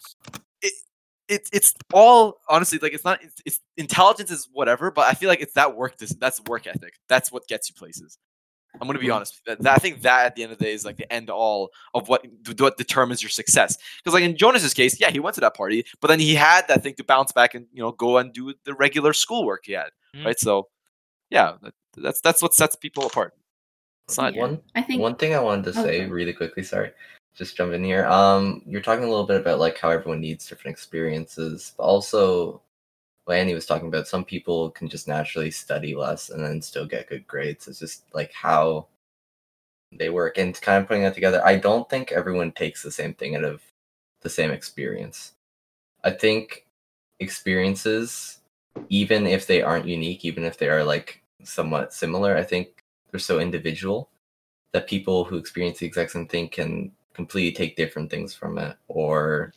it 1.28 1.48
it's 1.52 1.74
all 1.92 2.40
honestly 2.48 2.78
like 2.80 2.92
it's 2.92 3.04
not 3.04 3.22
it's, 3.22 3.40
it's 3.46 3.60
intelligence 3.76 4.30
is 4.30 4.48
whatever, 4.52 4.90
but 4.90 5.06
I 5.06 5.14
feel 5.14 5.28
like 5.28 5.40
it's 5.40 5.54
that 5.54 5.76
work 5.76 5.96
this 5.98 6.14
that's 6.14 6.40
work 6.48 6.66
ethic. 6.66 6.94
That's 7.08 7.32
what 7.32 7.46
gets 7.46 7.68
you 7.70 7.74
places. 7.74 8.18
I'm 8.80 8.88
gonna 8.88 8.98
be 8.98 9.10
honest. 9.10 9.40
That, 9.46 9.60
that- 9.62 9.74
I 9.74 9.78
think 9.78 10.02
that 10.02 10.26
at 10.26 10.34
the 10.36 10.42
end 10.42 10.52
of 10.52 10.58
the 10.58 10.64
day 10.64 10.72
is 10.72 10.84
like 10.84 10.96
the 10.96 11.10
end 11.12 11.30
all 11.30 11.70
of 11.94 12.08
what 12.08 12.26
what 12.58 12.76
determines 12.76 13.22
your 13.22 13.30
success. 13.30 13.78
Because 14.02 14.14
like 14.14 14.24
in 14.24 14.36
Jonas's 14.36 14.74
case, 14.74 15.00
yeah, 15.00 15.10
he 15.10 15.20
went 15.20 15.34
to 15.34 15.40
that 15.42 15.54
party, 15.56 15.84
but 16.00 16.08
then 16.08 16.18
he 16.18 16.34
had 16.34 16.66
that 16.68 16.82
thing 16.82 16.94
to 16.96 17.04
bounce 17.04 17.30
back 17.32 17.54
and 17.54 17.66
you 17.72 17.80
know 17.82 17.92
go 17.92 18.18
and 18.18 18.32
do 18.32 18.52
the 18.64 18.74
regular 18.74 19.12
schoolwork 19.12 19.62
he 19.64 19.72
had, 19.72 19.90
Mhm. 20.16 20.24
right? 20.26 20.38
So 20.40 20.68
yeah, 21.30 21.54
that, 21.62 21.74
that's 21.96 22.20
that's 22.20 22.42
what 22.42 22.52
sets 22.52 22.74
people 22.76 23.06
apart. 23.06 23.34
It's 24.08 24.18
not 24.18 24.34
Yeah. 24.34 24.40
One 24.42 24.60
I 24.74 24.82
think 24.82 25.00
one 25.00 25.14
thing 25.14 25.34
I 25.34 25.40
wanted 25.40 25.72
to 25.72 25.80
Oh, 25.80 25.84
say 25.84 26.04
really 26.06 26.32
quickly, 26.32 26.64
sorry, 26.64 26.90
just 27.34 27.56
jump 27.56 27.72
in 27.72 27.82
here. 27.82 28.06
Um, 28.06 28.62
you're 28.66 28.80
talking 28.80 29.04
a 29.04 29.08
little 29.08 29.26
bit 29.26 29.40
about 29.40 29.58
like 29.58 29.78
how 29.78 29.90
everyone 29.90 30.20
needs 30.20 30.46
different 30.46 30.74
experiences, 30.74 31.74
but 31.76 31.82
also 31.82 32.62
what 33.24 33.36
Annie 33.36 33.54
was 33.54 33.66
talking 33.66 33.88
about, 33.88 34.06
some 34.06 34.24
people 34.24 34.70
can 34.70 34.88
just 34.88 35.08
naturally 35.08 35.50
study 35.50 35.94
less 35.94 36.30
and 36.30 36.44
then 36.44 36.60
still 36.60 36.86
get 36.86 37.08
good 37.08 37.26
grades. 37.26 37.66
It's 37.66 37.78
just 37.78 38.04
like 38.12 38.32
how 38.32 38.86
they 39.92 40.10
work 40.10 40.38
and 40.38 40.60
kind 40.60 40.82
of 40.82 40.88
putting 40.88 41.02
that 41.04 41.14
together. 41.14 41.44
I 41.44 41.56
don't 41.56 41.88
think 41.88 42.12
everyone 42.12 42.52
takes 42.52 42.82
the 42.82 42.90
same 42.90 43.14
thing 43.14 43.36
out 43.36 43.44
of 43.44 43.62
the 44.20 44.28
same 44.28 44.50
experience. 44.50 45.32
I 46.02 46.10
think 46.10 46.66
experiences, 47.20 48.40
even 48.88 49.26
if 49.26 49.46
they 49.46 49.62
aren't 49.62 49.88
unique, 49.88 50.24
even 50.24 50.44
if 50.44 50.58
they 50.58 50.68
are 50.68 50.84
like 50.84 51.22
somewhat 51.42 51.94
similar, 51.94 52.36
I 52.36 52.42
think 52.42 52.82
they're 53.10 53.20
so 53.20 53.38
individual 53.38 54.10
that 54.72 54.86
people 54.88 55.24
who 55.24 55.36
experience 55.36 55.78
the 55.78 55.86
exact 55.86 56.10
same 56.10 56.26
thing 56.26 56.48
can 56.48 56.92
completely 57.14 57.52
take 57.52 57.76
different 57.76 58.10
things 58.10 58.34
from 58.34 58.58
it 58.58 58.76
or 58.88 59.52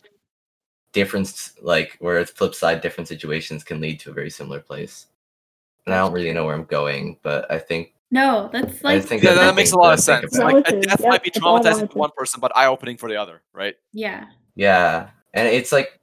different 0.93 1.51
like 1.61 1.97
where 1.99 2.19
it's 2.19 2.31
flip 2.31 2.55
side 2.55 2.81
different 2.81 3.07
situations 3.07 3.63
can 3.63 3.81
lead 3.81 3.99
to 3.99 4.09
a 4.09 4.13
very 4.13 4.29
similar 4.29 4.59
place 4.59 5.07
and 5.85 5.93
i 5.93 5.97
don't 5.97 6.13
really 6.13 6.31
know 6.33 6.45
where 6.45 6.55
i'm 6.55 6.63
going 6.63 7.17
but 7.23 7.49
i 7.51 7.59
think 7.59 7.93
No, 8.09 8.49
that's 8.53 8.83
like 8.83 8.95
I 8.95 8.99
like 8.99 9.03
think 9.03 9.23
Yeah, 9.23 9.33
that's 9.33 9.47
that 9.47 9.55
makes 9.55 9.73
a 9.73 9.77
lot 9.77 9.93
of 9.93 9.99
sense. 9.99 10.33
Like 10.37 10.67
a 10.69 10.79
death 10.81 11.01
yeah, 11.01 11.09
might 11.09 11.23
be 11.23 11.29
traumatizing 11.29 11.91
for 11.91 11.99
one 11.99 12.11
person, 12.15 12.39
but 12.39 12.55
eye-opening 12.55 12.95
for 12.97 13.09
the 13.09 13.17
other, 13.17 13.41
right? 13.53 13.75
yeah. 13.91 14.27
yeah 14.55 15.09
and 15.33 15.47
it's 15.47 15.71
like 15.71 15.99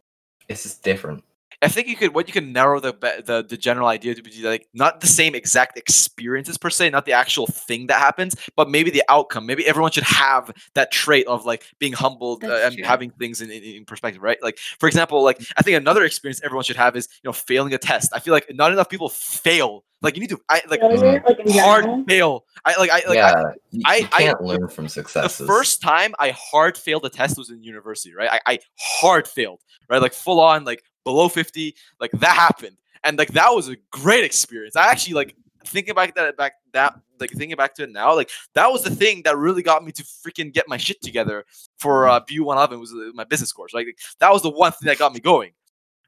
it's 0.49 0.63
just 0.65 0.83
different 0.83 1.25
I 1.65 1.69
think 1.69 1.89
you 1.89 1.97
could 1.97 2.15
what 2.15 2.29
you 2.29 2.33
can 2.33 2.53
narrow 2.53 2.79
the 2.81 2.93
the 3.25 3.45
the 3.49 3.57
general 3.57 3.89
idea 3.89 4.15
to 4.15 4.23
be 4.23 4.43
like 4.43 4.69
not 4.75 5.01
the 5.01 5.07
same 5.07 5.35
exact 5.35 5.79
experiences 5.79 6.59
per 6.59 6.71
se, 6.71 6.91
not 6.91 7.07
the 7.07 7.13
actual 7.13 7.47
thing 7.47 7.87
that 7.89 7.99
happens, 7.99 8.37
but 8.57 8.69
maybe 8.71 8.91
the 8.91 9.03
outcome. 9.09 9.47
Maybe 9.47 9.67
everyone 9.67 9.91
should 9.91 10.05
have 10.05 10.51
that 10.75 10.93
trait 10.93 11.27
of 11.27 11.45
like 11.47 11.65
being 11.79 11.93
humbled 11.95 12.45
uh, 12.45 12.61
and 12.65 12.75
true. 12.77 12.85
having 12.85 13.11
things 13.11 13.41
in, 13.41 13.51
in, 13.51 13.63
in 13.63 13.85
perspective, 13.85 14.23
right? 14.23 14.39
Like 14.43 14.59
for 14.79 14.87
example, 14.87 15.23
like 15.25 15.41
I 15.57 15.63
think 15.63 15.77
another 15.77 16.05
experience 16.05 16.41
everyone 16.45 16.65
should 16.65 16.77
have 16.77 16.97
is 16.97 17.09
you 17.23 17.29
know 17.29 17.33
failing 17.33 17.73
a 17.75 17.79
test. 17.79 18.11
I 18.15 18.21
feel 18.21 18.35
like 18.35 18.47
not 18.55 18.71
enough 18.73 18.89
people 18.89 19.09
fail. 19.09 19.85
Like 20.03 20.17
you 20.17 20.21
need 20.21 20.31
to 20.31 20.41
I 20.51 20.61
like 20.69 20.81
Failure, 20.81 21.23
like 21.27 21.39
in 21.39 21.59
hard 21.59 21.85
general. 21.85 22.05
fail. 22.07 22.45
I 22.67 22.77
like 22.79 22.91
I 22.91 22.97
like 22.97 23.07
I, 23.09 23.13
yeah 23.15 23.33
I- 23.33 23.55
you 23.71 23.83
I- 23.87 24.23
can't 24.23 24.41
learn 24.43 24.69
from 24.69 24.87
successes. 24.89 25.39
the 25.39 25.47
first 25.47 25.81
time 25.81 26.15
I 26.19 26.31
hard 26.31 26.77
failed 26.77 27.07
a 27.07 27.09
test 27.09 27.39
was 27.39 27.49
in 27.49 27.63
university, 27.63 28.15
right? 28.15 28.29
I, 28.31 28.41
I 28.55 28.59
hard 28.79 29.27
failed, 29.27 29.61
right? 29.89 30.03
Like 30.03 30.13
full 30.13 30.41
on, 30.41 30.65
like 30.65 30.83
below 31.05 31.29
50, 31.29 31.75
like 32.01 32.11
that 32.13 32.35
happened. 32.35 32.77
And 33.05 33.19
like 33.19 33.29
that 33.33 33.51
was 33.51 33.69
a 33.69 33.77
great 33.91 34.25
experience. 34.25 34.77
I 34.77 34.91
actually 34.91 35.15
like 35.15 35.37
thinking 35.67 35.95
back 35.95 36.15
that 36.15 36.37
back 36.37 36.55
that 36.73 36.99
like 37.21 37.31
thinking 37.31 37.57
back 37.57 37.75
to 37.75 37.85
it 37.85 37.93
now, 37.93 38.15
like 38.15 38.31
that 38.55 38.71
was 38.73 38.83
the 38.83 38.91
thing 38.91 39.23
that 39.25 39.37
really 39.37 39.63
got 39.63 39.85
me 39.85 39.93
to 39.93 40.03
freaking 40.03 40.53
get 40.53 40.69
my 40.69 40.77
shit 40.77 41.01
together 41.03 41.45
for 41.79 42.09
uh 42.09 42.21
BU 42.21 42.45
111 42.45 42.81
was 42.81 42.93
uh, 42.93 43.11
my 43.15 43.25
business 43.25 43.53
course. 43.53 43.75
Like 43.75 43.87
that 44.21 44.33
was 44.33 44.43
the 44.43 44.51
one 44.51 44.73
thing 44.73 44.87
that 44.87 44.99
got 44.99 45.13
me 45.13 45.21
going. 45.21 45.53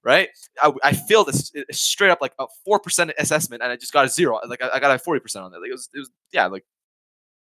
Right, 0.03 0.29
I, 0.63 0.73
I 0.85 0.93
failed 0.93 1.27
a, 1.27 1.33
s- 1.33 1.51
a 1.69 1.73
straight 1.75 2.11
up 2.11 2.21
like 2.21 2.33
a 2.39 2.47
four 2.65 2.79
percent 2.79 3.11
assessment, 3.19 3.61
and 3.61 3.73
I 3.73 3.77
just 3.77 3.93
got 3.93 4.05
a 4.05 4.09
zero. 4.09 4.39
Like 4.47 4.63
I, 4.63 4.71
I 4.75 4.79
got 4.79 4.95
a 4.95 5.01
forty 5.01 5.19
percent 5.19 5.45
on 5.45 5.51
that. 5.51 5.61
Like 5.61 5.71
it 5.71 5.73
was, 5.73 5.89
it 5.93 5.99
was, 5.99 6.11
yeah. 6.31 6.47
Like 6.47 6.65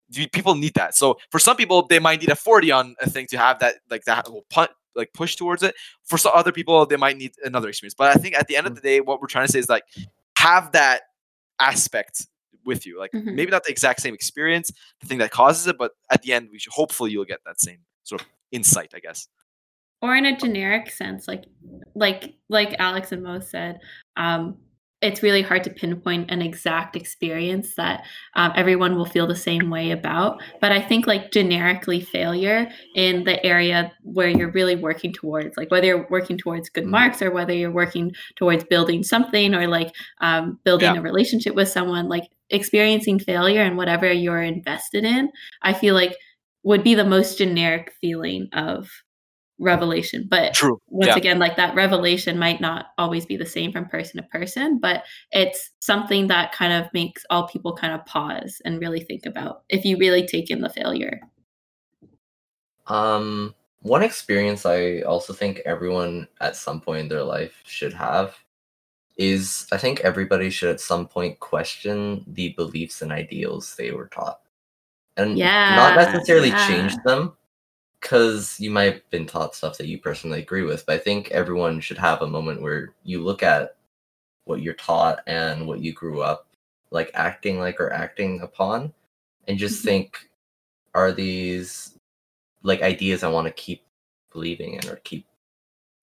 do 0.09 0.27
people 0.27 0.55
need 0.55 0.73
that. 0.73 0.95
So 0.95 1.17
for 1.29 1.39
some 1.39 1.55
people, 1.55 1.87
they 1.87 1.99
might 1.99 2.19
need 2.19 2.29
a 2.29 2.35
40 2.35 2.71
on 2.71 2.95
a 3.01 3.09
thing 3.09 3.27
to 3.27 3.37
have 3.37 3.59
that 3.59 3.75
like 3.89 4.03
that 4.03 4.29
will 4.29 4.45
punt 4.49 4.71
like 4.95 5.13
push 5.13 5.35
towards 5.35 5.63
it. 5.63 5.75
For 6.03 6.17
some 6.17 6.31
other 6.35 6.51
people, 6.51 6.85
they 6.85 6.97
might 6.97 7.17
need 7.17 7.33
another 7.43 7.69
experience. 7.69 7.93
But 7.93 8.15
I 8.15 8.19
think 8.19 8.35
at 8.35 8.47
the 8.47 8.55
end 8.55 8.67
of 8.67 8.75
the 8.75 8.81
day, 8.81 9.01
what 9.01 9.21
we're 9.21 9.27
trying 9.27 9.45
to 9.47 9.51
say 9.51 9.59
is 9.59 9.69
like 9.69 9.83
have 10.37 10.71
that 10.73 11.03
aspect 11.59 12.27
with 12.65 12.85
you. 12.85 12.99
Like 12.99 13.11
Mhm. 13.11 13.33
maybe 13.35 13.51
not 13.51 13.63
the 13.63 13.71
exact 13.71 14.01
same 14.01 14.13
experience, 14.13 14.71
the 14.99 15.07
thing 15.07 15.17
that 15.19 15.31
causes 15.31 15.67
it, 15.67 15.77
but 15.77 15.91
at 16.11 16.21
the 16.21 16.33
end, 16.33 16.49
we 16.51 16.59
should 16.59 16.73
hopefully 16.73 17.11
you'll 17.11 17.25
get 17.25 17.39
that 17.45 17.59
same 17.59 17.79
sort 18.03 18.21
of 18.21 18.27
insight, 18.51 18.93
I 18.93 18.99
guess. 18.99 19.27
or 20.03 20.15
in 20.15 20.25
a 20.25 20.35
generic 20.35 20.89
sense 20.89 21.27
like 21.27 21.43
like 21.93 22.33
like 22.49 22.75
alex 22.79 23.11
and 23.11 23.21
mo 23.21 23.39
said 23.39 23.79
um 24.17 24.57
it's 25.01 25.23
really 25.23 25.41
hard 25.41 25.63
to 25.63 25.69
pinpoint 25.71 26.29
an 26.29 26.41
exact 26.41 26.95
experience 26.95 27.75
that 27.75 28.05
um, 28.35 28.51
everyone 28.55 28.95
will 28.95 29.05
feel 29.05 29.25
the 29.27 29.35
same 29.35 29.69
way 29.69 29.91
about 29.91 30.41
but 30.61 30.71
i 30.71 30.79
think 30.81 31.07
like 31.07 31.31
generically 31.31 31.99
failure 31.99 32.69
in 32.95 33.23
the 33.23 33.43
area 33.45 33.91
where 34.03 34.29
you're 34.29 34.51
really 34.51 34.75
working 34.75 35.11
towards 35.13 35.57
like 35.57 35.71
whether 35.71 35.87
you're 35.87 36.07
working 36.09 36.37
towards 36.37 36.69
good 36.69 36.83
Mm. 36.85 36.89
marks 36.91 37.21
or 37.21 37.31
whether 37.31 37.53
you're 37.53 37.71
working 37.71 38.11
towards 38.35 38.63
building 38.65 39.03
something 39.03 39.53
or 39.55 39.67
like 39.67 39.93
um, 40.21 40.59
building 40.63 40.93
Yeah. 40.93 40.99
a 40.99 41.01
relationship 41.01 41.55
with 41.55 41.67
someone 41.69 42.07
like 42.07 42.27
experiencing 42.49 43.17
failure 43.19 43.61
and 43.61 43.77
whatever 43.77 44.11
you're 44.11 44.41
invested 44.41 45.03
in 45.05 45.29
i 45.61 45.73
feel 45.73 45.95
like 45.95 46.15
would 46.63 46.83
be 46.83 46.93
the 46.95 47.05
most 47.05 47.37
generic 47.37 47.91
feeling 48.01 48.47
of 48.53 48.89
revelation 49.61 50.27
but 50.29 50.53
True. 50.53 50.79
once 50.87 51.09
Yeah. 51.09 51.17
again 51.17 51.39
like 51.39 51.55
that 51.55 51.75
revelation 51.75 52.37
might 52.37 52.59
not 52.61 52.87
always 52.97 53.25
be 53.25 53.37
the 53.37 53.45
same 53.45 53.71
from 53.71 53.85
person 53.85 54.21
to 54.21 54.27
person 54.29 54.79
but 54.79 55.03
it's 55.31 55.71
something 55.79 56.27
that 56.27 56.51
kind 56.51 56.73
of 56.73 56.91
makes 56.93 57.23
all 57.29 57.47
people 57.47 57.75
kind 57.75 57.93
of 57.93 58.05
pause 58.05 58.61
and 58.65 58.81
really 58.81 59.01
think 59.01 59.25
about 59.25 59.63
if 59.69 59.85
you 59.85 59.97
really 59.97 60.25
take 60.27 60.51
in 60.51 60.61
the 60.61 60.69
failure 60.69 61.21
Um, 62.87 63.55
one 63.81 64.03
experience 64.03 64.65
I 64.65 65.01
also 65.01 65.33
think 65.33 65.59
everyone 65.65 66.27
at 66.39 66.55
some 66.55 66.81
point 66.81 67.01
in 67.01 67.07
their 67.09 67.23
life 67.23 67.61
should 67.65 67.93
have 67.93 68.35
is 69.17 69.67
I 69.71 69.77
think 69.77 70.01
everybody 70.01 70.49
should 70.49 70.69
at 70.71 70.79
some 70.81 71.07
point 71.07 71.39
question 71.39 72.25
the 72.27 72.49
beliefs 72.57 73.01
and 73.01 73.11
ideals 73.11 73.75
they 73.75 73.91
were 73.91 74.07
taught. 74.07 74.41
And 75.17 75.37
Yeah, 75.37 75.75
not 75.75 75.95
necessarily 75.95 76.49
yeah. 76.49 76.67
change 76.67 76.95
them 77.05 77.37
because 78.01 78.59
you 78.59 78.71
might 78.71 78.93
have 78.93 79.09
been 79.11 79.27
taught 79.27 79.55
stuff 79.55 79.77
that 79.77 79.87
you 79.87 79.99
personally 79.99 80.39
agree 80.39 80.63
with, 80.63 80.85
but 80.85 80.95
I 80.95 80.97
think 80.97 81.29
everyone 81.31 81.79
should 81.79 81.99
have 81.99 82.21
a 82.21 82.27
moment 82.27 82.61
where 82.61 82.93
you 83.03 83.23
look 83.23 83.43
at 83.43 83.77
what 84.45 84.61
you're 84.61 84.73
taught 84.73 85.19
and 85.27 85.67
what 85.67 85.81
you 85.81 85.93
grew 85.93 86.21
up 86.21 86.47
like 86.89 87.11
acting 87.13 87.59
like 87.59 87.79
or 87.79 87.93
acting 87.93 88.41
upon 88.41 88.91
and 89.47 89.57
just 89.57 89.81
Mhm. 89.81 89.85
think 89.85 90.29
are 90.93 91.11
these 91.11 91.97
like 92.63 92.81
ideas 92.81 93.23
I 93.23 93.29
want 93.29 93.47
to 93.47 93.53
keep 93.53 93.83
believing 94.33 94.73
in 94.73 94.89
or 94.89 94.97
keep 94.97 95.25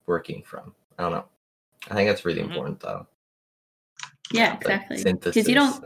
working 0.07 0.41
from. 0.41 0.73
I 0.97 1.03
don't 1.03 1.11
know. 1.11 1.25
I 1.91 1.93
think 1.93 2.09
that's 2.09 2.25
really 2.25 2.41
Mhm. 2.41 2.45
important 2.45 2.79
though. 2.79 3.05
yeah 4.31 4.51
Like, 4.51 4.61
exactly 4.61 5.03
because 5.13 5.47
you 5.47 5.55
don't 5.55 5.83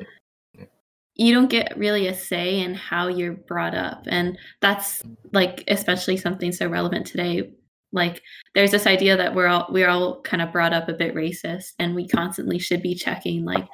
you 1.16 1.34
don't 1.34 1.49
get 1.49 1.78
really 1.78 2.07
a 2.07 2.16
say 2.16 2.59
in 2.59 2.74
how 2.74 3.07
you're 3.07 3.34
brought 3.34 3.76
up. 3.76 4.03
And 4.07 4.38
that's 4.61 5.03
like 5.32 5.64
especially 5.68 6.18
something 6.18 6.51
so 6.51 6.68
relevant 6.68 7.05
today. 7.05 7.51
Like 7.91 8.22
there's 8.55 8.72
this 8.72 8.88
idea 8.88 9.16
that 9.18 9.36
we're 9.36 9.47
all 9.47 9.68
we're 9.70 9.89
all 9.89 10.22
kind 10.22 10.41
of 10.41 10.51
brought 10.51 10.74
up 10.74 10.89
a 10.89 10.93
bit 10.93 11.14
racist 11.14 11.74
and 11.78 11.93
we 11.93 12.07
constantly 12.07 12.57
should 12.57 12.82
be 12.82 12.95
checking 12.95 13.45
like 13.45 13.68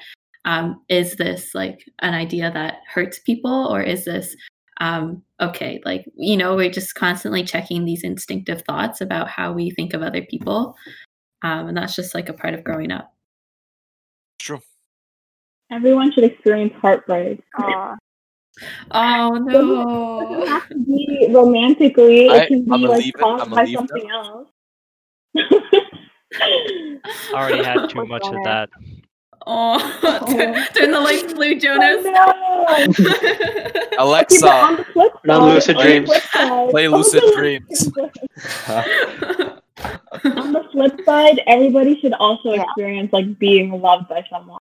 um, 0.46 0.82
is 0.90 1.16
this 1.16 1.54
like 1.54 1.86
an 2.00 2.14
idea 2.14 2.52
that 2.52 2.80
hurts 2.94 3.20
people 3.20 3.68
or 3.68 3.82
is 3.82 4.06
this 4.06 4.36
um, 4.82 5.22
okay? 5.40 5.80
Like 5.86 6.06
you 6.18 6.36
know 6.36 6.56
we're 6.56 6.72
just 6.72 6.96
constantly 6.96 7.44
checking 7.44 7.86
these 7.86 8.04
instinctive 8.04 8.64
thoughts 8.64 9.00
about 9.00 9.30
how 9.30 9.54
we 9.54 9.72
think 9.72 9.94
of 9.94 10.02
other 10.02 10.24
people. 10.24 10.76
Um, 11.42 11.70
and 11.70 11.78
that's 11.78 11.96
just 11.96 12.14
like 12.14 12.28
a 12.28 12.34
part 12.34 12.54
of 12.54 12.66
growing 12.66 12.92
up. 12.92 13.14
True. 14.40 14.62
Everyone 15.72 16.12
should 16.12 16.24
experience 16.24 16.74
heartbreak. 16.82 17.42
Aw. 17.58 17.96
oh 18.92 19.30
no! 19.36 20.20
It 20.22 20.30
doesn't 20.36 20.48
have 20.48 20.70
to 20.70 20.76
be 20.76 21.28
romantically. 21.32 22.26
It 22.28 22.32
I- 22.32 22.48
can 22.48 22.66
be 22.66 22.72
I'ma 22.72 22.88
like 22.90 23.00
leave 23.04 23.14
it- 23.16 23.20
caused 23.20 23.50
by 23.52 23.64
leave 23.64 23.76
something 23.78 24.10
else. 24.10 24.48
I 26.36 27.34
already 27.34 27.64
had 27.64 27.88
too 27.90 27.96
Poor 27.96 28.06
much 28.06 28.26
of 28.26 28.34
that. 28.44 28.70
oh 29.48 30.26
turn, 30.28 30.54
turn 30.76 30.92
the 30.92 31.00
lights 31.00 31.34
blue 31.34 31.56
oh, 31.56 31.60
jonas 31.60 32.06
Oh, 32.06 32.86
no. 32.98 34.04
Alexa, 34.04 34.48
on 34.52 34.76
the 34.78 34.84
flip 34.86 35.14
side, 35.26 35.42
lucid 35.42 35.78
dreams. 35.78 36.10
Play 36.72 36.88
lucid 36.88 37.24
dreams. 37.36 37.90
On 38.68 40.54
the 40.54 40.64
flip 40.72 41.00
side, 41.06 41.42
everybody 41.48 42.00
should 42.00 42.14
also 42.14 42.52
experience 42.52 43.12
like 43.14 43.38
being 43.40 43.72
loved 43.82 44.08
by 44.10 44.24
someone. 44.30 44.60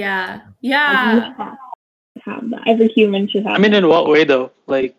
Yeah 0.00 0.40
yeah 0.60 1.32
have 1.36 1.36
to 1.36 2.20
have 2.24 2.50
that. 2.50 2.62
Every 2.66 2.88
human 2.88 3.28
should 3.28 3.44
have. 3.46 3.54
I 3.56 3.58
mean, 3.58 3.72
that. 3.72 3.84
in 3.84 3.88
what 3.88 4.08
way 4.08 4.24
though? 4.24 4.50
Like 4.66 4.94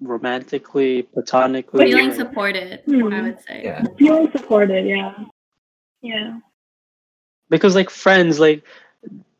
romantically, 0.00 1.02
platonically. 1.14 1.86
feeling 1.86 2.10
or- 2.10 2.14
supported 2.14 2.80
Hmm. 2.86 3.12
i 3.12 3.20
would 3.22 3.40
say 3.46 3.62
Yeah. 3.64 3.82
feeling 3.98 4.30
supported. 4.36 4.86
Yeah, 4.86 5.14
yeah. 6.02 6.38
because 7.50 7.74
like 7.74 7.90
friends, 7.90 8.38
like 8.46 8.62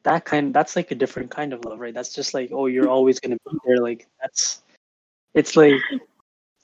that 0.04 0.24
kind. 0.24 0.54
That's 0.54 0.76
like 0.76 0.90
a 0.92 0.94
different 1.02 1.30
kind 1.30 1.52
of 1.52 1.64
love, 1.64 1.78
right? 1.80 1.92
That's 1.94 2.14
just 2.14 2.32
like, 2.34 2.50
oh, 2.52 2.66
you're 2.66 2.88
always 2.88 3.18
gonna 3.20 3.38
be 3.50 3.56
there. 3.66 3.78
Like 3.88 4.06
that's. 4.20 4.62
It's 5.34 5.54
like, 5.56 5.74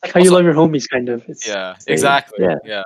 like 0.02 0.12
how 0.14 0.20
you 0.20 0.30
love 0.30 0.44
your 0.44 0.54
homies, 0.54 0.88
kind 0.88 1.08
of. 1.10 1.22
It's, 1.28 1.46
Yeah, 1.46 1.76
same. 1.76 1.92
exactly. 1.92 2.38
Yeah. 2.44 2.56
Yeah. 2.64 2.82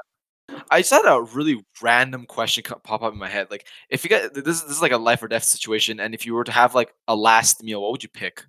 I 0.71 0.81
just 0.81 0.91
had 0.91 1.03
a 1.07 1.23
really 1.23 1.65
random 1.83 2.25
question 2.27 2.63
co- 2.63 2.77
pop 2.79 3.03
up 3.03 3.13
in 3.13 3.19
my 3.19 3.29
head. 3.29 3.49
Like, 3.51 3.67
if 3.91 4.05
you 4.05 4.11
got 4.11 4.33
this, 4.35 4.47
is- 4.47 4.63
this 4.63 4.71
is 4.77 4.83
like 4.83 4.93
a 4.93 4.97
life 4.99 5.23
or 5.23 5.29
death 5.29 5.45
situation, 5.45 5.99
and 6.01 6.15
if 6.15 6.25
you 6.27 6.35
were 6.35 6.45
to 6.45 6.53
have 6.53 6.75
like 6.75 6.93
a 7.09 7.17
last 7.17 7.63
meal, 7.63 7.83
what 7.83 7.93
would 7.93 8.03
you 8.03 8.09
pick? 8.09 8.45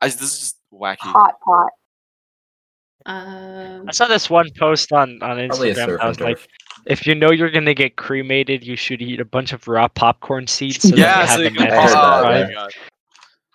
I 0.00 0.06
this 0.08 0.20
is 0.22 0.38
just 0.40 0.56
wacky. 0.72 0.96
Hot 1.00 1.34
pot. 1.44 1.70
um 3.06 3.84
I 3.88 3.92
saw 3.92 4.06
this 4.06 4.28
one 4.30 4.48
post 4.58 4.92
on 4.92 5.22
on 5.22 5.38
Instagram. 5.38 5.98
I 6.00 6.08
was 6.08 6.20
like, 6.20 6.38
if 6.86 7.06
you 7.06 7.14
know 7.14 7.30
you're 7.30 7.50
gonna 7.50 7.74
get 7.74 7.96
cremated, 7.96 8.64
you 8.64 8.76
should 8.76 9.02
eat 9.02 9.20
a 9.20 9.24
bunch 9.24 9.52
of 9.52 9.66
raw 9.68 9.88
popcorn 9.88 10.46
seeds. 10.46 10.88
So 10.88 10.94
Yeah, 10.96 11.26
so 11.26 11.38
you 11.42 11.50
you 11.50 11.56
can 11.56 11.66
a 11.68 11.70
I 11.72 11.76
nice 11.76 11.88
heard 11.88 11.94
pop. 11.94 12.22
that, 12.22 12.32
Oh 12.32 12.38
yeah. 12.38 12.44
my 12.46 12.52
god. 12.52 12.70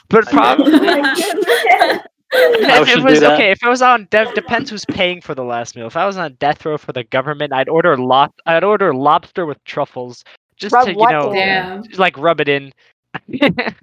But 0.09 0.27
Oh 0.27 0.31
probably, 0.31 0.71
my 0.79 1.15
goodness. 1.15 1.45
I 1.47 1.99
if 2.81 2.89
it 2.89 3.03
was 3.03 3.23
okay, 3.23 3.51
if 3.51 3.63
it 3.63 3.67
was 3.69 3.81
on 3.81 4.07
dev 4.11 4.33
depends 4.33 4.69
who's 4.69 4.85
paying 4.85 5.21
for 5.21 5.33
the 5.35 5.43
last 5.43 5.75
meal. 5.75 5.87
If 5.87 5.95
I 5.97 6.05
was 6.05 6.17
on 6.17 6.33
death 6.39 6.65
row 6.65 6.77
for 6.77 6.91
the 6.93 7.03
government, 7.03 7.53
I'd 7.53 7.69
order 7.69 7.97
lob 7.97 8.31
I'd 8.45 8.63
order 8.63 8.93
lobster 8.93 9.45
with 9.45 9.63
truffles. 9.63 10.23
Just 10.57 10.73
Rub 10.73 10.85
to, 10.85 10.93
you 10.93 11.09
know, 11.09 11.33
in? 11.33 11.83
Just, 11.83 11.99
like 11.99 12.17
rub 12.17 12.39
it 12.41 12.47
in. 12.47 12.71
I'd 13.41 13.51
order 13.51 13.75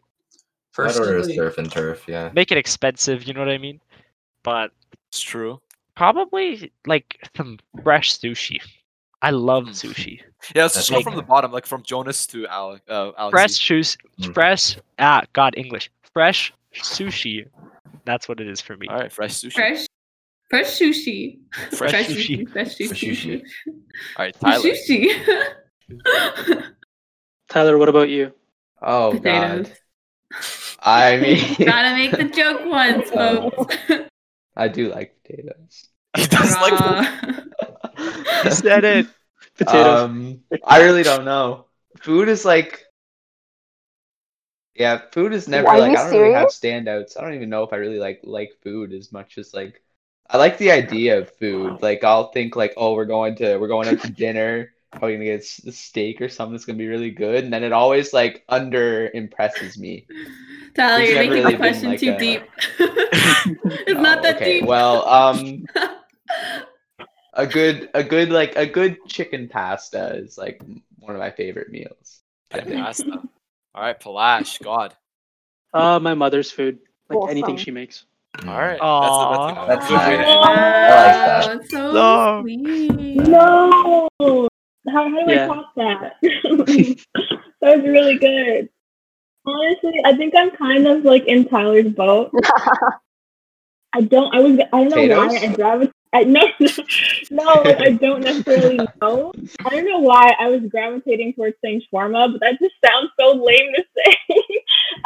Personally, 0.73 1.35
surf 1.37 1.59
and 1.59 1.71
turf. 1.71 2.05
Yeah. 2.09 2.31
Make 2.33 2.51
it 2.51 2.59
expensive, 2.59 3.25
you 3.25 3.35
know 3.35 3.41
what 3.41 3.51
I 3.51 3.59
mean? 3.59 3.79
But 4.43 4.73
It's 5.09 5.21
true. 5.21 5.61
probably 5.95 6.73
like 6.87 7.19
some 7.37 7.59
fresh 7.83 8.19
sushi. 8.19 8.59
I 9.21 9.31
love 9.31 9.65
Mm. 9.65 9.71
sushi. 9.71 10.21
Yeah, 10.57 10.63
let's 10.63 10.75
just 10.75 10.91
go 10.91 11.01
from 11.03 11.15
the 11.15 11.23
bottom, 11.23 11.53
like 11.53 11.67
from 11.67 11.83
Jonas 11.85 12.27
to 12.29 12.47
Alec. 12.49 12.83
Uh, 12.89 13.13
Alex. 13.19 13.31
Fresh 13.33 13.55
shoes 13.59 13.97
Mm. 14.21 14.35
fresh 14.35 14.77
ah 14.99 15.23
god 15.35 15.55
English. 15.57 15.91
Fresh 16.13 16.53
sushi. 16.75 17.47
That's 18.05 18.29
what 18.29 18.41
it 18.41 18.49
is 18.49 18.61
for 18.61 18.77
me. 18.77 18.89
All 18.89 18.97
right, 18.99 19.13
fresh 19.13 19.35
sushi. 19.35 19.53
Fresh, 19.53 19.87
fresh 20.51 20.79
sushi. 20.81 21.39
Fresh 21.73 21.93
sushi. 22.09 22.49
Fresh 22.49 22.77
Fresh 22.77 22.89
sushi. 22.91 23.11
sushi. 23.13 23.43
All 23.69 24.25
right, 24.25 24.35
Tyler. 24.41 24.71
Sushi. 24.71 25.13
Tyler, 27.49 27.79
what 27.79 27.89
about 27.89 28.09
you? 28.09 28.33
Oh 28.81 29.13
Potatoes. 29.13 29.69
god. 29.69 29.79
I 30.81 31.17
mean, 31.19 31.55
Gotta 31.67 31.95
make 31.95 32.13
the 32.13 32.25
joke 32.25 32.63
once, 32.65 33.11
folks. 33.11 33.77
I 34.57 34.69
do 34.69 34.89
like 34.91 35.17
potatoes. 35.23 35.89
He 36.17 36.27
does 36.27 36.53
like 36.57 36.81
Raw. 36.81 37.07
You 38.45 38.51
said 38.51 38.85
it. 38.85 39.07
Potatoes. 39.57 40.01
Um, 40.03 40.41
I 40.65 40.83
really 40.83 41.03
don't 41.03 41.25
know. 41.25 41.67
Food 42.01 42.29
is 42.29 42.45
like, 42.45 42.85
yeah, 44.75 45.03
food 45.13 45.33
is 45.33 45.49
never 45.49 45.75
Are 45.75 45.79
like 45.79 45.95
I 45.95 46.03
don't 46.03 46.13
really 46.13 46.31
have 46.31 46.49
standouts. 46.49 47.17
I 47.19 47.23
don't 47.23 47.35
even 47.35 47.51
know 47.51 47.63
if 47.65 47.73
I 47.73 47.77
really 47.77 47.99
like 47.99 48.21
like 48.25 48.59
food 48.63 48.93
as 48.93 49.13
much 49.13 49.39
as 49.39 49.53
like 49.55 49.83
I 50.29 50.39
like 50.39 50.59
the 50.59 50.71
idea 50.71 51.19
of 51.19 51.31
food. 51.37 51.83
Like 51.83 52.05
I'll 52.05 52.33
think 52.33 52.57
like, 52.57 52.75
oh, 52.77 52.95
we're 52.95 53.05
going 53.05 53.37
to 53.37 53.59
we're 53.59 53.69
going 53.69 53.89
out 53.89 54.01
to 54.01 54.09
dinner. 54.09 54.73
Probably 54.95 55.15
gonna 55.15 55.25
get 55.27 55.41
s- 55.41 55.65
a 55.67 55.73
steak 55.73 56.21
or 56.21 56.29
something 56.29 56.53
that's 56.53 56.65
gonna 56.67 56.79
be 56.79 56.89
really 56.89 57.11
good, 57.11 57.45
and 57.45 57.53
then 57.53 57.65
it 57.65 57.73
always 57.73 58.13
like 58.13 58.45
under 58.49 59.11
impresses 59.15 59.79
me. 59.79 60.09
Tyler, 60.75 61.01
It's 61.01 61.11
you're 61.11 61.19
making 61.19 61.43
really 61.43 61.45
the 61.45 61.57
question 61.59 61.91
like 61.91 62.01
too 62.01 62.13
a- 62.13 62.19
deep. 62.19 62.43
it's 63.87 64.01
not 64.01 64.23
Oh, 64.23 64.23
that 64.23 64.43
okay. 64.43 64.45
deep. 64.45 64.65
Well, 64.65 65.07
um, 65.09 65.65
a 67.35 67.47
good 67.47 67.91
a 67.95 68.05
good 68.05 68.31
like 68.31 68.57
a 68.57 68.67
good 68.67 69.07
chicken 69.07 69.49
pasta 69.49 70.17
is 70.17 70.37
like 70.37 70.63
one 70.99 71.15
of 71.15 71.21
my 71.21 71.31
favorite 71.31 71.71
meals. 71.71 72.21
I 72.53 72.61
think. 72.61 72.79
pasta. 72.79 73.23
All 73.75 73.83
right, 73.83 73.99
Palash. 73.99 74.63
God. 74.63 74.95
Uh, 75.73 75.99
my 75.99 76.15
mother's 76.15 76.51
food. 76.51 76.79
Like 77.09 77.31
anything 77.31 77.57
she 77.57 77.71
makes. 77.71 78.05
All 78.47 78.59
right. 78.59 78.79
Aw. 78.81 79.67
That's, 79.67 79.89
That's 79.89 79.91
a, 79.91 79.95
that's, 79.95 80.07
a 80.09 80.17
nice. 80.17 80.27
I 80.29 81.49
like 81.49 81.61
that. 81.61 81.71
So 81.71 81.93
No. 81.93 82.41
sweet. 82.43 83.17
No. 83.29 84.09
How, 84.21 85.09
how 85.09 85.09
do 85.09 85.33
Yeah. 85.33 85.45
I 85.45 85.47
top 85.55 85.75
that? 85.77 86.17
that 86.23 86.97
was 87.61 87.83
really 87.83 88.19
good. 88.19 88.69
Honestly, 89.45 90.01
I 90.05 90.17
think 90.17 90.35
I'm 90.37 90.51
kind 90.53 90.87
of 90.87 91.05
like 91.05 91.25
in 91.27 91.49
Tyler's 91.49 91.93
boat. 91.93 92.33
I 93.95 94.01
don't. 94.03 94.35
I 94.35 94.41
was. 94.41 94.59
I 94.73 94.85
don't 94.85 95.09
know 95.09 95.17
why 95.19 95.37
I 95.37 95.55
gravitated. 95.55 95.95
I, 96.15 96.25
no, 96.25 96.43
no, 97.31 97.45
like, 97.63 97.81
I 97.81 97.91
don't 97.93 98.21
necessarily 98.21 98.77
know. 99.01 99.33
I 99.65 99.71
don't 99.71 99.89
know 99.89 100.01
why 100.01 100.35
I 100.39 100.49
was 100.49 100.61
gravitating 100.69 101.33
towards 101.33 101.57
saying 101.65 101.83
shawarma, 101.93 102.33
but 102.33 102.41
that 102.41 102.59
just 102.61 102.75
sounds 102.85 103.11
so 103.19 103.33
lame 103.33 103.73
to 103.75 103.85
say 103.97 104.17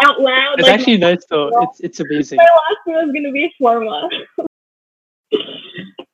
out 0.01 0.21
loud. 0.21 0.59
It's 0.59 0.69
like, 0.69 0.81
actually 0.81 0.99
nice 0.99 1.25
though. 1.29 1.51
It's 1.63 1.81
it's 1.81 2.01
amazing. 2.01 2.39
my 2.39 2.45
last 2.45 2.87
meal 2.87 3.01
is 3.01 3.13
gonna 3.13 3.33
be 3.33 3.55
shawarma. 3.61 4.11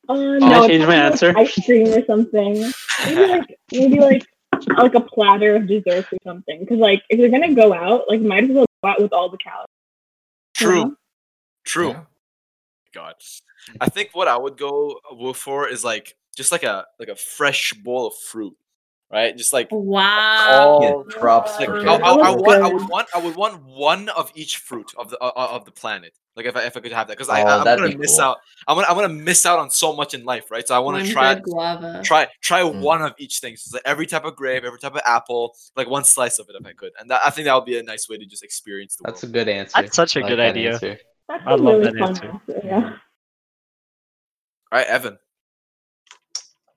uh, 0.09 0.15
no, 0.15 0.47
I 0.47 0.59
it's 0.59 0.67
change 0.67 0.85
my 0.85 0.85
probably, 0.85 0.85
like, 0.85 0.89
answer? 0.89 1.39
Ice 1.39 1.65
cream 1.65 1.89
or 1.89 2.05
something. 2.05 2.73
Maybe 3.07 3.27
like 3.27 3.59
maybe 3.73 4.01
like 4.01 4.27
like 4.77 4.95
a 4.95 5.01
platter 5.01 5.57
of 5.57 5.67
desserts 5.67 6.13
or 6.13 6.19
something. 6.23 6.61
Because 6.61 6.79
like 6.79 7.03
if 7.09 7.19
you're 7.19 7.31
gonna 7.31 7.55
go 7.55 7.73
out, 7.73 8.05
like 8.09 8.21
might 8.21 8.45
as 8.45 8.51
well 8.51 8.67
go 8.85 8.91
out 8.91 9.01
with 9.01 9.15
all 9.15 9.31
the 9.31 9.39
calories. 9.39 9.69
True. 10.55 10.97
True. 11.65 11.91
Yeah. 11.91 12.03
God. 12.93 13.15
I 13.81 13.89
think 13.89 14.11
what 14.13 14.29
I 14.29 14.37
would 14.37 14.57
go 14.59 15.01
for 15.35 15.69
is 15.69 15.85
like 15.85 16.17
just 16.37 16.53
like 16.53 16.63
a 16.63 16.87
like 16.99 17.09
a 17.09 17.17
fresh 17.17 17.73
bowl 17.75 18.07
of 18.07 18.15
fruit, 18.31 18.57
right? 19.11 19.37
Just 19.37 19.53
like 19.53 19.69
Wow. 19.71 20.49
all 20.49 20.83
Yeah, 20.83 21.19
props 21.19 21.59
like 21.61 21.69
I, 21.71 21.95
I, 21.95 22.13
I 22.13 22.31
would 22.31 22.41
want 22.41 22.63
I 22.63 22.69
would 22.69 22.89
want 22.89 23.09
I 23.15 23.19
would 23.19 23.37
want 23.37 23.63
one 23.65 24.09
of 24.11 24.33
each 24.35 24.59
fruit 24.59 24.93
of 24.97 25.11
the 25.11 25.19
uh, 25.23 25.33
of 25.37 25.65
the 25.65 25.71
planet. 25.71 26.15
Like 26.35 26.47
if 26.47 26.57
I, 26.57 26.63
if 26.65 26.77
I 26.77 26.81
could 26.81 26.93
have 26.93 27.09
that, 27.09 27.19
because 27.19 27.29
I 27.29 27.43
Oh, 27.43 27.47
I'm 27.47 27.65
gonna 27.65 27.91
be 27.91 27.97
miss 27.97 28.17
cool. 28.17 28.25
out. 28.25 28.39
I'm 28.67 28.77
gonna 28.77 28.87
I'm 28.89 28.95
gonna 28.97 29.09
miss 29.13 29.45
out 29.45 29.59
on 29.59 29.71
so 29.71 29.95
much 29.95 30.15
in 30.15 30.25
life, 30.25 30.51
right? 30.51 30.67
So 30.67 30.75
I 30.75 30.79
want 30.79 31.05
to 31.05 31.13
try 31.13 31.35
guava. 31.35 32.01
try 32.03 32.27
try 32.41 32.63
Mm. 32.63 32.81
one 32.81 33.03
of 33.03 33.13
each 33.19 33.41
thing. 33.41 33.55
So 33.57 33.65
it's 33.67 33.75
like 33.75 33.83
every 33.85 34.07
type 34.07 34.25
of 34.25 34.35
grape, 34.35 34.65
every 34.65 34.79
type 34.79 34.95
of 34.95 35.03
apple, 35.05 35.55
like 35.77 35.89
one 35.89 36.05
slice 36.05 36.39
of 36.39 36.49
it 36.49 36.57
if 36.59 36.67
I 36.67 36.73
could. 36.73 36.93
And 36.99 37.11
that, 37.11 37.21
I 37.25 37.31
think 37.31 37.45
that 37.45 37.55
would 37.55 37.67
be 37.67 37.79
a 37.79 37.83
nice 37.83 38.09
way 38.09 38.17
to 38.17 38.25
just 38.25 38.43
experience 38.43 38.97
the 38.97 39.05
That's 39.05 39.23
a 39.25 39.27
good 39.27 39.49
answer. 39.49 39.83
That's 39.83 39.95
such 39.97 40.17
a 40.17 40.21
like 40.21 40.29
good 40.31 40.41
idea. 40.41 40.73
answer. 40.73 40.99
That's 41.33 41.45
I 41.47 41.53
a 41.53 41.57
love 41.57 41.79
really 41.81 41.85
that 41.85 41.99
fun 41.99 42.09
answer. 42.11 42.31
answer. 42.31 42.61
Yeah. 42.63 42.85
All 44.71 44.79
right, 44.79 44.87
Evan. 44.87 45.19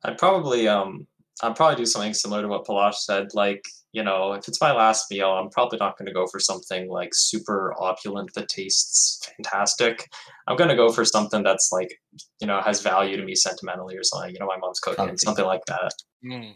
I'd 0.05 0.17
probably 0.17 0.67
um 0.69 1.07
I'd 1.43 1.57
probably 1.57 1.75
do 1.75 1.85
something 1.85 2.13
similar 2.13 2.41
to 2.41 2.47
what 2.47 2.65
Palash 2.65 2.95
said. 2.95 3.33
Like, 3.33 3.61
you 3.91 4.01
know, 4.01 4.31
if 4.31 4.47
it's 4.47 4.61
my 4.61 4.71
last 4.71 5.11
meal, 5.11 5.29
I'm 5.29 5.49
probably 5.49 5.77
not 5.77 5.97
going 5.97 6.05
to 6.05 6.13
go 6.13 6.25
for 6.27 6.39
something 6.39 6.87
like 6.89 7.09
super 7.13 7.73
opulent 7.77 8.33
that 8.35 8.47
tastes 8.47 9.29
fantastic. 9.35 10.07
I'm 10.47 10.55
going 10.55 10.69
to 10.69 10.75
go 10.77 10.89
for 10.89 11.03
something 11.03 11.43
that's 11.43 11.71
like, 11.73 11.91
you 12.39 12.47
know, 12.47 12.61
has 12.61 12.81
value 12.81 13.17
to 13.17 13.25
me 13.25 13.35
sentimentally 13.35 13.97
or 13.97 14.03
something. 14.03 14.31
You 14.33 14.39
know, 14.39 14.45
my 14.45 14.55
mom's 14.57 14.79
cooking, 14.79 15.07
Comfy. 15.07 15.17
something 15.17 15.43
like 15.45 15.65
that. 15.67 15.91
Mm. 16.25 16.55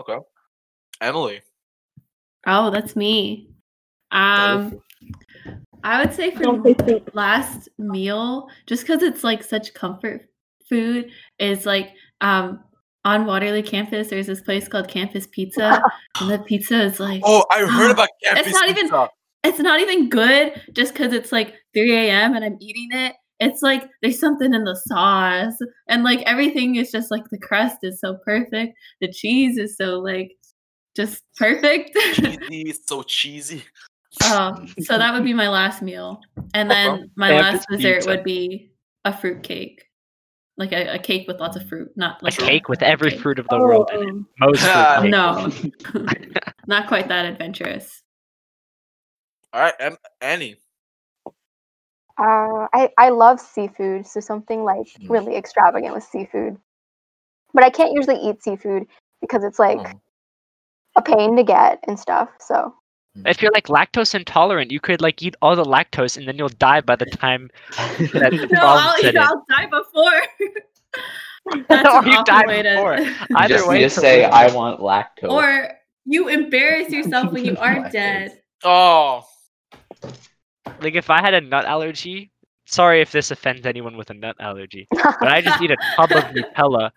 Okay. 0.00 0.18
Emily. 1.00 1.42
Oh, 2.48 2.70
that's 2.72 2.96
me. 2.96 3.50
Um, 4.10 4.80
I 5.84 6.00
would 6.04 6.14
say 6.14 6.30
for 6.30 6.42
Don't 6.42 6.64
say 6.64 6.74
soup. 6.86 7.10
last 7.14 7.68
meal, 7.78 8.48
just 8.66 8.82
because 8.86 9.02
it's 9.02 9.24
like 9.24 9.42
such 9.42 9.74
comfort 9.74 10.28
food, 10.68 11.10
is 11.38 11.66
like 11.66 11.90
um 12.20 12.60
on 13.04 13.26
Waterloo 13.26 13.62
campus. 13.62 14.08
There's 14.08 14.26
this 14.26 14.40
place 14.40 14.68
called 14.68 14.88
Campus 14.88 15.26
Pizza, 15.30 15.82
and 16.20 16.30
the 16.30 16.38
pizza 16.40 16.82
is 16.82 17.00
like 17.00 17.22
Oh, 17.24 17.44
I 17.50 17.60
heard 17.66 17.90
about 17.90 18.08
It's 18.20 18.34
campus 18.34 18.52
not 18.52 18.68
even- 18.68 18.82
pizza. 18.82 19.08
it's 19.44 19.58
not 19.60 19.80
even 19.80 20.08
good 20.08 20.60
just 20.72 20.92
because 20.92 21.12
it's 21.12 21.32
like 21.32 21.54
3 21.74 21.94
a.m. 21.96 22.34
and 22.34 22.44
I'm 22.44 22.56
eating 22.60 22.88
it. 22.92 23.14
It's 23.40 23.62
like 23.62 23.88
there's 24.02 24.18
something 24.18 24.52
in 24.52 24.64
the 24.64 24.74
sauce, 24.74 25.56
and 25.88 26.02
like 26.02 26.22
everything 26.22 26.74
is 26.74 26.90
just 26.90 27.10
like 27.12 27.22
the 27.30 27.38
crust 27.38 27.76
is 27.82 28.00
so 28.00 28.18
perfect. 28.24 28.74
The 29.00 29.12
cheese 29.12 29.56
is 29.58 29.76
so 29.76 30.00
like 30.00 30.32
just 30.96 31.22
perfect. 31.36 31.96
cheesy. 32.14 32.62
It's 32.68 32.80
so 32.88 33.04
cheesy. 33.04 33.62
Um, 34.24 34.66
so 34.80 34.98
that 34.98 35.12
would 35.12 35.24
be 35.24 35.34
my 35.34 35.48
last 35.48 35.82
meal, 35.82 36.20
and 36.54 36.70
then 36.70 37.10
my 37.16 37.28
Campus 37.30 37.60
last 37.60 37.66
dessert 37.70 37.94
pizza. 37.96 38.10
would 38.10 38.24
be 38.24 38.70
a 39.04 39.16
fruit 39.16 39.42
cake, 39.42 39.84
like 40.56 40.72
a, 40.72 40.94
a 40.94 40.98
cake 40.98 41.26
with 41.28 41.40
lots 41.40 41.56
of 41.56 41.68
fruit, 41.68 41.90
not 41.96 42.20
A 42.22 42.24
like 42.24 42.36
cake 42.36 42.68
with 42.68 42.82
every 42.82 43.10
cake. 43.10 43.20
fruit 43.20 43.38
of 43.38 43.46
the 43.48 43.56
Oh, 43.56 43.60
world 43.60 43.90
in 43.94 44.02
it. 44.02 44.08
um, 44.08 44.28
Most 44.40 44.60
fruit 44.60 45.02
cake. 45.02 45.10
No, 45.10 45.50
not 46.66 46.88
quite 46.88 47.08
that 47.08 47.26
adventurous. 47.26 48.02
All 49.52 49.62
right, 49.62 49.74
em- 49.80 49.96
Annie. 50.20 50.56
Uh, 52.20 52.66
I 52.74 52.90
I 52.98 53.10
love 53.10 53.38
seafood, 53.40 54.06
so 54.06 54.20
something 54.20 54.64
like 54.64 54.86
Mm. 55.00 55.08
really 55.10 55.36
extravagant 55.36 55.94
with 55.94 56.02
seafood. 56.04 56.58
But 57.54 57.64
I 57.64 57.70
can't 57.70 57.92
usually 57.92 58.16
eat 58.16 58.42
seafood 58.42 58.86
because 59.20 59.44
it's 59.44 59.58
like 59.58 59.78
Oh. 59.78 60.00
a 60.96 61.02
pain 61.02 61.36
to 61.36 61.44
get 61.44 61.78
and 61.86 61.98
stuff. 61.98 62.28
So 62.40 62.74
If 63.26 63.42
you're 63.42 63.52
like 63.52 63.66
lactose 63.66 64.14
intolerant, 64.14 64.70
you 64.70 64.80
could 64.80 65.00
like 65.00 65.22
eat 65.22 65.34
all 65.42 65.56
the 65.56 65.64
lactose 65.64 66.16
and 66.16 66.26
then 66.26 66.36
you'll 66.38 66.48
die 66.48 66.80
by 66.80 66.96
the 66.96 67.06
time 67.06 67.50
that 67.76 68.48
No, 68.52 68.60
I'll, 68.62 68.96
set. 69.00 69.16
I'll 69.16 69.44
die 69.48 69.66
before. 69.66 70.22
That's 71.68 71.88
Or 71.88 72.04
you 72.06 72.22
die 72.24 72.46
way 72.46 72.62
before. 72.62 72.98
You 73.30 73.36
Either 73.36 73.54
just 73.54 73.68
way, 73.68 73.78
need 73.78 73.82
to 73.84 73.90
say 73.90 74.22
win. 74.22 74.30
I 74.32 74.54
want 74.54 74.80
lactose. 74.80 75.30
or 75.30 75.70
you 76.04 76.28
embarrass 76.28 76.90
yourself 76.90 77.32
when 77.32 77.44
you 77.44 77.56
are 77.56 77.76
Lactose. 77.76 77.92
dead. 77.92 78.40
Oh, 78.64 79.24
like 80.80 80.94
if 80.94 81.10
I 81.10 81.20
had 81.20 81.34
a 81.34 81.40
nut 81.40 81.64
allergy, 81.64 82.30
sorry 82.66 83.00
if 83.00 83.12
this 83.12 83.30
offends 83.30 83.66
anyone 83.66 83.96
with 83.96 84.10
a 84.10 84.14
nut 84.14 84.36
allergy, 84.40 84.86
but 84.92 85.28
I 85.28 85.40
just 85.40 85.60
eat 85.62 85.70
a 85.70 85.76
tub 85.96 86.10
of 86.12 86.24
Nutella 86.34 86.90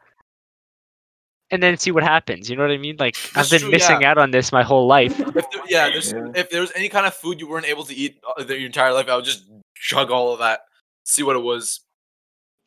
and 1.51 1.61
then 1.61 1.77
see 1.77 1.91
what 1.91 2.03
happens. 2.03 2.49
You 2.49 2.55
know 2.55 2.63
what 2.63 2.71
I 2.71 2.77
mean? 2.77 2.95
Like 2.97 3.15
I've 3.35 3.49
been 3.49 3.59
true, 3.61 3.71
missing 3.71 4.03
out 4.05 4.17
on 4.17 4.31
this 4.31 4.51
my 4.51 4.63
whole 4.63 4.87
life. 4.87 5.19
if 5.19 5.33
there, 5.33 5.61
yeah, 5.67 5.89
there's, 5.89 6.11
Yeah. 6.11 6.31
if 6.35 6.49
there 6.49 6.61
was 6.61 6.71
any 6.75 6.89
kind 6.89 7.05
of 7.05 7.13
food 7.13 7.39
you 7.39 7.47
weren't 7.47 7.67
able 7.67 7.83
to 7.85 7.93
eat 7.93 8.19
uh, 8.39 8.43
your 8.47 8.65
entire 8.65 8.93
life, 8.93 9.07
I 9.09 9.15
would 9.15 9.25
just 9.25 9.43
chug 9.75 10.09
all 10.11 10.33
of 10.33 10.39
that, 10.39 10.61
see 11.03 11.23
what 11.23 11.35
it 11.35 11.39
was. 11.43 11.81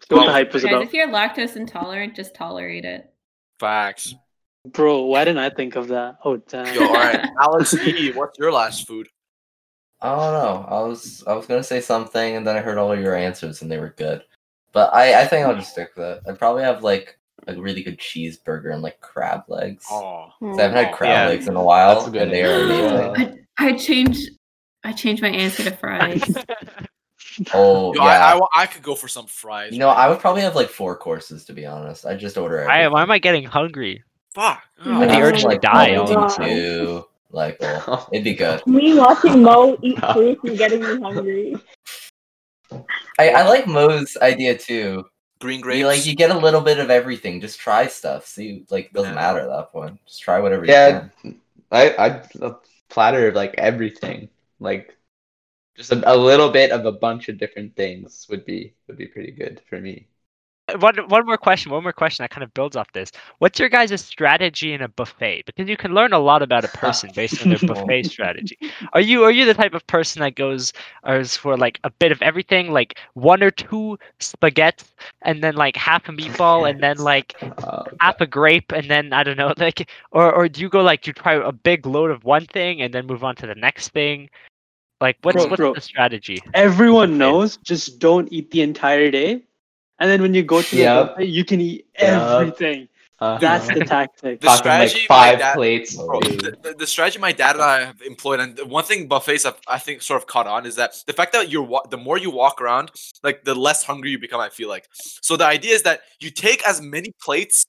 That's 0.09 0.19
what 0.19 0.27
the 0.27 0.33
hype 0.33 0.53
was 0.53 0.63
Guys, 0.63 0.73
about. 0.73 0.83
if 0.85 0.93
you're 0.93 1.09
lactose 1.09 1.57
intolerant, 1.57 2.15
just 2.15 2.35
tolerate 2.35 2.85
it. 2.85 3.11
Facts. 3.59 4.15
Bro, 4.67 5.03
why 5.05 5.25
didn't 5.25 5.39
I 5.39 5.51
think 5.51 5.77
of 5.77 5.89
that? 5.89 6.17
Oh 6.25 6.37
damn. 6.37 6.75
Yo, 6.75 6.87
all 6.87 6.93
right, 6.95 7.27
Alex 7.41 7.75
E, 7.75 8.13
what's 8.13 8.39
your 8.39 8.53
last 8.53 8.87
food? 8.87 9.09
I 10.01 10.09
don't 10.11 10.19
know. 10.33 10.67
I 10.69 10.81
was 10.83 11.23
I 11.27 11.35
was 11.35 11.47
gonna 11.47 11.63
say 11.63 11.81
something, 11.81 12.37
and 12.37 12.47
then 12.47 12.57
I 12.57 12.61
heard 12.61 12.77
all 12.79 12.99
your 12.99 13.15
answers, 13.15 13.63
and 13.63 13.71
they 13.71 13.79
were 13.79 13.95
good. 13.97 14.23
But 14.73 14.93
I 14.95 15.23
I 15.23 15.27
think 15.27 15.47
I'll 15.47 15.55
just 15.55 15.71
stick 15.73 15.91
with 15.97 16.05
it. 16.07 16.23
I'd 16.29 16.39
probably 16.39 16.63
have 16.63 16.83
like 16.83 17.19
a 17.47 17.55
really 17.61 17.83
good 17.83 17.99
cheeseburger 17.99 18.73
and 18.73 18.83
like 18.83 19.01
crab 19.01 19.45
legs. 19.49 19.87
Oh, 19.91 20.29
'Cause 20.41 20.59
I 20.59 20.63
haven't 20.63 20.85
had 20.85 20.95
crab 20.95 21.11
yeah. 21.11 21.27
legs 21.27 21.47
in 21.49 21.57
a 21.57 21.63
while, 21.63 21.95
That's 21.97 22.09
a 22.09 22.11
good 22.11 22.23
and 22.23 22.33
they 22.33 22.45
are 22.45 22.63
amazing. 22.65 23.45
I, 23.59 23.67
I 23.69 23.73
changed. 23.77 24.31
I 24.85 24.93
changed 24.93 25.23
my 25.23 25.29
answer 25.31 25.65
to 25.65 25.71
fries. 25.77 26.23
Oh 27.53 27.93
Yo, 27.95 28.05
yeah. 28.05 28.11
I, 28.25 28.39
I, 28.39 28.63
I 28.63 28.67
could 28.67 28.83
go 28.83 28.95
for 28.95 29.09
some 29.09 29.27
fries. 29.27 29.73
you 29.73 29.79
know, 29.81 29.89
I 29.89 30.09
would 30.09 30.21
probably 30.21 30.43
have 30.43 30.55
like 30.55 30.69
four 30.69 30.95
courses 30.97 31.45
to 31.47 31.53
be 31.53 31.67
honest. 31.67 32.07
I 32.07 32.15
just 32.15 32.39
order. 32.39 32.59
Why, 32.65 32.75
Everything. 32.83 32.93
why 32.93 33.03
am 33.03 33.11
I 33.11 33.19
getting 33.19 33.45
hungry? 33.45 34.05
Fuck. 34.35 34.63
Oh, 34.85 35.01
The 35.01 35.21
urge 35.21 35.41
to 35.41 35.47
like 35.49 35.61
die 35.61 35.95
oh 35.97 36.05
my 36.05 36.15
all 36.15 36.29
God. 36.29 36.37
too. 36.45 37.05
Like, 37.31 37.61
well, 37.61 38.09
it'd 38.13 38.23
be 38.23 38.35
good. 38.35 38.65
Me 38.69 38.97
watching 38.97 39.43
Mo 39.43 39.77
eat 39.83 39.99
fruit 40.13 40.39
and 40.45 40.57
getting 40.57 40.81
me 40.81 41.01
hungry. 41.01 41.57
I, 43.19 43.31
I 43.31 43.43
like 43.49 43.67
Mo's 43.67 44.17
idea 44.23 44.57
too. 44.57 45.05
Green 45.41 45.61
grapes. 45.61 45.79
You 45.79 45.87
like 45.87 46.07
you 46.07 46.15
get 46.17 46.31
a 46.31 46.39
little 46.39 46.61
bit 46.61 46.79
of 46.79 46.91
everything. 46.91 47.41
Just 47.41 47.59
try 47.61 47.87
stuff. 47.87 48.27
See, 48.27 48.65
like 48.71 48.87
it 48.87 48.93
doesn't 48.93 49.15
Yeah. 49.15 49.15
matter 49.15 49.41
at 49.41 49.49
that 49.49 49.73
point. 49.73 50.05
Just 50.07 50.23
try 50.23 50.41
whatever. 50.41 50.67
You 50.67 50.79
get. 50.79 51.03
Yeah, 51.03 51.09
You 51.23 51.41
I 51.71 51.91
I 51.97 52.07
a 52.43 52.57
platter 52.89 53.29
of 53.29 53.35
like 53.35 53.55
everything, 53.59 54.31
like 54.61 54.97
just 55.77 55.93
a, 55.93 56.03
a 56.13 56.17
little 56.17 56.51
bit 56.51 56.73
of 56.73 56.87
a 56.87 56.93
bunch 56.93 57.29
of 57.29 57.39
different 57.39 57.77
things 57.77 58.27
would 58.31 58.45
be 58.47 58.75
would 58.89 58.99
be 58.99 59.09
pretty 59.09 59.33
good 59.33 59.63
for 59.69 59.81
me. 59.81 60.09
One 60.79 60.97
one 61.09 61.27
more 61.27 61.37
question. 61.37 61.73
One 61.73 61.83
more 61.83 61.93
question 61.93 62.23
that 62.23 62.31
kind 62.31 62.43
of 62.43 62.53
builds 62.55 62.77
off 62.77 62.93
this. 62.93 63.11
What's 63.39 63.59
your 63.59 63.69
guys' 63.69 64.01
strategy 64.01 64.73
in 64.73 64.81
a 64.83 64.89
buffet? 64.89 65.43
Because 65.47 65.69
you 65.69 65.77
can 65.77 65.93
learn 65.95 66.13
a 66.13 66.19
lot 66.19 66.43
about 66.43 66.65
a 66.65 66.69
person 66.69 67.13
based 67.15 67.41
on 67.41 67.49
their 67.49 67.59
buffet 67.67 68.05
strategy. 68.05 68.59
Are 68.93 69.01
you 69.01 69.25
are 69.25 69.31
you 69.31 69.45
the 69.45 69.55
type 69.55 69.75
of 69.75 69.87
person 69.87 70.21
that 70.21 70.37
goes 70.37 70.73
or 71.05 71.19
is 71.19 71.37
for 71.37 71.57
like 71.57 71.81
a 71.85 71.91
bit 71.91 72.13
of 72.13 72.23
everything, 72.23 72.73
like 72.73 72.99
one 73.15 73.43
or 73.43 73.51
two 73.51 73.99
spaghetti, 74.21 74.87
and 75.23 75.43
then 75.43 75.55
like 75.55 75.77
half 75.77 76.09
a 76.09 76.13
meatball, 76.13 76.69
and 76.69 76.83
then 76.83 76.97
like 76.99 77.35
Uh, 77.43 77.85
half 78.01 78.21
a 78.21 78.27
grape, 78.27 78.73
and 78.73 78.91
then 78.91 79.13
I 79.13 79.23
don't 79.23 79.37
know, 79.37 79.53
like, 79.59 79.91
or 80.13 80.33
or 80.33 80.49
do 80.49 80.61
you 80.61 80.69
go 80.69 80.83
like 80.83 81.07
you 81.07 81.13
try 81.13 81.35
a 81.35 81.53
big 81.53 81.87
load 81.87 82.11
of 82.11 82.25
one 82.25 82.47
thing 82.47 82.81
and 82.83 82.93
then 82.95 83.07
move 83.07 83.25
on 83.25 83.37
to 83.37 83.47
the 83.47 83.55
next 83.55 83.91
thing? 83.91 84.31
Like, 85.01 85.17
what's 85.23 85.45
Bro, 85.45 85.49
what's 85.49 85.63
bro. 85.63 85.75
the 85.75 85.81
strategy? 85.81 86.43
Everyone 86.55 87.19
knows. 87.19 87.57
Just 87.59 87.99
don't 87.99 88.33
eat 88.33 88.51
the 88.51 88.63
entire 88.63 89.11
day, 89.11 89.43
and 89.99 90.11
then 90.11 90.21
when 90.23 90.35
you 90.35 90.43
go 90.43 90.63
to 90.63 90.77
the 90.77 90.85
buffet, 90.85 91.27
you 91.29 91.45
can 91.45 91.61
eat 91.61 91.87
Yep. 91.99 92.23
everything. 92.23 92.89
uh, 93.21 93.39
That's 93.39 93.69
the 93.69 93.85
tactic. 93.85 94.41
The 94.41 94.47
talking 94.49 94.59
strategy 94.59 94.99
like 95.01 95.09
five 95.09 95.39
dad- 95.39 95.55
plates. 95.55 95.97
Bro, 95.97 96.21
the, 96.21 96.57
the, 96.63 96.75
the 96.81 96.87
strategy 96.87 97.19
my 97.21 97.33
dad 97.33 97.55
and 97.55 97.63
I 97.65 97.81
have 97.87 98.03
employed, 98.03 98.41
and 98.41 98.57
the 98.57 98.67
one 98.67 98.85
thing 98.85 99.07
buffets 99.07 99.45
have, 99.45 99.57
I 99.69 99.79
think, 99.79 100.03
sort 100.03 100.21
of 100.21 100.27
caught 100.27 100.47
on 100.49 100.67
is 100.67 100.75
that 100.77 100.95
the 101.07 101.13
fact 101.13 101.33
that 101.33 101.49
you're 101.51 101.63
wa- 101.63 101.87
the 101.89 101.97
more 101.97 102.19
you 102.19 102.31
walk 102.31 102.61
around, 102.61 102.91
like 103.23 103.45
the 103.45 103.55
less 103.55 103.85
hungry 103.85 104.11
you 104.11 104.19
become. 104.19 104.41
I 104.41 104.49
feel 104.51 104.69
like. 104.69 104.89
So 105.23 105.37
the 105.37 105.47
idea 105.47 105.75
is 105.75 105.83
that 105.85 106.01
you 106.21 106.31
take 106.31 106.67
as 106.69 106.81
many 106.83 107.13
plates. 107.23 107.65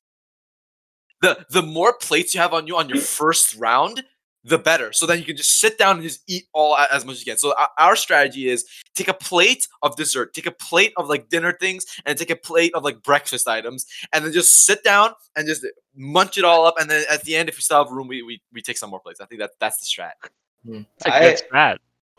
The 1.21 1.45
the 1.49 1.61
more 1.61 1.93
plates 1.97 2.33
you 2.33 2.41
have 2.41 2.53
on 2.53 2.67
you 2.67 2.75
on 2.77 2.89
your 2.89 2.99
first 3.01 3.55
round, 3.55 4.03
the 4.45 4.59
better. 4.59 4.93
So 4.93 5.07
then 5.07 5.17
you 5.17 5.25
can 5.25 5.35
just 5.35 5.59
sit 5.59 5.77
down 5.77 5.95
and 5.95 6.03
just 6.03 6.21
eat 6.27 6.45
all 6.53 6.77
as 6.77 7.03
much 7.03 7.15
as 7.15 7.25
you 7.25 7.31
can. 7.31 7.37
So 7.39 7.55
our, 7.57 7.69
our 7.79 7.95
strategy 7.95 8.47
is 8.47 8.63
take 8.93 9.07
a 9.07 9.13
plate 9.13 9.67
of 9.81 9.95
dessert, 9.95 10.33
take 10.35 10.45
a 10.45 10.51
plate 10.51 10.93
of 10.97 11.09
like 11.09 11.29
dinner 11.29 11.51
things, 11.59 11.85
and 12.05 12.17
take 12.17 12.29
a 12.29 12.35
plate 12.35 12.73
of 12.75 12.83
like 12.83 13.01
breakfast 13.01 13.47
items, 13.47 13.87
and 14.13 14.23
then 14.23 14.31
just 14.31 14.65
sit 14.65 14.83
down 14.83 15.13
and 15.35 15.47
just 15.47 15.65
munch 15.95 16.37
it 16.37 16.45
all 16.45 16.65
up. 16.67 16.75
And 16.79 16.89
then 16.89 17.05
at 17.09 17.23
the 17.23 17.35
end, 17.35 17.49
if 17.49 17.57
we 17.57 17.61
still 17.61 17.83
have 17.83 17.91
room, 17.91 18.07
we 18.07 18.21
we, 18.21 18.39
we 18.53 18.61
take 18.61 18.77
some 18.77 18.91
more 18.91 18.99
plates. 18.99 19.19
I 19.19 19.25
think 19.25 19.41
that 19.41 19.51
that's 19.59 19.77
the 19.79 19.85
strat. 19.85 20.11
Hmm. 20.63 20.81
It's 20.97 21.05
a 21.07 21.13
I- 21.13 21.19
good 21.19 21.41
strat. 21.51 21.77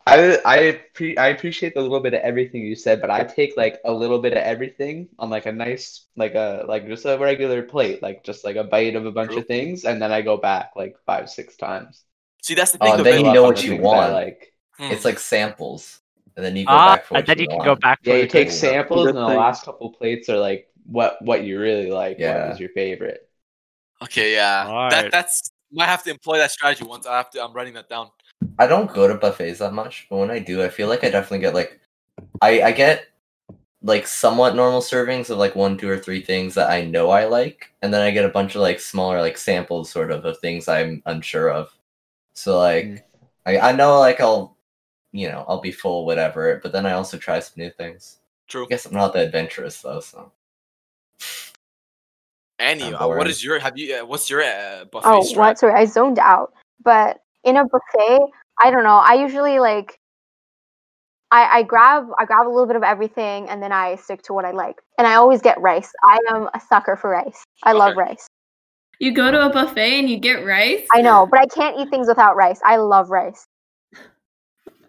I 0.08 0.38
I 0.44 0.80
pre- 0.94 1.16
I 1.16 1.28
appreciate 1.28 1.74
the 1.74 1.82
little 1.82 1.98
bit 1.98 2.14
of 2.14 2.20
everything 2.20 2.62
you 2.62 2.76
said, 2.76 3.00
but 3.00 3.10
I 3.10 3.24
take 3.24 3.56
like 3.56 3.80
a 3.84 3.92
little 3.92 4.20
bit 4.20 4.34
of 4.34 4.38
everything 4.38 5.08
on 5.18 5.30
like 5.30 5.46
a 5.46 5.52
nice 5.52 6.06
like 6.16 6.36
a 6.36 6.64
like 6.68 6.86
just 6.86 7.04
a 7.06 7.18
regular 7.18 7.62
plate, 7.62 8.02
like 8.02 8.22
just 8.22 8.44
like 8.44 8.54
a 8.54 8.62
bite 8.62 8.94
of 8.94 9.04
a 9.04 9.10
bunch 9.10 9.30
True. 9.32 9.40
of 9.40 9.46
things, 9.46 9.84
and 9.84 10.00
then 10.00 10.12
I 10.12 10.22
go 10.22 10.36
back 10.36 10.70
like 10.76 10.94
five 11.06 11.28
six 11.28 11.56
times. 11.56 12.04
See, 12.46 12.54
that's 12.54 12.72
the 12.72 12.78
thing. 12.78 12.94
and 12.94 12.98
though, 12.98 13.04
then 13.04 13.24
you 13.24 13.32
know 13.32 13.42
what 13.44 13.62
you 13.64 13.76
want. 13.76 14.12
like. 14.12 14.52
Hmm. 14.78 14.92
It's 14.92 15.04
like 15.04 15.18
samples, 15.18 16.00
and 16.36 16.44
then 16.44 16.56
you 16.56 16.64
go 16.66 16.78
Ah, 16.78 16.86
back 16.86 17.06
for 17.06 17.14
what 17.14 17.20
and 17.20 17.26
then 17.26 17.38
you 17.38 17.44
you 17.44 17.48
can 17.48 17.58
want. 17.58 17.64
go 17.64 17.74
back. 17.76 18.00
Yeah, 18.02 18.14
for 18.14 18.18
you 18.18 18.26
take 18.28 18.50
samples, 18.50 19.06
and 19.06 19.16
the 19.16 19.26
things. 19.26 19.38
last 19.38 19.64
couple 19.64 19.90
plates 19.90 20.28
are 20.28 20.38
like 20.38 20.68
what 20.84 21.20
what 21.22 21.44
you 21.44 21.58
really 21.60 21.90
like. 21.90 22.18
Yeah. 22.18 22.38
What 22.46 22.52
is 22.52 22.60
your 22.60 22.70
favorite? 22.70 23.28
Okay, 24.02 24.34
yeah, 24.34 24.66
Alright. 24.68 24.90
that 24.90 25.10
that's 25.10 25.50
might 25.72 25.86
have 25.86 26.02
to 26.04 26.10
employ 26.10 26.38
that 26.38 26.50
strategy 26.50 26.84
once. 26.84 27.06
I 27.06 27.16
have 27.16 27.30
to. 27.30 27.42
I'm 27.42 27.52
writing 27.52 27.74
that 27.74 27.88
down. 27.88 28.10
I 28.58 28.66
don't 28.66 28.92
go 28.92 29.08
to 29.08 29.14
buffets 29.16 29.58
that 29.60 29.72
much, 29.72 30.06
but 30.10 30.18
when 30.18 30.30
I 30.30 30.38
do, 30.38 30.62
I 30.62 30.68
feel 30.68 30.88
like 30.88 31.04
I 31.04 31.10
definitely 31.10 31.40
get 31.40 31.54
like, 31.54 31.80
I 32.42 32.62
I 32.62 32.72
get 32.72 33.06
like 33.82 34.06
somewhat 34.06 34.56
normal 34.56 34.80
servings 34.82 35.30
of 35.30 35.38
like 35.38 35.56
one, 35.56 35.78
two, 35.78 35.88
or 35.90 35.98
three 35.98 36.22
things 36.22 36.54
that 36.54 36.70
I 36.70 36.84
know 36.84 37.10
I 37.10 37.26
like, 37.26 37.72
and 37.82 37.92
then 37.94 38.02
I 38.02 38.10
get 38.12 38.24
a 38.26 38.30
bunch 38.30 38.54
of 38.56 38.62
like 38.62 38.80
smaller 38.80 39.20
like 39.20 39.38
samples 39.38 39.90
sort 39.90 40.10
of 40.12 40.24
of 40.24 40.38
things 40.40 40.68
I'm 40.68 41.02
unsure 41.06 41.50
of. 41.50 41.75
So 42.36 42.58
like, 42.58 42.84
Mm. 42.84 43.02
I 43.46 43.58
I 43.70 43.72
know 43.72 43.98
like 43.98 44.20
I'll, 44.20 44.56
you 45.12 45.28
know, 45.28 45.44
I'll 45.48 45.60
be 45.60 45.72
full 45.72 46.04
whatever, 46.04 46.60
but 46.62 46.72
then 46.72 46.84
I 46.84 46.92
also 46.92 47.16
try 47.16 47.40
some 47.40 47.54
new 47.56 47.70
things. 47.70 48.18
True. 48.46 48.64
I 48.64 48.68
guess 48.68 48.86
I'm 48.86 48.92
not 48.92 49.14
that 49.14 49.26
adventurous 49.26 49.80
though, 49.80 50.00
so 50.00 50.30
Annie, 52.58 52.84
I'm 52.84 52.94
uh, 52.94 53.08
what 53.08 53.42
your 53.42 53.58
have 53.58 53.76
you? 53.78 53.96
Uh, 53.96 54.04
what's 54.04 54.28
your 54.28 54.42
uh, 54.42 54.84
buffet 54.84 55.08
Oh, 55.08 55.20
strat? 55.20 55.36
what? 55.36 55.58
Sorry, 55.58 55.72
I 55.74 55.84
zoned 55.86 56.18
out. 56.18 56.52
But 56.82 57.20
in 57.44 57.56
a 57.56 57.64
buffet, 57.64 58.20
I 58.58 58.70
don't 58.70 58.84
know. 58.84 58.96
I 58.96 59.14
usually 59.14 59.58
like. 59.58 59.98
I, 61.32 61.58
I 61.58 61.62
grab 61.64 62.06
I 62.18 62.24
grab 62.24 62.46
a 62.46 62.50
little 62.50 62.66
bit 62.66 62.76
of 62.76 62.84
everything 62.84 63.48
and 63.48 63.60
then 63.60 63.72
I 63.72 63.96
stick 63.96 64.22
to 64.22 64.32
what 64.32 64.44
I 64.44 64.52
like. 64.52 64.76
And 64.96 65.06
I 65.08 65.14
always 65.14 65.42
get 65.42 65.60
rice. 65.60 65.90
I 66.04 66.18
am 66.30 66.48
a 66.54 66.60
sucker 66.60 66.96
for 66.96 67.10
rice. 67.10 67.42
I 67.64 67.72
love 67.72 67.96
rice. 67.96 68.28
You 68.98 69.12
go 69.12 69.30
to 69.30 69.46
a 69.46 69.50
buffet 69.50 69.98
and 70.00 70.10
you 70.10 70.18
get 70.18 70.44
rice. 70.44 70.88
I 70.94 71.02
know, 71.02 71.26
but 71.30 71.40
I 71.40 71.46
can't 71.46 71.78
eat 71.80 71.90
things 71.90 72.08
without 72.08 72.36
rice. 72.36 72.60
I 72.64 72.76
love 72.78 73.10
rice. 73.10 73.46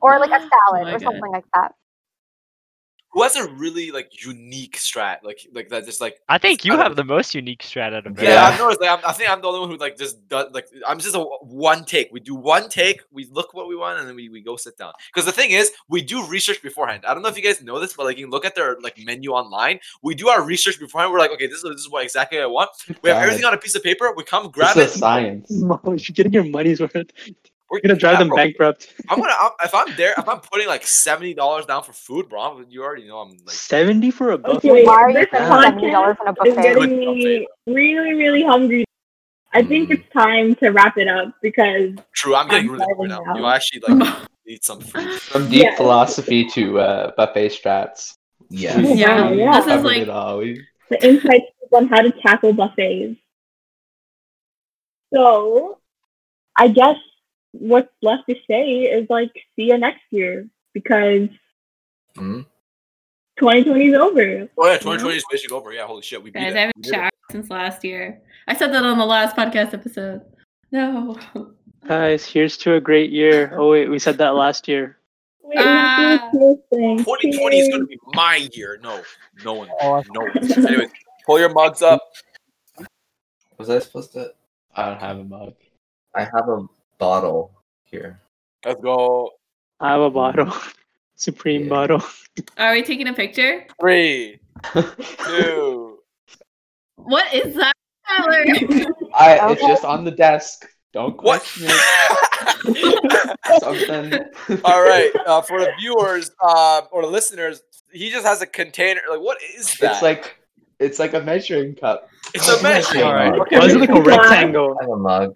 Or 0.02 0.20
like 0.20 0.32
a 0.32 0.40
Oh 0.72 0.80
salad 0.80 0.84
my 0.84 0.94
or 0.94 1.00
God. 1.00 1.00
something 1.00 1.32
like 1.32 1.46
that. 1.56 1.74
Who 3.12 3.24
has 3.24 3.36
a 3.36 3.48
really 3.54 3.90
like 3.92 4.24
unique 4.26 4.78
strat? 4.78 5.18
Like 5.24 5.40
like 5.54 5.70
that 5.70 5.86
just 5.86 6.02
like 6.02 6.20
I 6.30 6.38
think 6.38 6.64
you 6.66 6.74
I 6.74 6.76
don't- 6.76 6.86
have 6.86 6.96
the 6.96 7.04
most 7.04 7.34
unique 7.34 7.64
strat 7.64 7.94
out 7.96 8.06
of 8.06 8.22
yeah. 8.22 8.30
Yeah. 8.30 8.46
I've 8.46 8.60
noticed. 8.60 8.82
Like, 8.82 8.90
I'm, 8.92 9.00
I 9.10 9.14
think 9.14 9.30
I'm 9.32 9.42
the 9.42 9.48
only 9.48 9.60
one 9.62 9.70
who 9.70 9.78
like 9.78 9.98
just 9.98 10.28
does 10.28 10.48
like 10.54 10.68
I'm 10.88 11.00
just 11.00 11.16
a 11.16 11.20
one 11.20 11.86
take. 11.86 12.10
We 12.12 12.20
do 12.20 12.36
one 12.36 12.70
take. 12.70 13.02
We 13.12 13.26
look 13.32 13.54
what 13.54 13.68
we 13.68 13.76
want, 13.76 14.00
and 14.00 14.08
then 14.08 14.16
we, 14.16 14.30
we 14.30 14.42
go 14.42 14.56
sit 14.56 14.78
down. 14.78 14.94
Because 15.14 15.26
the 15.26 15.32
thing 15.32 15.52
is, 15.52 15.72
we 15.90 16.02
do 16.02 16.26
research 16.28 16.62
beforehand. 16.62 17.06
I 17.08 17.14
don't 17.14 17.24
know 17.24 17.30
if 17.30 17.38
you 17.38 17.44
guys 17.44 17.62
know 17.64 17.80
this, 17.80 17.94
but 17.94 18.06
like 18.06 18.18
you 18.18 18.26
can 18.26 18.32
look 18.32 18.46
at 18.46 18.56
their 18.56 18.78
like 18.82 19.00
menu 19.04 19.32
online. 19.32 19.80
We 20.04 20.14
do 20.14 20.28
our 20.30 20.44
research 20.44 20.80
beforehand. 20.80 21.12
We're 21.12 21.20
like, 21.20 21.32
okay, 21.32 21.48
this 21.48 21.58
is 21.58 21.64
this 21.64 21.82
is 21.82 21.90
what 21.90 22.04
exactly 22.04 22.40
I 22.40 22.46
want. 22.46 22.70
We 23.02 23.10
have 23.10 23.18
God. 23.18 23.24
everything 23.24 23.46
on 23.46 23.54
a 23.54 23.58
piece 23.58 23.76
of 23.76 23.84
paper. 23.84 24.14
We 24.16 24.24
come 24.26 24.44
This 24.44 24.52
grab 24.52 24.78
is 24.78 24.96
it. 24.96 25.00
science. 25.00 25.50
Mo, 25.52 25.80
you're 25.86 25.98
getting 26.14 26.34
your 26.34 26.44
money's 26.44 26.82
worth. 26.82 26.94
We're 27.70 27.82
gonna 27.82 27.96
drive 27.96 28.14
yeah, 28.14 28.20
them 28.20 28.28
bro. 28.30 28.38
bankrupt. 28.38 28.94
I'm 29.10 29.20
gonna 29.20 29.34
I'm, 29.42 29.52
if 29.64 29.76
I'm 29.76 29.96
there 29.98 30.14
if 30.18 30.28
I'm 30.28 30.40
putting 30.52 30.68
like 30.68 30.86
seventy 30.88 31.34
dollars 31.34 31.66
down 31.66 31.84
for 31.84 31.94
food, 31.94 32.30
bro. 32.30 32.42
I'm- 32.42 32.66
You 32.70 32.84
already 32.84 33.08
know 33.08 33.18
I'm 33.20 33.32
like 33.46 33.56
Seventy 33.56 34.10
for 34.12 34.32
a 34.32 34.38
buffet. 34.38 34.58
Okay, 34.72 34.86
Why 34.86 34.94
are 34.94 35.10
you 35.10 35.16
this 35.20 35.28
spending 35.28 35.50
Yeah. 35.52 35.62
seventy 35.64 35.92
dollars 35.92 36.18
on 36.22 36.28
a 36.30 36.34
buffet? 36.34 36.50
It's 36.52 36.62
getting 36.62 36.98
me 36.98 37.48
really, 37.68 38.14
really 38.14 38.44
hungry. 38.44 38.86
I 39.54 39.64
think 39.64 39.90
Mm. 39.90 39.94
it's 40.00 40.14
time 40.14 40.56
to 40.56 40.70
wrap 40.70 40.98
it 40.98 41.08
up 41.08 41.34
because 41.42 41.96
true. 42.16 42.36
I'm 42.36 42.48
getting 42.48 42.70
I'm 42.70 42.74
really 42.76 42.86
hungry 42.90 43.08
now. 43.10 43.20
now. 43.34 43.38
You 43.40 43.46
actually 43.48 43.82
like 43.88 44.18
need 44.46 44.64
some 44.64 44.80
food. 44.82 45.20
From 45.22 45.50
deep 45.50 45.64
Yeah. 45.64 45.76
philosophy 45.76 46.46
to 46.50 46.80
uh, 46.80 47.12
buffet 47.18 47.50
strats. 47.50 48.14
Yes. 48.50 48.78
yeah. 48.78 49.30
We- 49.32 49.40
Yeah, 49.40 49.58
we 49.60 49.66
this 49.66 49.78
is 49.80 49.84
like- 49.84 50.02
it 50.04 50.10
all. 50.10 50.40
The 50.40 51.06
insights 51.06 51.46
on 51.74 51.88
how 51.90 52.02
to 52.02 52.12
tackle 52.12 52.54
buffets. 52.54 53.20
So, 55.14 55.80
I 56.58 56.68
guess 56.70 56.96
what's 57.52 57.90
left 58.02 58.24
to 58.30 58.36
say 58.50 58.84
is 58.84 59.08
like 59.10 59.32
see 59.56 59.64
you 59.66 59.78
next 59.78 60.04
year 60.12 60.48
because 60.74 61.30
Mhm. 62.16 62.46
2020 63.38 63.88
is 63.90 63.96
over. 63.96 64.50
Oh 64.58 64.68
yeah, 64.68 64.78
2020 64.78 65.18
is 65.18 65.24
basically 65.32 65.56
over. 65.56 65.72
Yeah, 65.74 65.86
holy 65.86 66.02
shit, 66.02 66.22
we 66.24 66.32
beat 66.32 66.40
Guys, 66.40 66.54
it. 66.54 66.58
I 66.58 66.60
haven't 66.62 66.86
We 66.86 66.92
showered 66.92 67.12
since 67.32 67.50
last 67.50 67.84
year. 67.84 68.22
I 68.48 68.56
said 68.56 68.74
that 68.74 68.84
on 68.84 68.98
the 68.98 69.06
last 69.06 69.36
podcast 69.36 69.74
episode. 69.74 70.22
No. 70.72 71.18
Guys, 71.88 72.26
here's 72.26 72.58
to 72.58 72.74
a 72.76 72.82
great 72.82 73.12
year. 73.12 73.52
Oh 73.60 73.72
wait, 73.72 73.90
we 73.90 74.00
said 74.00 74.18
that 74.18 74.36
last 74.36 74.68
year. 74.68 74.98
Wait, 75.44 75.58
we 75.58 75.64
have 75.64 76.32
to 76.32 76.38
do 76.38 76.40
this 76.40 76.80
thing. 76.80 76.98
2020 76.98 77.60
is 77.60 77.70
gonna 77.70 77.86
be 77.86 77.98
my 78.14 78.48
year. 78.54 78.80
No, 78.84 79.02
no 79.46 79.54
one, 79.54 79.70
no 79.82 80.22
one. 80.22 80.68
Anyways, 80.68 80.90
pull 81.26 81.40
your 81.40 81.50
mugs 81.54 81.82
up. 81.82 82.02
Was 83.58 83.70
I 83.70 83.80
supposed 83.80 84.14
to? 84.14 84.34
I 84.76 84.90
don't 84.90 85.00
have 85.00 85.18
a 85.20 85.24
mug. 85.24 85.54
I 86.16 86.22
have 86.24 86.48
a 86.50 86.66
bottle 86.98 87.52
here. 87.84 88.22
Let's 88.66 88.82
go. 88.82 89.32
I 89.80 89.92
have 89.92 90.02
a 90.02 90.10
bottle. 90.10 90.54
Supreme 91.16 91.64
Yeah. 91.64 91.70
bottle. 91.70 92.04
Are 92.58 92.74
we 92.74 92.84
taking 92.84 93.08
a 93.08 93.14
picture? 93.14 93.66
Three, 93.80 94.40
two. 94.74 96.00
What 96.96 97.34
is 97.34 97.56
that, 97.56 97.74
Tyler? 98.08 98.46
I, 99.16 99.52
It's 99.52 99.62
just 99.66 99.84
on 99.86 100.04
the 100.04 100.12
desk. 100.12 100.68
Don't 100.94 101.16
What? 101.22 101.42
question 101.42 101.68
it. 101.70 101.82
Something. 103.62 104.14
All 104.64 104.82
right, 104.84 105.12
uh, 105.26 105.42
for 105.42 105.60
the 105.60 105.72
viewers 105.80 106.32
uh, 106.42 106.82
or 106.92 107.02
the 107.04 107.08
listeners, 107.08 107.62
he 107.92 108.10
just 108.12 108.26
has 108.26 108.42
a 108.42 108.48
container. 108.48 109.02
Like, 109.10 109.22
what 109.22 109.38
is 109.58 109.76
that? 109.80 109.94
It's 109.94 110.02
like 110.02 110.38
it's 110.80 111.00
like 111.00 111.14
a 111.14 111.22
measuring 111.22 111.76
cup. 111.76 112.10
it's 112.34 112.48
a 112.48 112.62
measuring. 112.62 113.04
All 113.04 113.14
right. 113.14 113.34
Okay. 113.34 113.58
Why 113.60 113.66
is 113.66 113.74
it 113.76 113.80
like 113.80 113.90
a 113.90 114.02
rectangle? 114.02 114.78
I 114.80 114.84
have 114.84 114.92
a 114.92 114.98
mug. 114.98 115.34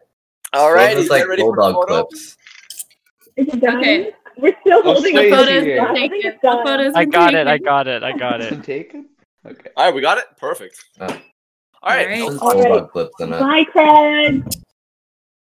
All 0.53 0.73
right, 0.73 0.95
Those 0.95 1.05
you 1.07 1.13
are 1.13 1.17
get 1.17 1.21
like 1.21 1.29
ready 1.29 1.41
for 1.43 1.55
the 1.55 1.61
bulldog 1.61 1.87
photo. 1.89 2.03
clips. 2.05 2.37
Is 3.37 3.47
it 3.47 3.59
done? 3.61 3.77
Okay. 3.79 4.11
We're 4.37 4.55
still 4.61 4.77
I'll 4.77 4.93
holding 4.93 5.15
say 5.15 5.29
a 5.29 5.33
it's 5.33 5.35
photo. 5.35 5.61
here. 5.61 5.81
I 5.81 5.93
Take 5.93 6.11
think 6.11 6.25
it. 6.25 6.27
it's 6.33 6.41
The 6.41 6.61
photos 6.65 6.93
I 6.95 7.01
are 7.01 7.05
got 7.05 7.33
it. 7.33 7.47
I 7.47 7.57
got 7.57 7.87
it. 7.87 8.03
I 8.03 8.11
got 8.17 8.41
it. 8.41 8.63
Taken. 8.63 9.09
Okay. 9.45 9.69
All 9.77 9.85
right, 9.85 9.93
we 9.93 10.01
got 10.01 10.17
it. 10.17 10.25
Perfect. 10.37 10.83
Oh. 10.99 11.05
All 11.05 11.95
right. 11.95 12.21
All 12.21 12.29
right. 12.29 12.37
All 12.41 12.79
right. 12.79 12.89
clips 12.89 13.19
in 13.19 13.33
it. 13.33 13.35
Uh. 13.35 13.39
Bye, 13.39 13.63
Craig. 13.65 14.43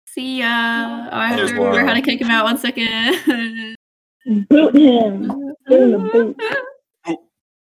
See 0.05 0.39
ya. 0.39 0.45
Oh, 0.47 1.18
I 1.18 1.28
have 1.28 1.38
There's 1.38 1.49
to 1.51 1.55
remember 1.55 1.78
one. 1.80 1.88
how 1.88 1.93
to 1.93 2.01
kick 2.01 2.22
him 2.22 2.30
out. 2.32 2.45
One 2.45 2.58
second. 2.58 2.88
Boot 4.49 4.76
him. 4.76 5.53
Give 5.70 5.82
him 5.82 5.91
the 5.91 5.99
boot. 6.12 6.41